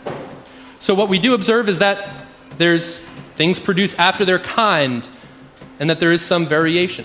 So 0.81 0.97
what 0.97 1.09
we 1.09 1.21
do 1.21 1.33
observe 1.33 1.69
is 1.69 1.79
that 1.79 2.09
there's 2.59 2.99
things 3.37 3.61
produced 3.61 4.01
after 4.01 4.25
their 4.25 4.41
kind 4.41 5.09
and 5.83 5.91
that 5.91 5.99
there 5.99 6.13
is 6.13 6.25
some 6.25 6.47
variation. 6.47 7.05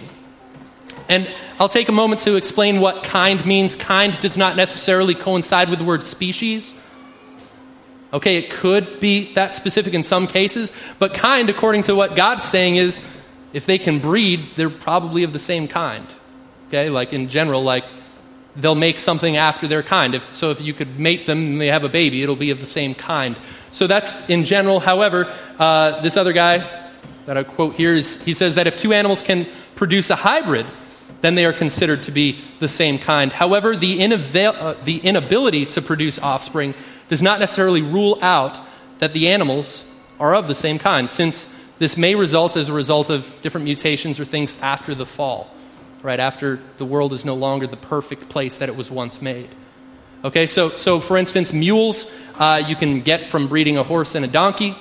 And 1.10 1.28
I'll 1.60 1.68
take 1.68 1.90
a 1.90 1.92
moment 1.92 2.22
to 2.22 2.36
explain 2.36 2.80
what 2.80 3.04
kind 3.04 3.44
means. 3.44 3.76
Kind 3.76 4.20
does 4.22 4.38
not 4.38 4.56
necessarily 4.56 5.16
coincide 5.16 5.70
with 5.70 5.80
the 5.80 5.86
word 5.86 6.04
species. 6.04 6.76
Okay, 8.14 8.38
it 8.38 8.52
could 8.52 9.00
be 9.00 9.34
that 9.34 9.56
specific 9.56 9.96
in 9.96 10.04
some 10.04 10.28
cases, 10.28 10.72
but 11.00 11.16
kind, 11.16 11.50
according 11.50 11.82
to 11.84 11.96
what 11.96 12.16
God's 12.16 12.44
saying, 12.44 12.76
is 12.76 13.04
if 13.52 13.66
they 13.66 13.80
can 13.80 13.98
breed, 13.98 14.46
they're 14.56 14.70
probably 14.70 15.24
of 15.24 15.34
the 15.34 15.40
same 15.40 15.68
kind. 15.68 16.06
Okay, 16.68 16.92
like 16.92 17.14
in 17.14 17.30
general, 17.30 17.64
like 17.64 17.86
they'll 18.56 18.76
make 18.76 19.00
something 19.00 19.38
after 19.38 19.68
their 19.68 19.82
kind. 19.82 20.14
If, 20.14 20.30
so 20.36 20.52
if 20.52 20.62
you 20.62 20.76
could 20.76 21.00
mate 21.00 21.26
them 21.26 21.40
and 21.40 21.62
they 21.62 21.68
have 21.68 21.84
a 21.84 21.90
baby, 21.90 22.22
it'll 22.22 22.36
be 22.36 22.52
of 22.52 22.60
the 22.60 22.68
same 22.68 22.94
kind. 22.94 23.40
So 23.72 23.88
that's 23.88 24.14
in 24.30 24.44
general. 24.44 24.80
However, 24.80 25.34
uh, 25.58 26.00
this 26.02 26.16
other 26.16 26.32
guy 26.32 26.87
that 27.28 27.38
I 27.38 27.44
quote 27.44 27.76
here 27.76 27.94
is 27.94 28.24
he 28.24 28.34
says 28.34 28.56
that 28.56 28.66
if 28.68 28.76
two 28.76 28.94
animals 28.94 29.22
can 29.22 29.48
produce 29.76 30.10
a 30.10 30.16
hybrid, 30.16 30.66
then 31.22 31.36
they 31.36 31.46
are 31.46 31.54
considered 31.54 32.04
to 32.04 32.12
be 32.12 32.40
the 32.60 32.68
same 32.68 32.98
kind. 32.98 33.34
However, 33.34 33.76
the, 33.76 34.02
uh, 34.02 34.76
the 34.84 34.98
inability 35.00 35.66
to 35.68 35.82
produce 35.82 36.18
offspring 36.20 36.74
does 37.10 37.22
not 37.22 37.40
necessarily 37.40 37.82
rule 37.82 38.18
out 38.22 38.60
that 39.00 39.14
the 39.14 39.28
animals 39.28 39.88
are 40.20 40.34
of 40.34 40.48
the 40.48 40.56
same 40.56 40.80
kind, 40.80 41.10
since 41.10 41.54
this 41.80 41.98
may 41.98 42.16
result 42.16 42.56
as 42.56 42.70
a 42.70 42.74
result 42.74 43.10
of 43.10 43.30
different 43.42 43.66
mutations 43.66 44.20
or 44.20 44.26
things 44.26 44.60
after 44.62 44.96
the 44.96 45.06
fall, 45.06 45.54
right? 46.02 46.20
After 46.20 46.60
the 46.78 46.86
world 46.86 47.14
is 47.14 47.26
no 47.26 47.36
longer 47.36 47.68
the 47.68 47.78
perfect 47.78 48.30
place 48.30 48.58
that 48.58 48.70
it 48.70 48.76
was 48.76 48.90
once 48.90 49.22
made. 49.22 49.50
Okay, 50.24 50.48
so, 50.48 50.70
so 50.76 51.00
for 51.00 51.18
instance, 51.18 51.54
mules 51.54 52.12
uh, 52.40 52.64
you 52.66 52.76
can 52.76 53.02
get 53.02 53.28
from 53.28 53.48
breeding 53.48 53.78
a 53.78 53.84
horse 53.84 54.16
and 54.16 54.26
a 54.26 54.28
donkey. 54.28 54.76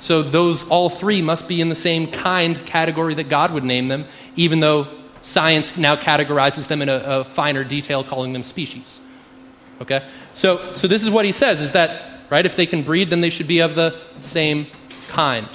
So 0.00 0.22
those 0.22 0.66
all 0.68 0.88
three 0.88 1.20
must 1.20 1.46
be 1.46 1.60
in 1.60 1.68
the 1.68 1.74
same 1.74 2.10
kind 2.10 2.64
category 2.64 3.14
that 3.14 3.28
God 3.28 3.52
would 3.52 3.64
name 3.64 3.88
them, 3.88 4.06
even 4.34 4.60
though 4.60 4.88
science 5.20 5.76
now 5.76 5.94
categorizes 5.94 6.68
them 6.68 6.80
in 6.80 6.88
a, 6.88 7.02
a 7.04 7.24
finer 7.24 7.64
detail, 7.64 8.02
calling 8.02 8.32
them 8.32 8.42
species. 8.42 9.00
Okay? 9.82 10.02
So, 10.32 10.72
so 10.72 10.88
this 10.88 11.02
is 11.02 11.10
what 11.10 11.26
he 11.26 11.32
says 11.32 11.60
is 11.60 11.72
that, 11.72 12.02
right, 12.30 12.46
if 12.46 12.56
they 12.56 12.64
can 12.64 12.82
breed, 12.82 13.10
then 13.10 13.20
they 13.20 13.28
should 13.28 13.46
be 13.46 13.58
of 13.58 13.74
the 13.74 13.94
same 14.16 14.68
kind. 15.08 15.48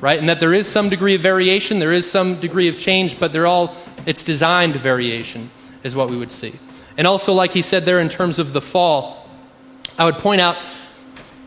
Right? 0.00 0.18
And 0.18 0.28
that 0.28 0.38
there 0.38 0.54
is 0.54 0.68
some 0.68 0.88
degree 0.88 1.16
of 1.16 1.20
variation, 1.20 1.80
there 1.80 1.92
is 1.92 2.08
some 2.08 2.38
degree 2.38 2.68
of 2.68 2.78
change, 2.78 3.18
but 3.18 3.32
they're 3.32 3.48
all, 3.48 3.74
it's 4.06 4.22
designed 4.22 4.76
variation, 4.76 5.50
is 5.82 5.96
what 5.96 6.08
we 6.08 6.16
would 6.16 6.30
see. 6.30 6.52
And 6.96 7.04
also, 7.04 7.32
like 7.32 7.50
he 7.50 7.62
said 7.62 7.84
there 7.84 7.98
in 7.98 8.08
terms 8.08 8.38
of 8.38 8.52
the 8.52 8.60
fall, 8.60 9.28
I 9.98 10.04
would 10.04 10.16
point 10.16 10.40
out 10.40 10.56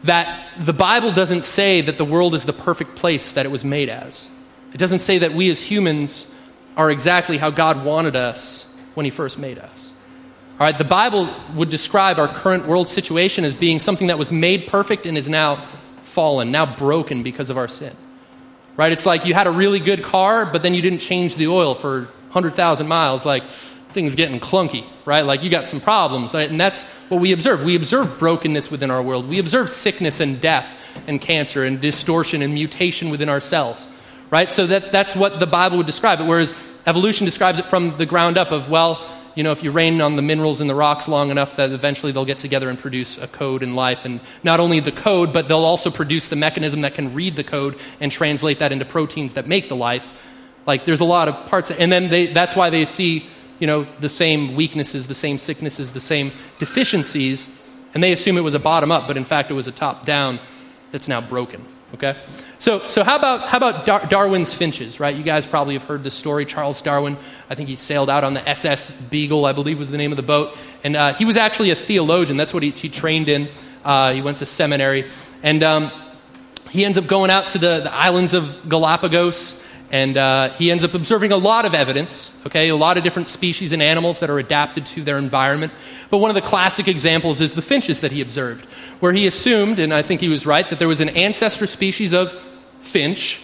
that 0.03 0.47
the 0.57 0.73
Bible 0.73 1.11
doesn't 1.11 1.45
say 1.45 1.81
that 1.81 1.97
the 1.97 2.05
world 2.05 2.33
is 2.33 2.45
the 2.45 2.53
perfect 2.53 2.95
place 2.95 3.33
that 3.33 3.45
it 3.45 3.49
was 3.49 3.65
made 3.65 3.89
as. 3.89 4.27
It 4.73 4.77
doesn't 4.77 4.99
say 4.99 5.19
that 5.19 5.33
we 5.33 5.49
as 5.49 5.61
humans 5.61 6.33
are 6.77 6.89
exactly 6.89 7.37
how 7.37 7.49
God 7.49 7.83
wanted 7.83 8.15
us 8.15 8.73
when 8.93 9.05
he 9.05 9.09
first 9.09 9.37
made 9.37 9.57
us. 9.57 9.91
All 10.59 10.65
right, 10.65 10.77
the 10.77 10.83
Bible 10.83 11.33
would 11.55 11.69
describe 11.69 12.19
our 12.19 12.27
current 12.27 12.67
world 12.67 12.89
situation 12.89 13.45
as 13.45 13.53
being 13.53 13.79
something 13.79 14.07
that 14.07 14.17
was 14.17 14.31
made 14.31 14.67
perfect 14.67 15.05
and 15.05 15.17
is 15.17 15.29
now 15.29 15.65
fallen, 16.03 16.51
now 16.51 16.65
broken 16.65 17.23
because 17.23 17.49
of 17.49 17.57
our 17.57 17.67
sin. 17.67 17.95
Right? 18.75 18.91
It's 18.91 19.05
like 19.05 19.25
you 19.25 19.33
had 19.33 19.47
a 19.47 19.51
really 19.51 19.79
good 19.79 20.03
car, 20.03 20.45
but 20.45 20.63
then 20.63 20.73
you 20.73 20.81
didn't 20.81 20.99
change 20.99 21.35
the 21.35 21.47
oil 21.47 21.75
for 21.75 22.01
100,000 22.01 22.87
miles. 22.87 23.25
Like, 23.25 23.43
things 23.91 24.15
getting 24.15 24.39
clunky, 24.39 24.85
right? 25.05 25.25
Like, 25.25 25.43
you 25.43 25.49
got 25.49 25.67
some 25.67 25.81
problems. 25.81 26.33
Right? 26.33 26.49
And 26.49 26.59
that's 26.59 26.85
what 27.09 27.21
we 27.21 27.31
observe. 27.31 27.63
We 27.63 27.75
observe 27.75 28.19
brokenness 28.19 28.69
within 28.71 28.91
our 28.91 29.01
world. 29.01 29.27
We 29.27 29.39
observe 29.39 29.69
sickness 29.69 30.19
and 30.19 30.39
death 30.39 30.77
and 31.07 31.19
cancer 31.19 31.63
and 31.63 31.81
distortion 31.81 32.41
and 32.41 32.53
mutation 32.53 33.09
within 33.09 33.29
ourselves. 33.29 33.87
Right? 34.29 34.51
So 34.51 34.67
that, 34.67 34.91
that's 34.91 35.15
what 35.15 35.39
the 35.39 35.47
Bible 35.47 35.77
would 35.77 35.87
describe 35.87 36.21
it, 36.21 36.25
whereas 36.25 36.53
evolution 36.85 37.25
describes 37.25 37.59
it 37.59 37.65
from 37.65 37.97
the 37.97 38.05
ground 38.05 38.37
up 38.37 38.51
of, 38.51 38.69
well, 38.69 39.03
you 39.35 39.43
know, 39.43 39.51
if 39.51 39.63
you 39.63 39.71
rain 39.71 40.01
on 40.01 40.15
the 40.15 40.21
minerals 40.21 40.59
in 40.59 40.67
the 40.67 40.75
rocks 40.75 41.07
long 41.07 41.29
enough, 41.31 41.55
that 41.55 41.71
eventually 41.71 42.11
they'll 42.11 42.25
get 42.25 42.39
together 42.39 42.69
and 42.69 42.77
produce 42.77 43.17
a 43.17 43.27
code 43.27 43.63
in 43.63 43.73
life. 43.73 44.05
And 44.05 44.19
not 44.43 44.59
only 44.59 44.79
the 44.81 44.91
code, 44.91 45.31
but 45.31 45.47
they'll 45.47 45.65
also 45.65 45.89
produce 45.89 46.27
the 46.27 46.35
mechanism 46.35 46.81
that 46.81 46.93
can 46.93 47.13
read 47.13 47.35
the 47.35 47.43
code 47.43 47.79
and 47.99 48.11
translate 48.11 48.59
that 48.59 48.71
into 48.71 48.85
proteins 48.85 49.33
that 49.33 49.47
make 49.47 49.69
the 49.69 49.75
life. 49.75 50.13
Like, 50.67 50.85
there's 50.85 50.99
a 50.99 51.05
lot 51.05 51.27
of 51.27 51.47
parts. 51.47 51.71
And 51.71 51.91
then 51.91 52.09
they, 52.09 52.27
that's 52.27 52.55
why 52.55 52.69
they 52.69 52.85
see, 52.85 53.27
you 53.59 53.67
know, 53.67 53.83
the 53.83 54.09
same 54.09 54.55
weaknesses, 54.55 55.07
the 55.07 55.13
same 55.13 55.37
sicknesses, 55.37 55.91
the 55.91 55.99
same 55.99 56.31
deficiencies. 56.57 57.63
And 57.93 58.03
they 58.03 58.11
assume 58.11 58.37
it 58.37 58.41
was 58.41 58.53
a 58.53 58.59
bottom 58.59 58.91
up, 58.91 59.07
but 59.07 59.17
in 59.17 59.25
fact, 59.25 59.51
it 59.51 59.53
was 59.53 59.67
a 59.67 59.71
top 59.71 60.05
down 60.05 60.39
that's 60.91 61.07
now 61.07 61.21
broken. 61.21 61.65
Okay? 61.93 62.15
So, 62.59 62.87
so 62.87 63.03
how 63.03 63.15
about, 63.15 63.47
how 63.47 63.57
about 63.57 63.85
Dar- 63.85 64.05
Darwin's 64.05 64.53
finches, 64.53 64.99
right? 64.99 65.15
You 65.15 65.23
guys 65.23 65.45
probably 65.45 65.75
have 65.75 65.83
heard 65.83 66.03
the 66.03 66.11
story. 66.11 66.45
Charles 66.45 66.81
Darwin, 66.81 67.17
I 67.49 67.55
think 67.55 67.69
he 67.69 67.75
sailed 67.75 68.09
out 68.09 68.23
on 68.23 68.33
the 68.33 68.47
SS 68.47 69.01
Beagle, 69.03 69.45
I 69.45 69.53
believe 69.53 69.79
was 69.79 69.89
the 69.89 69.97
name 69.97 70.11
of 70.11 70.17
the 70.17 70.23
boat. 70.23 70.57
And 70.83 70.95
uh, 70.95 71.13
he 71.13 71.25
was 71.25 71.37
actually 71.37 71.71
a 71.71 71.75
theologian. 71.75 72.37
That's 72.37 72.53
what 72.53 72.63
he, 72.63 72.71
he 72.71 72.89
trained 72.89 73.29
in. 73.29 73.49
Uh, 73.83 74.13
he 74.13 74.21
went 74.21 74.37
to 74.39 74.45
seminary. 74.45 75.09
And 75.41 75.63
um, 75.63 75.91
he 76.69 76.85
ends 76.85 76.97
up 76.97 77.07
going 77.07 77.31
out 77.31 77.47
to 77.47 77.57
the, 77.57 77.81
the 77.81 77.93
islands 77.93 78.33
of 78.33 78.67
Galapagos. 78.67 79.65
And 79.91 80.17
uh, 80.17 80.49
he 80.51 80.69
ends 80.69 80.83
up 80.83 80.93
observing 80.93 81.31
a 81.31 81.37
lot 81.37 81.65
of 81.65 81.73
evidence, 81.73 82.31
okay, 82.45 82.69
a 82.69 82.75
lot 82.75 82.97
of 82.97 83.03
different 83.03 83.27
species 83.27 83.73
and 83.73 83.81
animals 83.81 84.19
that 84.19 84.29
are 84.29 84.37
adapted 84.37 84.85
to 84.87 85.01
their 85.01 85.17
environment. 85.17 85.73
But 86.11 86.19
one 86.19 86.29
of 86.29 86.35
the 86.35 86.41
classic 86.41 86.87
examples 86.87 87.41
is 87.41 87.53
the 87.53 87.63
finches 87.63 88.01
that 88.01 88.11
he 88.11 88.21
observed, 88.21 88.65
where 88.99 89.13
he 89.13 89.25
assumed, 89.25 89.79
and 89.79 89.91
I 89.91 90.03
think 90.03 90.21
he 90.21 90.29
was 90.29 90.45
right, 90.45 90.69
that 90.69 90.77
there 90.77 90.87
was 90.87 91.01
an 91.01 91.09
ancestor 91.09 91.65
species 91.65 92.13
of 92.13 92.39
finch. 92.81 93.41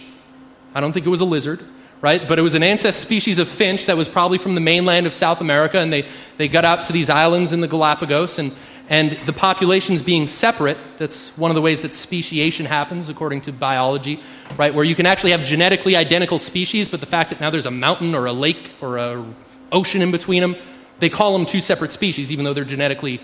I 0.72 0.80
don't 0.80 0.92
think 0.92 1.04
it 1.04 1.10
was 1.10 1.20
a 1.20 1.24
lizard, 1.24 1.64
right? 2.00 2.26
But 2.28 2.38
it 2.38 2.42
was 2.42 2.54
an 2.54 2.62
ancestor 2.62 3.04
species 3.04 3.38
of 3.38 3.48
finch 3.48 3.86
that 3.86 3.96
was 3.96 4.08
probably 4.08 4.38
from 4.38 4.54
the 4.54 4.60
mainland 4.60 5.06
of 5.06 5.14
South 5.14 5.40
America, 5.40 5.80
and 5.80 5.92
they, 5.92 6.06
they 6.36 6.46
got 6.46 6.64
out 6.64 6.84
to 6.84 6.92
these 6.92 7.10
islands 7.10 7.50
in 7.50 7.60
the 7.60 7.68
Galapagos, 7.68 8.38
and, 8.38 8.52
and 8.88 9.12
the 9.26 9.32
populations 9.32 10.02
being 10.02 10.26
separate, 10.26 10.78
that's 10.96 11.36
one 11.36 11.50
of 11.50 11.54
the 11.56 11.60
ways 11.60 11.82
that 11.82 11.92
speciation 11.92 12.66
happens 12.66 13.08
according 13.08 13.40
to 13.42 13.52
biology, 13.52 14.20
right? 14.56 14.72
Where 14.72 14.84
you 14.84 14.94
can 14.94 15.06
actually 15.06 15.32
have 15.32 15.42
genetically 15.42 15.96
identical 15.96 16.38
species, 16.38 16.88
but 16.88 17.00
the 17.00 17.06
fact 17.06 17.30
that 17.30 17.40
now 17.40 17.50
there's 17.50 17.66
a 17.66 17.70
mountain 17.70 18.14
or 18.14 18.26
a 18.26 18.32
lake 18.32 18.72
or 18.80 18.98
a 18.98 19.24
ocean 19.72 20.02
in 20.02 20.12
between 20.12 20.40
them, 20.40 20.56
they 21.00 21.08
call 21.08 21.32
them 21.32 21.46
two 21.46 21.60
separate 21.60 21.92
species, 21.92 22.30
even 22.30 22.44
though 22.44 22.54
they're 22.54 22.64
genetically 22.64 23.20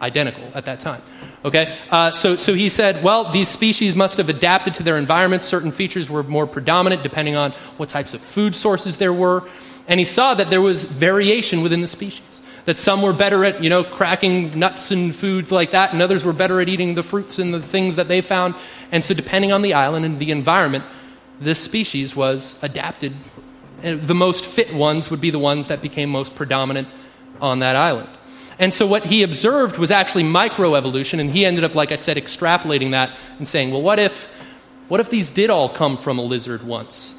identical 0.00 0.50
at 0.54 0.66
that 0.66 0.80
time. 0.80 1.00
Okay? 1.44 1.78
Uh, 1.88 2.10
so, 2.10 2.36
so 2.36 2.52
he 2.52 2.68
said, 2.68 3.04
well, 3.04 3.30
these 3.30 3.48
species 3.48 3.94
must 3.94 4.16
have 4.16 4.28
adapted 4.28 4.74
to 4.74 4.82
their 4.82 4.96
environments. 4.96 5.46
Certain 5.46 5.70
features 5.70 6.10
were 6.10 6.24
more 6.24 6.46
predominant 6.46 7.04
depending 7.04 7.36
on 7.36 7.52
what 7.76 7.88
types 7.88 8.12
of 8.12 8.20
food 8.20 8.56
sources 8.56 8.96
there 8.96 9.12
were. 9.12 9.48
And 9.86 10.00
he 10.00 10.04
saw 10.04 10.34
that 10.34 10.50
there 10.50 10.60
was 10.60 10.84
variation 10.84 11.62
within 11.62 11.80
the 11.80 11.86
species. 11.86 12.41
That 12.64 12.78
some 12.78 13.02
were 13.02 13.12
better 13.12 13.44
at, 13.44 13.62
you 13.62 13.68
know, 13.68 13.82
cracking 13.82 14.58
nuts 14.58 14.90
and 14.92 15.14
foods 15.14 15.50
like 15.50 15.72
that, 15.72 15.92
and 15.92 16.00
others 16.00 16.24
were 16.24 16.32
better 16.32 16.60
at 16.60 16.68
eating 16.68 16.94
the 16.94 17.02
fruits 17.02 17.38
and 17.38 17.52
the 17.52 17.60
things 17.60 17.96
that 17.96 18.06
they 18.08 18.20
found. 18.20 18.54
And 18.92 19.04
so, 19.04 19.14
depending 19.14 19.50
on 19.50 19.62
the 19.62 19.74
island 19.74 20.04
and 20.04 20.18
the 20.18 20.30
environment, 20.30 20.84
this 21.40 21.58
species 21.58 22.14
was 22.14 22.62
adapted. 22.62 23.14
And 23.82 24.00
The 24.02 24.14
most 24.14 24.44
fit 24.44 24.72
ones 24.72 25.10
would 25.10 25.20
be 25.20 25.30
the 25.30 25.40
ones 25.40 25.66
that 25.66 25.82
became 25.82 26.08
most 26.08 26.34
predominant 26.36 26.88
on 27.40 27.58
that 27.58 27.74
island. 27.74 28.08
And 28.58 28.72
so 28.72 28.86
what 28.86 29.06
he 29.06 29.22
observed 29.22 29.78
was 29.78 29.90
actually 29.90 30.22
microevolution, 30.22 31.18
and 31.18 31.30
he 31.30 31.44
ended 31.44 31.64
up, 31.64 31.74
like 31.74 31.90
I 31.90 31.96
said, 31.96 32.16
extrapolating 32.16 32.92
that 32.92 33.10
and 33.38 33.48
saying, 33.48 33.72
well, 33.72 33.82
what 33.82 33.98
if, 33.98 34.28
what 34.88 35.00
if 35.00 35.10
these 35.10 35.30
did 35.32 35.50
all 35.50 35.68
come 35.68 35.96
from 35.96 36.18
a 36.18 36.22
lizard 36.22 36.62
once? 36.62 37.14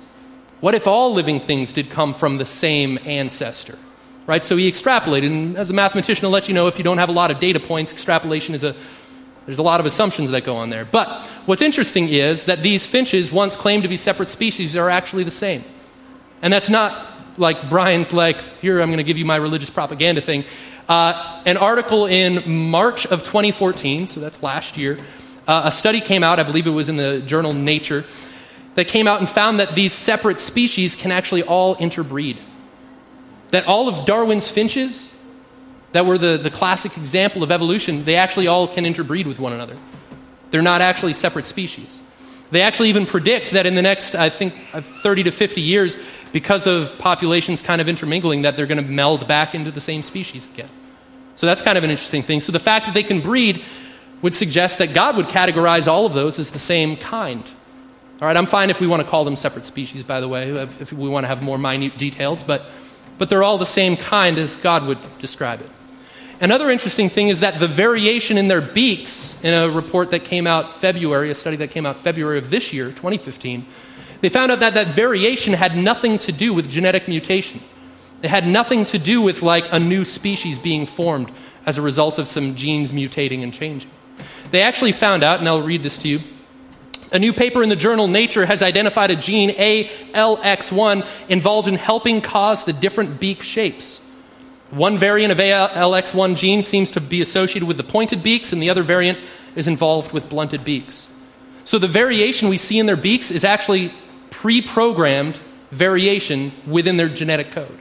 What 0.62 0.76
if 0.76 0.88
all 0.88 1.14
living 1.14 1.42
things 1.42 1.74
did 1.74 1.90
come 1.90 2.14
from 2.14 2.38
the 2.38 2.46
same 2.46 2.98
ancestor? 3.04 3.78
Right? 4.26 4.44
So 4.44 4.56
he 4.56 4.72
extrapolated, 4.72 5.28
and 5.28 5.58
as 5.58 5.70
a 5.70 5.74
mathematician, 5.74 6.26
I'll 6.26 6.32
let 6.32 6.48
you 6.48 6.54
know 6.54 6.68
if 6.68 6.78
you 6.78 6.84
don't 6.84 6.98
have 6.98 7.10
a 7.10 7.14
lot 7.14 7.30
of 7.30 7.40
data 7.40 7.60
points, 7.60 7.92
extrapolation 7.92 8.54
is 8.56 8.64
a 8.64 8.76
there's 9.46 9.58
a 9.58 9.64
lot 9.64 9.80
of 9.80 9.86
assumptions 9.86 10.32
that 10.32 10.46
go 10.46 10.56
on 10.56 10.70
there. 10.70 10.86
But 10.86 11.22
what's 11.46 11.62
interesting 11.62 12.08
is 12.08 12.46
that 12.46 12.64
these 12.64 12.86
finches, 12.86 13.32
once 13.32 13.56
claimed 13.56 13.84
to 13.84 13.90
be 13.90 13.98
separate 13.98 14.30
species, 14.30 14.76
are 14.78 14.90
actually 14.90 15.24
the 15.24 15.32
same. 15.32 15.64
And 16.42 16.52
that's 16.52 16.70
not 16.70 17.08
like 17.38 17.70
Brian's 17.70 18.14
like, 18.14 18.38
here, 18.62 18.80
I'm 18.80 18.88
going 18.88 18.98
to 18.98 19.04
give 19.04 19.18
you 19.18 19.26
my 19.26 19.36
religious 19.36 19.70
propaganda 19.70 20.22
thing. 20.22 20.46
Uh, 20.88 21.42
an 21.46 21.58
article 21.58 22.06
in 22.06 22.70
March 22.70 23.06
of 23.06 23.24
2014, 23.24 24.08
so 24.08 24.20
that's 24.20 24.42
last 24.44 24.78
year, 24.78 25.00
uh, 25.48 25.64
a 25.66 25.72
study 25.72 26.00
came 26.00 26.24
out, 26.24 26.40
I 26.40 26.44
believe 26.44 26.68
it 26.68 26.72
was 26.72 26.90
in 26.90 26.96
the 26.96 27.20
journal 27.20 27.54
Nature, 27.54 28.06
that 28.76 28.88
came 28.88 29.08
out 29.08 29.20
and 29.20 29.30
found 29.30 29.60
that 29.60 29.76
these 29.76 29.94
separate 29.94 30.40
species 30.40 30.96
can 30.96 31.12
actually 31.12 31.44
all 31.44 31.76
interbreed. 31.80 32.38
That 33.54 33.68
all 33.68 33.88
of 33.88 34.08
Darwin's 34.08 34.48
finches, 34.48 35.16
that 35.92 36.08
were 36.08 36.18
the, 36.18 36.38
the 36.38 36.50
classic 36.50 36.98
example 36.98 37.44
of 37.44 37.52
evolution, 37.52 38.04
they 38.04 38.16
actually 38.16 38.48
all 38.48 38.68
can 38.68 38.84
interbreed 38.84 39.28
with 39.28 39.38
one 39.38 39.54
another. 39.54 39.78
They're 40.50 40.64
not 40.64 40.82
actually 40.82 41.14
separate 41.14 41.46
species. 41.46 42.00
They 42.50 42.62
actually 42.62 42.90
even 42.90 43.06
predict 43.06 43.52
that 43.52 43.68
in 43.68 43.76
the 43.76 43.84
next, 43.84 44.16
I 44.16 44.32
think, 44.32 44.56
uh, 44.74 44.82
30 44.82 45.26
to 45.26 45.32
50 45.32 45.62
years, 45.62 45.96
because 46.32 46.66
of 46.66 46.98
populations 46.98 47.62
kind 47.62 47.80
of 47.80 47.88
intermingling, 47.88 48.42
that 48.42 48.58
they're 48.58 48.66
going 48.66 48.84
to 48.84 48.92
meld 48.92 49.28
back 49.28 49.54
into 49.54 49.70
the 49.70 49.80
same 49.80 50.02
species 50.02 50.52
again. 50.52 50.70
So 51.36 51.46
that's 51.46 51.62
kind 51.62 51.78
of 51.78 51.84
an 51.84 51.92
interesting 51.92 52.24
thing. 52.24 52.42
So 52.42 52.52
the 52.52 52.60
fact 52.60 52.88
that 52.88 52.96
they 52.96 53.04
can 53.04 53.22
breed 53.22 53.64
would 54.24 54.34
suggest 54.34 54.80
that 54.80 54.96
God 54.96 55.16
would 55.16 55.28
categorize 55.28 55.88
all 55.88 56.08
of 56.08 56.16
those 56.16 56.40
as 56.40 56.50
the 56.50 56.58
same 56.58 56.98
kind. 56.98 57.44
All 58.20 58.28
right, 58.28 58.36
I'm 58.36 58.48
fine 58.48 58.72
if 58.72 58.80
we 58.80 58.88
want 58.88 59.04
to 59.04 59.08
call 59.08 59.26
them 59.26 59.36
separate 59.36 59.66
species, 59.66 60.02
by 60.02 60.22
the 60.22 60.28
way, 60.28 60.50
if 60.50 60.92
we 60.92 61.08
want 61.08 61.26
to 61.26 61.28
have 61.28 61.44
more 61.44 61.60
minute 61.60 62.00
details, 62.00 62.42
but, 62.42 62.66
but 63.18 63.30
they're 63.30 63.44
all 63.44 63.58
the 63.58 63.66
same 63.66 63.96
kind 63.98 64.38
as 64.38 64.56
God 64.56 64.86
would 64.86 65.00
describe 65.20 65.62
it. 65.62 65.70
Another 66.42 66.70
interesting 66.70 67.10
thing 67.10 67.30
is 67.30 67.40
that 67.40 67.60
the 67.60 67.68
variation 67.68 68.38
in 68.38 68.48
their 68.48 68.60
beaks, 68.60 69.42
in 69.44 69.54
a 69.54 69.70
report 69.70 70.12
that 70.12 70.26
came 70.26 70.46
out 70.46 70.82
February, 70.82 71.30
a 71.30 71.36
study 71.36 71.56
that 71.58 71.72
came 71.72 71.86
out 71.86 72.00
February 72.00 72.38
of 72.38 72.50
this 72.50 72.74
year, 72.74 72.90
2015, 72.90 73.66
they 74.22 74.30
found 74.30 74.52
out 74.52 74.60
that 74.60 74.74
that 74.74 74.88
variation 74.88 75.54
had 75.54 75.78
nothing 75.78 76.18
to 76.20 76.32
do 76.32 76.54
with 76.54 76.70
genetic 76.70 77.08
mutation. 77.08 77.62
It 78.22 78.30
had 78.30 78.48
nothing 78.48 78.86
to 78.86 79.00
do 79.00 79.22
with 79.22 79.42
like 79.42 79.66
a 79.72 79.80
new 79.80 80.06
species 80.06 80.58
being 80.58 80.86
formed 80.86 81.32
as 81.66 81.78
a 81.78 81.82
result 81.82 82.18
of 82.18 82.28
some 82.28 82.56
genes 82.56 82.92
mutating 82.92 83.44
and 83.44 83.54
changing. 83.54 83.92
They 84.52 84.62
actually 84.62 84.92
found 84.92 85.24
out, 85.24 85.40
and 85.40 85.48
I'll 85.48 85.62
read 85.62 85.84
this 85.84 85.98
to 86.00 86.08
you. 86.08 86.22
A 87.14 87.20
new 87.20 87.32
paper 87.32 87.62
in 87.62 87.70
the 87.70 87.76
journal 87.76 88.08
Nature 88.08 88.48
has 88.48 88.64
identified 88.64 89.12
a 89.12 89.16
gene, 89.16 89.52
ALX1, 89.52 91.08
involved 91.30 91.68
in 91.68 91.76
helping 91.76 92.22
cause 92.22 92.64
the 92.64 92.74
different 92.74 93.20
beak 93.20 93.44
shapes. 93.44 94.04
One 94.72 94.98
variant 94.98 95.32
of 95.32 95.38
ALX1 95.38 96.36
gene 96.36 96.64
seems 96.64 96.90
to 96.92 97.00
be 97.00 97.22
associated 97.22 97.68
with 97.68 97.78
the 97.78 97.84
pointed 97.84 98.24
beaks, 98.24 98.52
and 98.52 98.60
the 98.60 98.72
other 98.72 98.82
variant 98.82 99.20
is 99.56 99.68
involved 99.68 100.12
with 100.12 100.28
blunted 100.28 100.66
beaks. 100.66 101.08
So 101.66 101.78
the 101.78 101.88
variation 101.88 102.50
we 102.50 102.58
see 102.58 102.80
in 102.80 102.88
their 102.88 102.98
beaks 102.98 103.30
is 103.30 103.44
actually 103.44 103.94
pre 104.32 104.64
programmed 104.64 105.40
variation 105.70 106.52
within 106.66 106.98
their 106.98 107.10
genetic 107.10 107.52
code. 107.52 107.78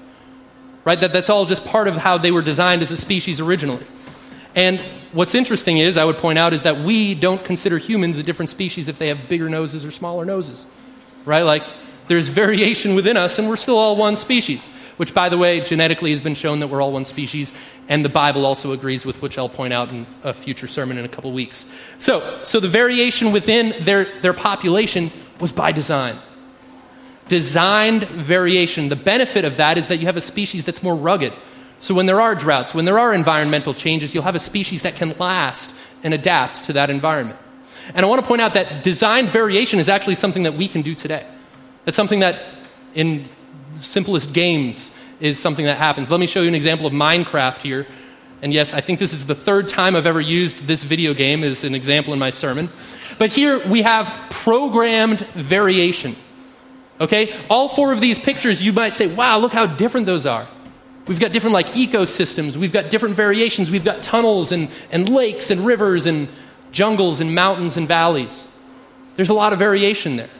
Right? 0.84 1.00
That, 1.00 1.14
that's 1.14 1.30
all 1.30 1.46
just 1.46 1.64
part 1.64 1.88
of 1.88 1.96
how 1.96 2.18
they 2.18 2.30
were 2.30 2.42
designed 2.42 2.82
as 2.82 2.90
a 2.90 2.98
species 2.98 3.40
originally. 3.40 3.86
And 4.54 4.80
what's 5.12 5.34
interesting 5.34 5.78
is, 5.78 5.96
I 5.96 6.04
would 6.04 6.18
point 6.18 6.38
out, 6.38 6.52
is 6.52 6.62
that 6.64 6.78
we 6.78 7.14
don't 7.14 7.42
consider 7.44 7.78
humans 7.78 8.18
a 8.18 8.22
different 8.22 8.50
species 8.50 8.88
if 8.88 8.98
they 8.98 9.08
have 9.08 9.28
bigger 9.28 9.48
noses 9.48 9.84
or 9.84 9.90
smaller 9.90 10.24
noses. 10.24 10.66
Right? 11.24 11.42
Like, 11.42 11.62
there's 12.08 12.28
variation 12.28 12.94
within 12.94 13.16
us, 13.16 13.38
and 13.38 13.48
we're 13.48 13.56
still 13.56 13.78
all 13.78 13.96
one 13.96 14.16
species. 14.16 14.68
Which, 14.96 15.14
by 15.14 15.28
the 15.28 15.38
way, 15.38 15.60
genetically 15.60 16.10
has 16.10 16.20
been 16.20 16.34
shown 16.34 16.60
that 16.60 16.68
we're 16.68 16.82
all 16.82 16.92
one 16.92 17.04
species, 17.04 17.52
and 17.88 18.04
the 18.04 18.10
Bible 18.10 18.44
also 18.44 18.72
agrees 18.72 19.06
with, 19.06 19.22
which 19.22 19.38
I'll 19.38 19.48
point 19.48 19.72
out 19.72 19.88
in 19.88 20.06
a 20.22 20.32
future 20.32 20.66
sermon 20.66 20.98
in 20.98 21.04
a 21.04 21.08
couple 21.08 21.32
weeks. 21.32 21.72
So, 21.98 22.40
so 22.42 22.60
the 22.60 22.68
variation 22.68 23.32
within 23.32 23.84
their, 23.84 24.04
their 24.20 24.34
population 24.34 25.10
was 25.40 25.52
by 25.52 25.72
design 25.72 26.18
designed 27.28 28.04
variation. 28.04 28.88
The 28.88 28.96
benefit 28.96 29.44
of 29.44 29.56
that 29.56 29.78
is 29.78 29.86
that 29.86 29.98
you 29.98 30.06
have 30.06 30.16
a 30.16 30.20
species 30.20 30.64
that's 30.64 30.82
more 30.82 30.94
rugged. 30.94 31.32
So 31.82 31.94
when 31.94 32.06
there 32.06 32.20
are 32.20 32.36
droughts, 32.36 32.74
when 32.74 32.84
there 32.84 32.96
are 32.96 33.12
environmental 33.12 33.74
changes, 33.74 34.14
you'll 34.14 34.22
have 34.22 34.36
a 34.36 34.38
species 34.38 34.82
that 34.82 34.94
can 34.94 35.16
last 35.18 35.74
and 36.04 36.14
adapt 36.14 36.62
to 36.66 36.72
that 36.74 36.90
environment. 36.90 37.40
And 37.92 38.06
I 38.06 38.08
want 38.08 38.20
to 38.22 38.26
point 38.26 38.40
out 38.40 38.54
that 38.54 38.84
designed 38.84 39.30
variation 39.30 39.80
is 39.80 39.88
actually 39.88 40.14
something 40.14 40.44
that 40.44 40.54
we 40.54 40.68
can 40.68 40.82
do 40.82 40.94
today. 40.94 41.26
It's 41.84 41.96
something 41.96 42.20
that, 42.20 42.40
in 42.94 43.28
simplest 43.74 44.32
games, 44.32 44.96
is 45.18 45.40
something 45.40 45.64
that 45.64 45.78
happens. 45.78 46.08
Let 46.08 46.20
me 46.20 46.26
show 46.26 46.42
you 46.42 46.46
an 46.46 46.54
example 46.54 46.86
of 46.86 46.92
Minecraft 46.92 47.60
here. 47.62 47.88
And 48.42 48.52
yes, 48.52 48.72
I 48.72 48.80
think 48.80 49.00
this 49.00 49.12
is 49.12 49.26
the 49.26 49.34
third 49.34 49.66
time 49.66 49.96
I've 49.96 50.06
ever 50.06 50.20
used 50.20 50.68
this 50.68 50.84
video 50.84 51.14
game 51.14 51.42
as 51.42 51.64
an 51.64 51.74
example 51.74 52.12
in 52.12 52.20
my 52.20 52.30
sermon. 52.30 52.70
But 53.18 53.32
here 53.32 53.58
we 53.66 53.82
have 53.82 54.30
programmed 54.30 55.26
variation. 55.34 56.14
Okay? 57.00 57.34
All 57.50 57.68
four 57.68 57.92
of 57.92 58.00
these 58.00 58.20
pictures, 58.20 58.62
you 58.62 58.72
might 58.72 58.94
say, 58.94 59.12
wow, 59.12 59.38
look 59.38 59.52
how 59.52 59.66
different 59.66 60.06
those 60.06 60.26
are. 60.26 60.46
We've 61.06 61.18
got 61.18 61.32
different 61.32 61.54
like 61.54 61.68
ecosystems, 61.68 62.56
we've 62.56 62.72
got 62.72 62.90
different 62.90 63.16
variations, 63.16 63.70
we've 63.70 63.84
got 63.84 64.02
tunnels 64.02 64.52
and, 64.52 64.68
and 64.90 65.08
lakes 65.08 65.50
and 65.50 65.66
rivers 65.66 66.06
and 66.06 66.28
jungles 66.70 67.20
and 67.20 67.34
mountains 67.34 67.76
and 67.76 67.88
valleys. 67.88 68.46
There's 69.16 69.28
a 69.28 69.34
lot 69.34 69.52
of 69.52 69.58
variation 69.58 70.16
there. 70.16 70.30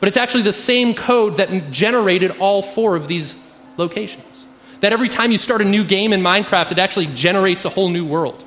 But 0.00 0.08
it's 0.08 0.16
actually 0.16 0.42
the 0.42 0.52
same 0.52 0.94
code 0.94 1.38
that 1.38 1.70
generated 1.70 2.30
all 2.38 2.62
four 2.62 2.94
of 2.94 3.08
these 3.08 3.42
locations. 3.76 4.44
That 4.80 4.92
every 4.92 5.08
time 5.08 5.32
you 5.32 5.38
start 5.38 5.60
a 5.60 5.64
new 5.64 5.84
game 5.84 6.12
in 6.12 6.22
Minecraft, 6.22 6.72
it 6.72 6.78
actually 6.78 7.06
generates 7.06 7.64
a 7.64 7.68
whole 7.68 7.88
new 7.88 8.04
world. 8.04 8.44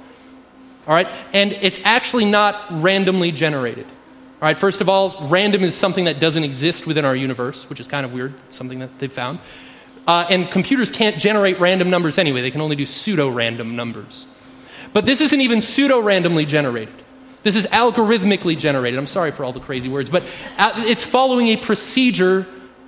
All 0.87 0.93
right? 0.93 1.07
And 1.33 1.51
it's 1.51 1.79
actually 1.83 2.25
not 2.25 2.55
randomly 2.69 3.31
generated. 3.31 3.85
All 3.85 4.47
right, 4.47 4.57
first 4.57 4.81
of 4.81 4.89
all, 4.89 5.27
random 5.27 5.63
is 5.63 5.75
something 5.75 6.05
that 6.05 6.19
doesn't 6.19 6.43
exist 6.43 6.87
within 6.87 7.05
our 7.05 7.15
universe, 7.15 7.69
which 7.69 7.79
is 7.79 7.87
kind 7.87 8.05
of 8.05 8.13
weird, 8.13 8.33
something 8.49 8.79
that 8.79 8.97
they've 8.97 9.11
found. 9.11 9.39
Uh, 10.07 10.25
and 10.29 10.49
computers 10.49 10.89
can't 10.89 11.17
generate 11.17 11.59
random 11.59 11.89
numbers 11.89 12.17
anyway, 12.17 12.41
they 12.41 12.51
can 12.51 12.61
only 12.61 12.75
do 12.75 12.85
pseudo 12.85 13.29
random 13.29 13.75
numbers. 13.75 14.25
But 14.93 15.05
this 15.05 15.21
isn't 15.21 15.41
even 15.41 15.61
pseudo 15.61 15.99
randomly 15.99 16.45
generated. 16.45 16.93
This 17.43 17.55
is 17.55 17.65
algorithmically 17.67 18.57
generated. 18.57 18.99
I'm 18.99 19.07
sorry 19.07 19.31
for 19.31 19.45
all 19.45 19.53
the 19.53 19.59
crazy 19.59 19.89
words, 19.89 20.09
but 20.09 20.23
uh, 20.57 20.73
it's 20.77 21.03
following 21.03 21.47
a 21.49 21.57
procedure 21.57 22.45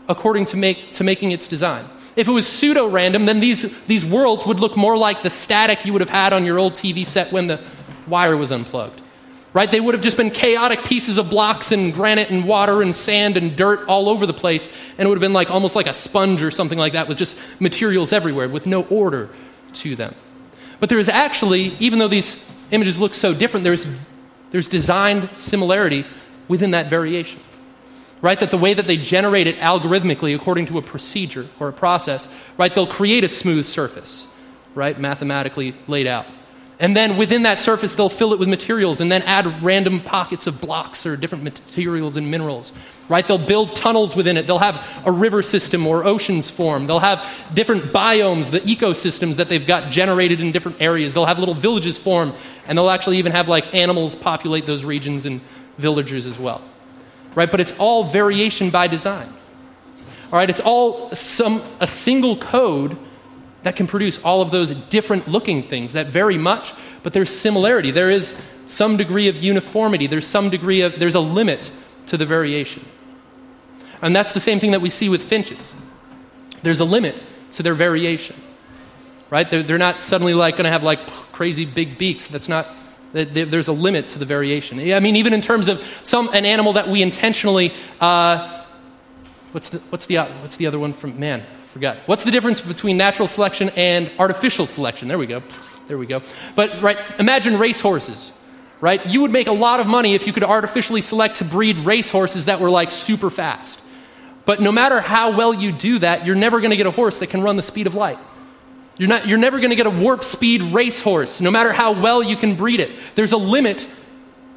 according 0.07 0.45
to, 0.45 0.57
make, 0.57 0.93
to 0.93 1.03
making 1.03 1.31
its 1.31 1.47
design. 1.47 1.85
If 2.15 2.27
it 2.27 2.31
was 2.31 2.47
pseudo 2.47 2.87
random, 2.87 3.25
then 3.25 3.39
these, 3.39 3.85
these 3.85 4.05
worlds 4.05 4.45
would 4.45 4.59
look 4.59 4.75
more 4.75 4.97
like 4.97 5.23
the 5.23 5.29
static 5.29 5.85
you 5.85 5.93
would 5.93 6.01
have 6.01 6.09
had 6.09 6.33
on 6.33 6.45
your 6.45 6.59
old 6.59 6.73
TV 6.73 7.05
set 7.05 7.31
when 7.31 7.47
the 7.47 7.63
wire 8.07 8.37
was 8.37 8.51
unplugged 8.51 9.02
right? 9.53 9.69
They 9.69 9.79
would 9.79 9.93
have 9.93 10.03
just 10.03 10.17
been 10.17 10.31
chaotic 10.31 10.83
pieces 10.83 11.17
of 11.17 11.29
blocks 11.29 11.71
and 11.71 11.93
granite 11.93 12.29
and 12.31 12.45
water 12.45 12.81
and 12.81 12.93
sand 12.93 13.37
and 13.37 13.55
dirt 13.55 13.87
all 13.87 14.09
over 14.09 14.25
the 14.25 14.33
place, 14.33 14.75
and 14.97 15.05
it 15.05 15.09
would 15.09 15.17
have 15.17 15.21
been 15.21 15.33
like 15.33 15.51
almost 15.51 15.75
like 15.75 15.87
a 15.87 15.93
sponge 15.93 16.41
or 16.41 16.51
something 16.51 16.77
like 16.77 16.93
that 16.93 17.07
with 17.07 17.17
just 17.17 17.39
materials 17.59 18.11
everywhere 18.11 18.49
with 18.49 18.65
no 18.65 18.83
order 18.85 19.29
to 19.73 19.95
them. 19.95 20.15
But 20.79 20.89
there 20.89 20.99
is 20.99 21.07
actually, 21.07 21.75
even 21.79 21.99
though 21.99 22.07
these 22.07 22.51
images 22.71 22.97
look 22.97 23.13
so 23.13 23.33
different, 23.33 23.63
there's, 23.63 23.87
there's 24.51 24.67
designed 24.67 25.37
similarity 25.37 26.05
within 26.47 26.71
that 26.71 26.89
variation. 26.89 27.39
Right? 28.21 28.39
That 28.39 28.51
the 28.51 28.57
way 28.57 28.73
that 28.73 28.87
they 28.87 28.97
generate 28.97 29.47
it 29.47 29.57
algorithmically 29.57 30.33
according 30.33 30.67
to 30.67 30.77
a 30.77 30.81
procedure 30.81 31.47
or 31.59 31.67
a 31.67 31.73
process, 31.73 32.33
right, 32.57 32.73
they'll 32.73 32.87
create 32.87 33.25
a 33.25 33.27
smooth 33.27 33.65
surface, 33.65 34.33
right, 34.75 34.97
mathematically 34.97 35.75
laid 35.87 36.07
out. 36.07 36.25
And 36.83 36.97
then 36.97 37.15
within 37.15 37.43
that 37.43 37.61
surface, 37.61 37.95
they'll 37.95 38.09
fill 38.09 38.33
it 38.33 38.39
with 38.39 38.49
materials 38.49 38.99
and 38.99 39.09
then 39.09 39.21
add 39.21 39.63
random 39.63 40.01
pockets 40.01 40.47
of 40.47 40.59
blocks 40.59 41.05
or 41.05 41.15
different 41.15 41.45
materials 41.45 42.17
and 42.17 42.29
minerals. 42.29 42.73
Right? 43.07 43.25
They'll 43.25 43.37
build 43.37 43.73
tunnels 43.73 44.17
within 44.17 44.35
it. 44.35 44.47
They'll 44.47 44.59
have 44.59 44.85
a 45.05 45.11
river 45.11 45.41
system 45.43 45.87
or 45.87 46.03
oceans 46.03 46.49
form. 46.49 46.85
They'll 46.85 46.99
have 46.99 47.25
different 47.53 47.93
biomes, 47.93 48.51
the 48.51 48.59
ecosystems 48.59 49.37
that 49.37 49.47
they've 49.47 49.65
got 49.65 49.91
generated 49.91 50.41
in 50.41 50.51
different 50.51 50.81
areas. 50.81 51.13
They'll 51.13 51.25
have 51.25 51.39
little 51.39 51.53
villages 51.53 51.97
form, 51.97 52.33
and 52.67 52.77
they'll 52.77 52.89
actually 52.89 53.17
even 53.17 53.31
have 53.31 53.47
like 53.47 53.73
animals 53.73 54.13
populate 54.13 54.65
those 54.65 54.83
regions 54.83 55.25
and 55.25 55.39
villagers 55.77 56.25
as 56.25 56.37
well. 56.37 56.61
Right? 57.33 57.49
But 57.49 57.61
it's 57.61 57.73
all 57.79 58.03
variation 58.03 58.71
by 58.71 58.87
design. 58.87 59.29
All 60.33 60.37
right? 60.37 60.49
It's 60.49 60.59
all 60.59 61.15
some 61.15 61.61
a 61.79 61.87
single 61.87 62.35
code 62.35 62.97
that 63.63 63.75
can 63.75 63.87
produce 63.87 64.21
all 64.23 64.41
of 64.41 64.51
those 64.51 64.73
different 64.73 65.27
looking 65.27 65.63
things 65.63 65.93
that 65.93 66.07
vary 66.07 66.37
much, 66.37 66.73
but 67.01 67.13
there's 67.13 67.29
similarity. 67.29 67.91
There 67.91 68.09
is 68.09 68.39
some 68.67 68.97
degree 68.97 69.27
of 69.27 69.37
uniformity. 69.37 70.07
There's 70.07 70.27
some 70.27 70.49
degree 70.49 70.81
of, 70.81 70.99
there's 70.99 71.15
a 71.15 71.19
limit 71.19 71.71
to 72.07 72.17
the 72.17 72.25
variation. 72.25 72.85
And 74.01 74.15
that's 74.15 74.33
the 74.33 74.39
same 74.39 74.59
thing 74.59 74.71
that 74.71 74.81
we 74.81 74.89
see 74.89 75.09
with 75.09 75.23
finches. 75.23 75.73
There's 76.61 76.79
a 76.79 76.85
limit 76.85 77.15
to 77.51 77.63
their 77.63 77.73
variation, 77.73 78.35
right? 79.29 79.49
They're, 79.49 79.63
they're 79.63 79.77
not 79.77 79.99
suddenly 79.99 80.33
like 80.33 80.55
going 80.55 80.65
to 80.65 80.71
have 80.71 80.83
like 80.83 81.05
crazy 81.31 81.65
big 81.65 81.97
beaks. 81.97 82.27
That's 82.27 82.49
not, 82.49 82.73
there's 83.13 83.67
a 83.67 83.73
limit 83.73 84.07
to 84.09 84.19
the 84.19 84.25
variation. 84.25 84.79
I 84.79 84.99
mean, 84.99 85.15
even 85.15 85.33
in 85.33 85.41
terms 85.41 85.67
of 85.67 85.81
some, 86.03 86.29
an 86.33 86.45
animal 86.45 86.73
that 86.73 86.89
we 86.89 87.01
intentionally, 87.01 87.73
uh, 88.01 88.63
what's 89.51 89.69
the, 89.69 89.79
what's 89.89 90.05
the, 90.05 90.17
what's 90.17 90.57
the 90.57 90.67
other 90.67 90.79
one 90.79 90.91
from, 90.91 91.19
man, 91.19 91.43
forgot. 91.73 91.97
What's 92.05 92.23
the 92.23 92.29
difference 92.29 92.61
between 92.61 92.97
natural 92.97 93.27
selection 93.27 93.69
and 93.75 94.11
artificial 94.19 94.67
selection? 94.67 95.07
There 95.07 95.17
we 95.17 95.25
go. 95.25 95.41
There 95.87 95.97
we 95.97 96.05
go. 96.05 96.21
But, 96.55 96.81
right, 96.83 96.97
imagine 97.19 97.57
race 97.57 97.81
horses, 97.81 98.31
right? 98.79 99.03
You 99.07 99.21
would 99.21 99.31
make 99.31 99.47
a 99.47 99.53
lot 99.53 99.79
of 99.79 99.87
money 99.87 100.13
if 100.13 100.27
you 100.27 100.33
could 100.33 100.43
artificially 100.43 101.01
select 101.01 101.37
to 101.37 101.45
breed 101.45 101.77
race 101.77 102.11
horses 102.11 102.45
that 102.45 102.59
were 102.59 102.69
like 102.69 102.91
super 102.91 103.31
fast. 103.31 103.81
But 104.45 104.61
no 104.61 104.71
matter 104.71 105.01
how 105.01 105.35
well 105.35 105.51
you 105.51 105.71
do 105.71 105.97
that, 105.99 106.27
you're 106.27 106.35
never 106.35 106.59
going 106.59 106.69
to 106.69 106.77
get 106.77 106.85
a 106.85 106.91
horse 106.91 107.17
that 107.19 107.27
can 107.27 107.41
run 107.41 107.55
the 107.55 107.63
speed 107.63 107.87
of 107.87 107.95
light. 107.95 108.19
You're, 108.97 109.09
not, 109.09 109.27
you're 109.27 109.39
never 109.39 109.57
going 109.57 109.71
to 109.71 109.75
get 109.75 109.87
a 109.87 109.89
warp 109.89 110.23
speed 110.23 110.61
racehorse, 110.61 111.41
no 111.41 111.49
matter 111.49 111.73
how 111.73 111.99
well 111.99 112.21
you 112.21 112.37
can 112.37 112.55
breed 112.55 112.79
it. 112.79 112.91
There's 113.15 113.31
a 113.31 113.37
limit 113.37 113.87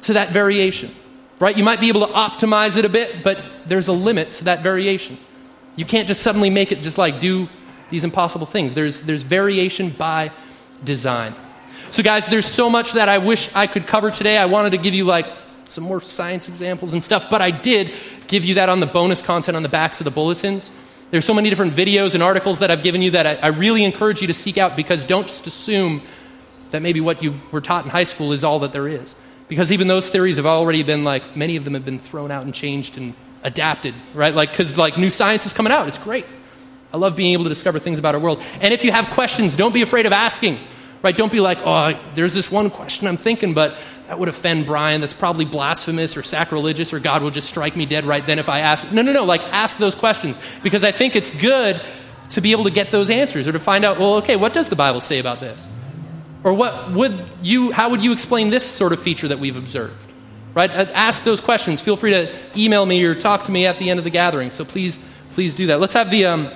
to 0.01 0.13
that 0.13 0.29
variation, 0.29 0.91
right? 1.39 1.57
You 1.57 1.63
might 1.63 1.79
be 1.79 1.87
able 1.87 2.05
to 2.05 2.13
optimize 2.13 2.77
it 2.77 2.85
a 2.85 2.89
bit, 2.89 3.23
but 3.23 3.41
there's 3.65 3.87
a 3.87 3.93
limit 3.93 4.33
to 4.33 4.43
that 4.43 4.61
variation. 4.61 5.17
You 5.77 5.85
can't 5.85 6.07
just 6.07 6.21
suddenly 6.21 6.49
make 6.49 6.73
it 6.73 6.81
just 6.81 6.97
like 6.97 7.21
do 7.21 7.47
these 7.89 8.03
impossible 8.03 8.45
things. 8.45 8.73
There's, 8.73 9.01
there's 9.01 9.23
variation 9.23 9.91
by 9.91 10.31
design. 10.83 11.33
So, 11.89 12.03
guys, 12.03 12.25
there's 12.25 12.45
so 12.45 12.69
much 12.69 12.91
that 12.93 13.07
I 13.07 13.19
wish 13.19 13.49
I 13.55 13.67
could 13.67 13.87
cover 13.87 14.11
today. 14.11 14.37
I 14.37 14.45
wanted 14.45 14.71
to 14.71 14.77
give 14.77 14.93
you 14.93 15.05
like 15.05 15.25
some 15.65 15.83
more 15.83 16.01
science 16.01 16.49
examples 16.49 16.93
and 16.93 17.03
stuff, 17.03 17.29
but 17.29 17.41
I 17.41 17.51
did 17.51 17.93
give 18.27 18.43
you 18.43 18.55
that 18.55 18.69
on 18.69 18.79
the 18.79 18.85
bonus 18.85 19.21
content 19.21 19.55
on 19.55 19.63
the 19.63 19.69
backs 19.69 20.01
of 20.01 20.05
the 20.05 20.11
bulletins. 20.11 20.71
There's 21.11 21.25
so 21.25 21.33
many 21.33 21.49
different 21.49 21.73
videos 21.73 22.13
and 22.13 22.21
articles 22.21 22.59
that 22.59 22.71
I've 22.71 22.83
given 22.83 23.01
you 23.01 23.11
that 23.11 23.25
I, 23.25 23.35
I, 23.35 23.47
really 23.49 23.85
encourage 23.85 24.19
you 24.19 24.27
to 24.27 24.33
seek 24.33 24.57
out 24.57 24.75
because 24.75 25.05
don't 25.05 25.25
just 25.25 25.47
assume 25.47 26.01
that 26.71 26.81
maybe 26.81 26.99
what 26.99 27.23
you 27.23 27.39
were 27.51 27.61
taught 27.61 27.85
in 27.85 27.91
high 27.91 28.03
school 28.03 28.33
is 28.33 28.43
all 28.43 28.59
that 28.59 28.73
there 28.73 28.89
is. 28.89 29.15
Because 29.47 29.71
even 29.71 29.87
those 29.87 30.09
theories 30.09 30.35
have 30.35 30.45
already 30.45 30.83
been 30.83 31.05
like, 31.05 31.37
many 31.37 31.55
of 31.55 31.63
them 31.63 31.75
have 31.75 31.85
been 31.85 31.99
thrown 31.99 32.31
out 32.31 32.43
and 32.43 32.53
changed 32.53 32.97
and 32.97 33.13
adapted, 33.43 33.93
right? 34.13 34.33
Like, 34.33 34.51
because 34.51 34.77
like 34.77 34.97
new 34.97 35.09
science 35.09 35.45
is 35.45 35.53
coming 35.53 35.71
out. 35.71 35.87
It's 35.87 35.99
great. 35.99 36.25
I 36.93 36.97
love 36.97 37.15
being 37.15 37.33
able 37.33 37.43
to 37.43 37.49
discover 37.49 37.79
things 37.79 37.99
about 37.99 38.15
our 38.15 38.21
world. 38.21 38.41
And 38.61 38.73
if 38.73 38.83
you 38.83 38.91
have 38.91 39.09
questions, 39.09 39.55
don't 39.55 39.73
be 39.73 39.81
afraid 39.81 40.05
of 40.05 40.13
asking, 40.13 40.57
right? 41.03 41.15
Don't 41.15 41.31
be 41.31 41.41
like, 41.41 41.59
oh, 41.65 41.99
there's 42.15 42.33
this 42.33 42.49
one 42.49 42.69
question 42.69 43.07
I'm 43.07 43.17
thinking, 43.17 43.53
but 43.53 43.77
that 44.07 44.17
would 44.17 44.29
offend 44.29 44.65
Brian. 44.65 45.01
That's 45.01 45.13
probably 45.13 45.45
blasphemous 45.45 46.15
or 46.15 46.23
sacrilegious, 46.23 46.93
or 46.93 46.99
God 46.99 47.23
will 47.23 47.31
just 47.31 47.49
strike 47.49 47.75
me 47.75 47.85
dead 47.85 48.05
right 48.05 48.25
then 48.25 48.39
if 48.39 48.47
I 48.47 48.61
ask. 48.61 48.91
No, 48.91 49.01
no, 49.01 49.11
no. 49.11 49.25
Like, 49.25 49.43
ask 49.53 49.77
those 49.77 49.95
questions 49.95 50.39
because 50.63 50.83
I 50.83 50.93
think 50.93 51.15
it's 51.15 51.29
good 51.29 51.81
to 52.29 52.41
be 52.41 52.51
able 52.51 52.63
to 52.63 52.71
get 52.71 52.89
those 52.91 53.09
answers 53.09 53.47
or 53.47 53.51
to 53.51 53.59
find 53.59 53.83
out, 53.83 53.99
well, 53.99 54.15
okay, 54.15 54.35
what 54.35 54.53
does 54.53 54.69
the 54.69 54.75
Bible 54.75 55.01
say 55.01 55.19
about 55.19 55.39
this? 55.39 55.67
Or 56.43 56.53
what 56.53 56.91
would 56.93 57.19
you, 57.41 57.71
how 57.71 57.89
would 57.89 58.01
you 58.01 58.13
explain 58.13 58.49
this 58.49 58.65
sort 58.65 58.93
of 58.93 59.01
feature 59.01 59.27
that 59.27 59.39
we've 59.39 59.57
observed? 59.57 60.06
Right? 60.57 60.71
Uh, 60.71 60.87
ask 60.95 61.23
those 61.23 61.39
questions. 61.39 61.81
Feel 61.81 61.97
free 61.97 62.09
to 62.09 62.33
email 62.55 62.83
me 62.83 63.03
or 63.03 63.13
talk 63.13 63.43
to 63.43 63.51
me 63.51 63.67
at 63.67 63.77
the 63.77 63.91
end 63.91 63.99
of 63.99 64.03
the 64.03 64.09
gathering. 64.09 64.49
So 64.49 64.65
please, 64.65 64.97
please 65.33 65.53
do 65.53 65.67
that. 65.67 65.79
Let's 65.79 65.93
have 65.93 66.09
the, 66.09 66.25
um, 66.25 66.49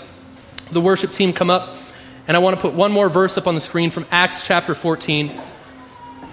the 0.72 0.82
worship 0.82 1.12
team 1.12 1.34
come 1.34 1.52
up. 1.52 1.76
And 2.28 2.36
I 2.36 2.40
want 2.40 2.56
to 2.56 2.62
put 2.64 2.74
one 2.74 2.92
more 2.92 3.10
verse 3.10 3.38
up 3.38 3.46
on 3.46 3.54
the 3.54 3.62
screen 3.62 3.92
from 3.92 4.08
Acts 4.10 4.42
chapter 4.44 4.74
14. 4.74 5.40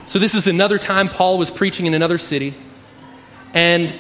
So, 0.07 0.19
this 0.19 0.35
is 0.35 0.47
another 0.47 0.79
time 0.79 1.11
Paul 1.11 1.37
was 1.37 1.51
preaching 1.51 1.85
in 1.85 1.93
another 1.93 2.17
city. 2.17 2.55
And 3.53 3.95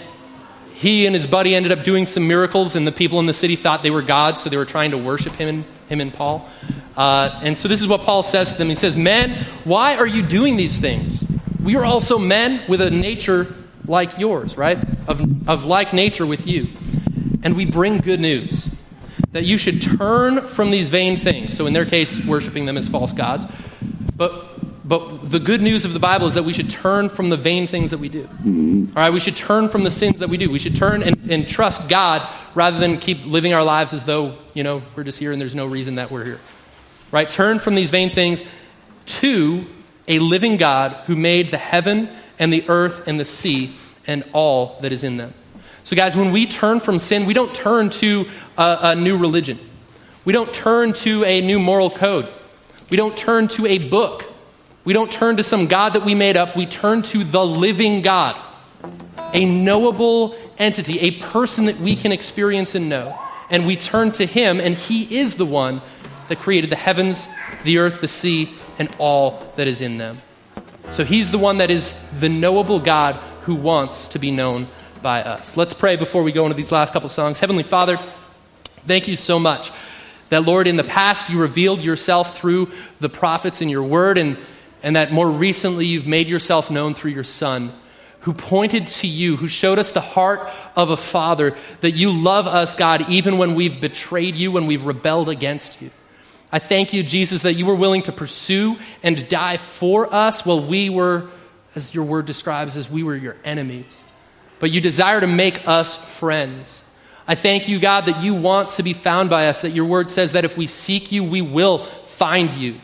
he 0.73 1.05
and 1.05 1.14
his 1.14 1.27
buddy 1.27 1.55
ended 1.55 1.71
up 1.71 1.85
doing 1.85 2.07
some 2.07 2.27
miracles, 2.27 2.75
and 2.75 2.87
the 2.87 2.93
people 2.93 3.21
in 3.21 3.27
the 3.27 3.35
city 3.35 3.55
thought 3.55 3.83
they 3.83 3.91
were 3.91 4.01
gods, 4.01 4.41
so 4.41 4.49
they 4.49 4.57
were 4.57 4.64
trying 4.64 4.93
to 4.93 4.99
worship 4.99 5.35
him 5.35 5.49
and, 5.49 5.64
him 5.91 6.01
and 6.01 6.14
Paul. 6.14 6.49
Uh, 6.97 7.39
and 7.43 7.55
so, 7.55 7.69
this 7.69 7.83
is 7.83 7.87
what 7.87 8.01
Paul 8.01 8.23
says 8.23 8.53
to 8.53 8.57
them 8.57 8.71
He 8.71 8.75
says, 8.75 8.97
Men, 8.97 9.45
why 9.64 9.97
are 9.97 10.07
you 10.07 10.23
doing 10.23 10.57
these 10.57 10.79
things? 10.79 11.28
We 11.62 11.76
are 11.76 11.84
also 11.84 12.18
men 12.18 12.62
with 12.68 12.80
a 12.80 12.90
nature 12.90 13.54
like 13.86 14.18
yours, 14.18 14.56
right? 14.56 14.78
Of, 15.09 15.48
of 15.48 15.64
like 15.64 15.92
nature 15.92 16.26
with 16.26 16.46
you. 16.46 16.68
And 17.42 17.56
we 17.56 17.66
bring 17.66 17.98
good 17.98 18.20
news 18.20 18.74
that 19.32 19.44
you 19.44 19.59
should 19.59 19.82
turn 19.82 20.46
from 20.46 20.70
these 20.70 20.88
vain 20.88 21.16
things. 21.16 21.56
So, 21.56 21.66
in 21.66 21.72
their 21.72 21.84
case, 21.84 22.24
worshiping 22.24 22.66
them 22.66 22.76
as 22.76 22.88
false 22.88 23.12
gods. 23.12 23.46
But 24.16 24.59
but 24.88 25.30
the 25.30 25.38
good 25.38 25.61
news 25.61 25.84
of 25.84 25.92
the 25.92 25.98
Bible 25.98 26.26
is 26.28 26.34
that 26.34 26.44
we 26.44 26.54
should 26.54 26.70
turn 26.70 27.11
from 27.11 27.28
the 27.28 27.36
vain 27.36 27.66
things 27.66 27.90
that 27.90 27.98
we 27.98 28.09
do. 28.09 28.24
Mm-hmm. 28.24 28.96
All 28.96 29.02
right, 29.02 29.12
we 29.12 29.20
should 29.20 29.36
turn 29.36 29.68
from 29.68 29.82
the 29.82 29.90
sins 29.90 30.20
that 30.20 30.30
we 30.30 30.38
do. 30.38 30.50
We 30.50 30.59
should 30.59 30.76
turn 30.76 31.02
and, 31.02 31.30
and 31.30 31.46
trust 31.46 31.90
God 31.90 32.26
rather 32.54 32.78
than 32.78 32.96
keep 32.96 33.26
living 33.26 33.52
our 33.52 33.62
lives 33.62 33.92
as 33.92 34.04
though, 34.04 34.34
you 34.54 34.62
know, 34.62 34.80
we're 34.96 35.04
just 35.04 35.18
here 35.18 35.30
and 35.30 35.38
there's 35.38 35.54
no 35.54 35.66
reason 35.66 35.96
that 35.96 36.11
we're 36.11 36.24
here. 36.24 36.40
Right? 37.12 37.28
Turn 37.28 37.59
from 37.59 37.74
these 37.74 37.90
vain 37.90 38.09
things 38.09 38.42
to 39.06 39.66
a 40.09 40.18
living 40.18 40.56
God 40.56 40.92
who 41.06 41.14
made 41.14 41.50
the 41.50 41.59
heaven 41.59 42.09
and 42.38 42.52
the 42.52 42.68
earth 42.68 43.06
and 43.06 43.20
the 43.20 43.24
sea 43.24 43.74
and 44.06 44.24
all 44.32 44.78
that 44.80 44.90
is 44.90 45.04
in 45.04 45.18
them. 45.18 45.34
So, 45.84 45.94
guys, 45.94 46.16
when 46.16 46.32
we 46.32 46.46
turn 46.46 46.80
from 46.80 46.98
sin, 46.98 47.24
we 47.24 47.34
don't 47.34 47.54
turn 47.54 47.90
to 47.90 48.28
a, 48.56 48.78
a 48.82 48.94
new 48.94 49.16
religion. 49.16 49.59
We 50.24 50.32
don't 50.32 50.52
turn 50.52 50.92
to 50.94 51.24
a 51.24 51.40
new 51.40 51.59
moral 51.59 51.90
code. 51.90 52.28
We 52.90 52.96
don't 52.96 53.16
turn 53.16 53.48
to 53.48 53.66
a 53.66 53.78
book. 53.78 54.24
We 54.84 54.94
don't 54.94 55.12
turn 55.12 55.36
to 55.36 55.42
some 55.42 55.66
God 55.66 55.92
that 55.92 56.04
we 56.04 56.14
made 56.14 56.36
up, 56.36 56.56
we 56.56 56.64
turn 56.64 57.02
to 57.02 57.22
the 57.22 57.44
living 57.44 58.00
God, 58.00 58.36
a 59.34 59.44
knowable 59.44 60.34
entity, 60.56 60.98
a 61.00 61.11
person 61.11 61.66
that 61.66 61.78
we 61.78 61.94
can 61.94 62.11
experience 62.11 62.74
and 62.74 62.88
know. 62.88 63.18
And 63.50 63.66
we 63.66 63.76
turn 63.76 64.12
to 64.12 64.24
Him, 64.24 64.61
and 64.61 64.74
He 64.74 65.18
is 65.18 65.34
the 65.34 65.44
one 65.44 65.82
that 66.28 66.38
created 66.38 66.70
the 66.70 66.76
heavens, 66.76 67.28
the 67.64 67.78
earth, 67.78 68.00
the 68.00 68.09
sea, 68.09 68.50
and 68.79 68.95
all 68.99 69.45
that 69.57 69.68
is 69.68 69.81
in 69.81 69.99
them. 69.99 70.18
So 70.91 71.05
He's 71.05 71.31
the 71.31 71.39
one 71.39 71.59
that 71.59 71.70
is 71.70 71.99
the 72.18 72.29
knowable 72.29 72.81
God 72.81 73.16
who 73.43 73.55
wants 73.55 74.09
to 74.09 74.18
be 74.18 74.31
known 74.31 74.68
by 75.03 75.22
us. 75.22 75.57
Let's 75.57 75.74
pray 75.74 75.97
before 75.97 76.22
we 76.22 76.33
go 76.33 76.45
into 76.45 76.57
these 76.57 76.72
last 76.72 76.93
couple 76.93 77.09
songs. 77.09 77.39
Heavenly 77.39 77.62
Father, 77.62 77.99
thank 78.87 79.09
you 79.09 79.16
so 79.16 79.39
much 79.39 79.70
that, 80.29 80.45
Lord, 80.45 80.66
in 80.66 80.76
the 80.76 80.85
past 80.85 81.31
you 81.31 81.41
revealed 81.41 81.81
yourself 81.81 82.37
through 82.37 82.70
the 83.01 83.09
prophets 83.09 83.61
in 83.61 83.68
your 83.68 83.83
word, 83.83 84.18
and 84.18 84.37
and 84.83 84.97
that 84.97 85.12
more 85.12 85.31
recently 85.31 85.87
you've 85.87 86.07
made 86.07 86.26
yourself 86.26 86.70
known 86.70 86.95
through 86.95 87.11
your 87.11 87.24
Son, 87.24 87.72
who 88.20 88.33
pointed 88.33 88.87
to 88.87 89.07
you, 89.07 89.37
who 89.37 89.49
showed 89.49 89.79
us 89.79 89.91
the 89.91 90.01
heart 90.01 90.49
of 90.76 90.91
a 90.91 90.97
father, 90.97 91.57
that 91.81 91.93
you 91.93 92.11
love 92.11 92.47
us, 92.47 92.74
God, 92.74 93.09
even 93.09 93.39
when 93.39 93.55
we've 93.55 93.81
betrayed 93.81 94.35
you, 94.35 94.53
when 94.53 94.66
we've 94.66 94.85
rebelled 94.85 95.29
against 95.29 95.81
you. 95.83 95.91
I 96.51 96.59
thank 96.59 96.92
you, 96.92 97.03
Jesus, 97.03 97.42
that 97.42 97.55
you 97.55 97.66
were 97.66 97.74
willing 97.74 98.03
to 98.03 98.12
pursue 98.12 98.78
and 99.03 99.28
die 99.28 99.59
for 99.59 100.12
us 100.12 100.46
while 100.46 100.61
we 100.61 100.88
were, 100.88 101.28
as 101.74 101.94
your 101.94 102.05
word 102.05 102.26
describes, 102.26 102.76
as 102.76 102.90
we 102.90 103.03
were 103.03 103.14
your 103.14 103.36
enemies. 103.44 104.05
But 104.59 104.70
you 104.70 104.80
desire 104.80 105.20
to 105.20 105.26
make 105.26 105.68
us 105.68 105.96
friends. 105.96 106.84
I 107.26 107.34
thank 107.34 107.68
you, 107.68 107.78
God, 107.78 108.07
that 108.07 108.22
you 108.22 108.34
want 108.34 108.70
to 108.70 108.82
be 108.82 108.94
found 108.94 109.28
by 109.28 109.49
us, 109.49 109.61
that 109.61 109.70
your 109.70 109.84
word 109.84 110.09
says 110.09 110.32
that 110.32 110.46
if 110.46 110.57
we 110.57 110.66
seek 110.66 111.12
you, 111.12 111.22
we 111.22 111.42
will 111.42 111.78
find 111.78 112.55
you. 112.55 112.76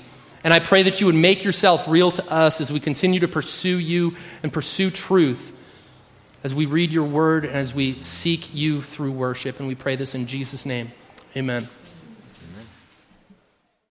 And 0.45 0.53
I 0.53 0.59
pray 0.59 0.83
that 0.83 1.01
you 1.01 1.07
would 1.07 1.15
make 1.15 1.43
yourself 1.43 1.89
real 1.89 2.11
to 2.11 2.31
us 2.31 2.61
as 2.61 2.71
we 2.71 2.79
continue 2.79 3.21
to 3.21 3.29
pursue 3.29 3.79
you 3.79 4.15
and 4.43 4.53
pursue 4.53 4.91
truth, 4.91 5.57
as 6.45 6.55
we 6.55 6.67
read 6.67 6.93
your 6.93 7.05
word 7.05 7.47
and 7.47 7.55
as 7.55 7.73
we 7.75 8.03
seek 8.03 8.55
you 8.55 8.83
through 8.83 9.13
worship. 9.13 9.59
And 9.59 9.67
we 9.67 9.75
pray 9.75 9.97
this 9.97 10.15
in 10.15 10.27
Jesus' 10.27 10.67
name. 10.67 10.93
Amen. 11.35 11.69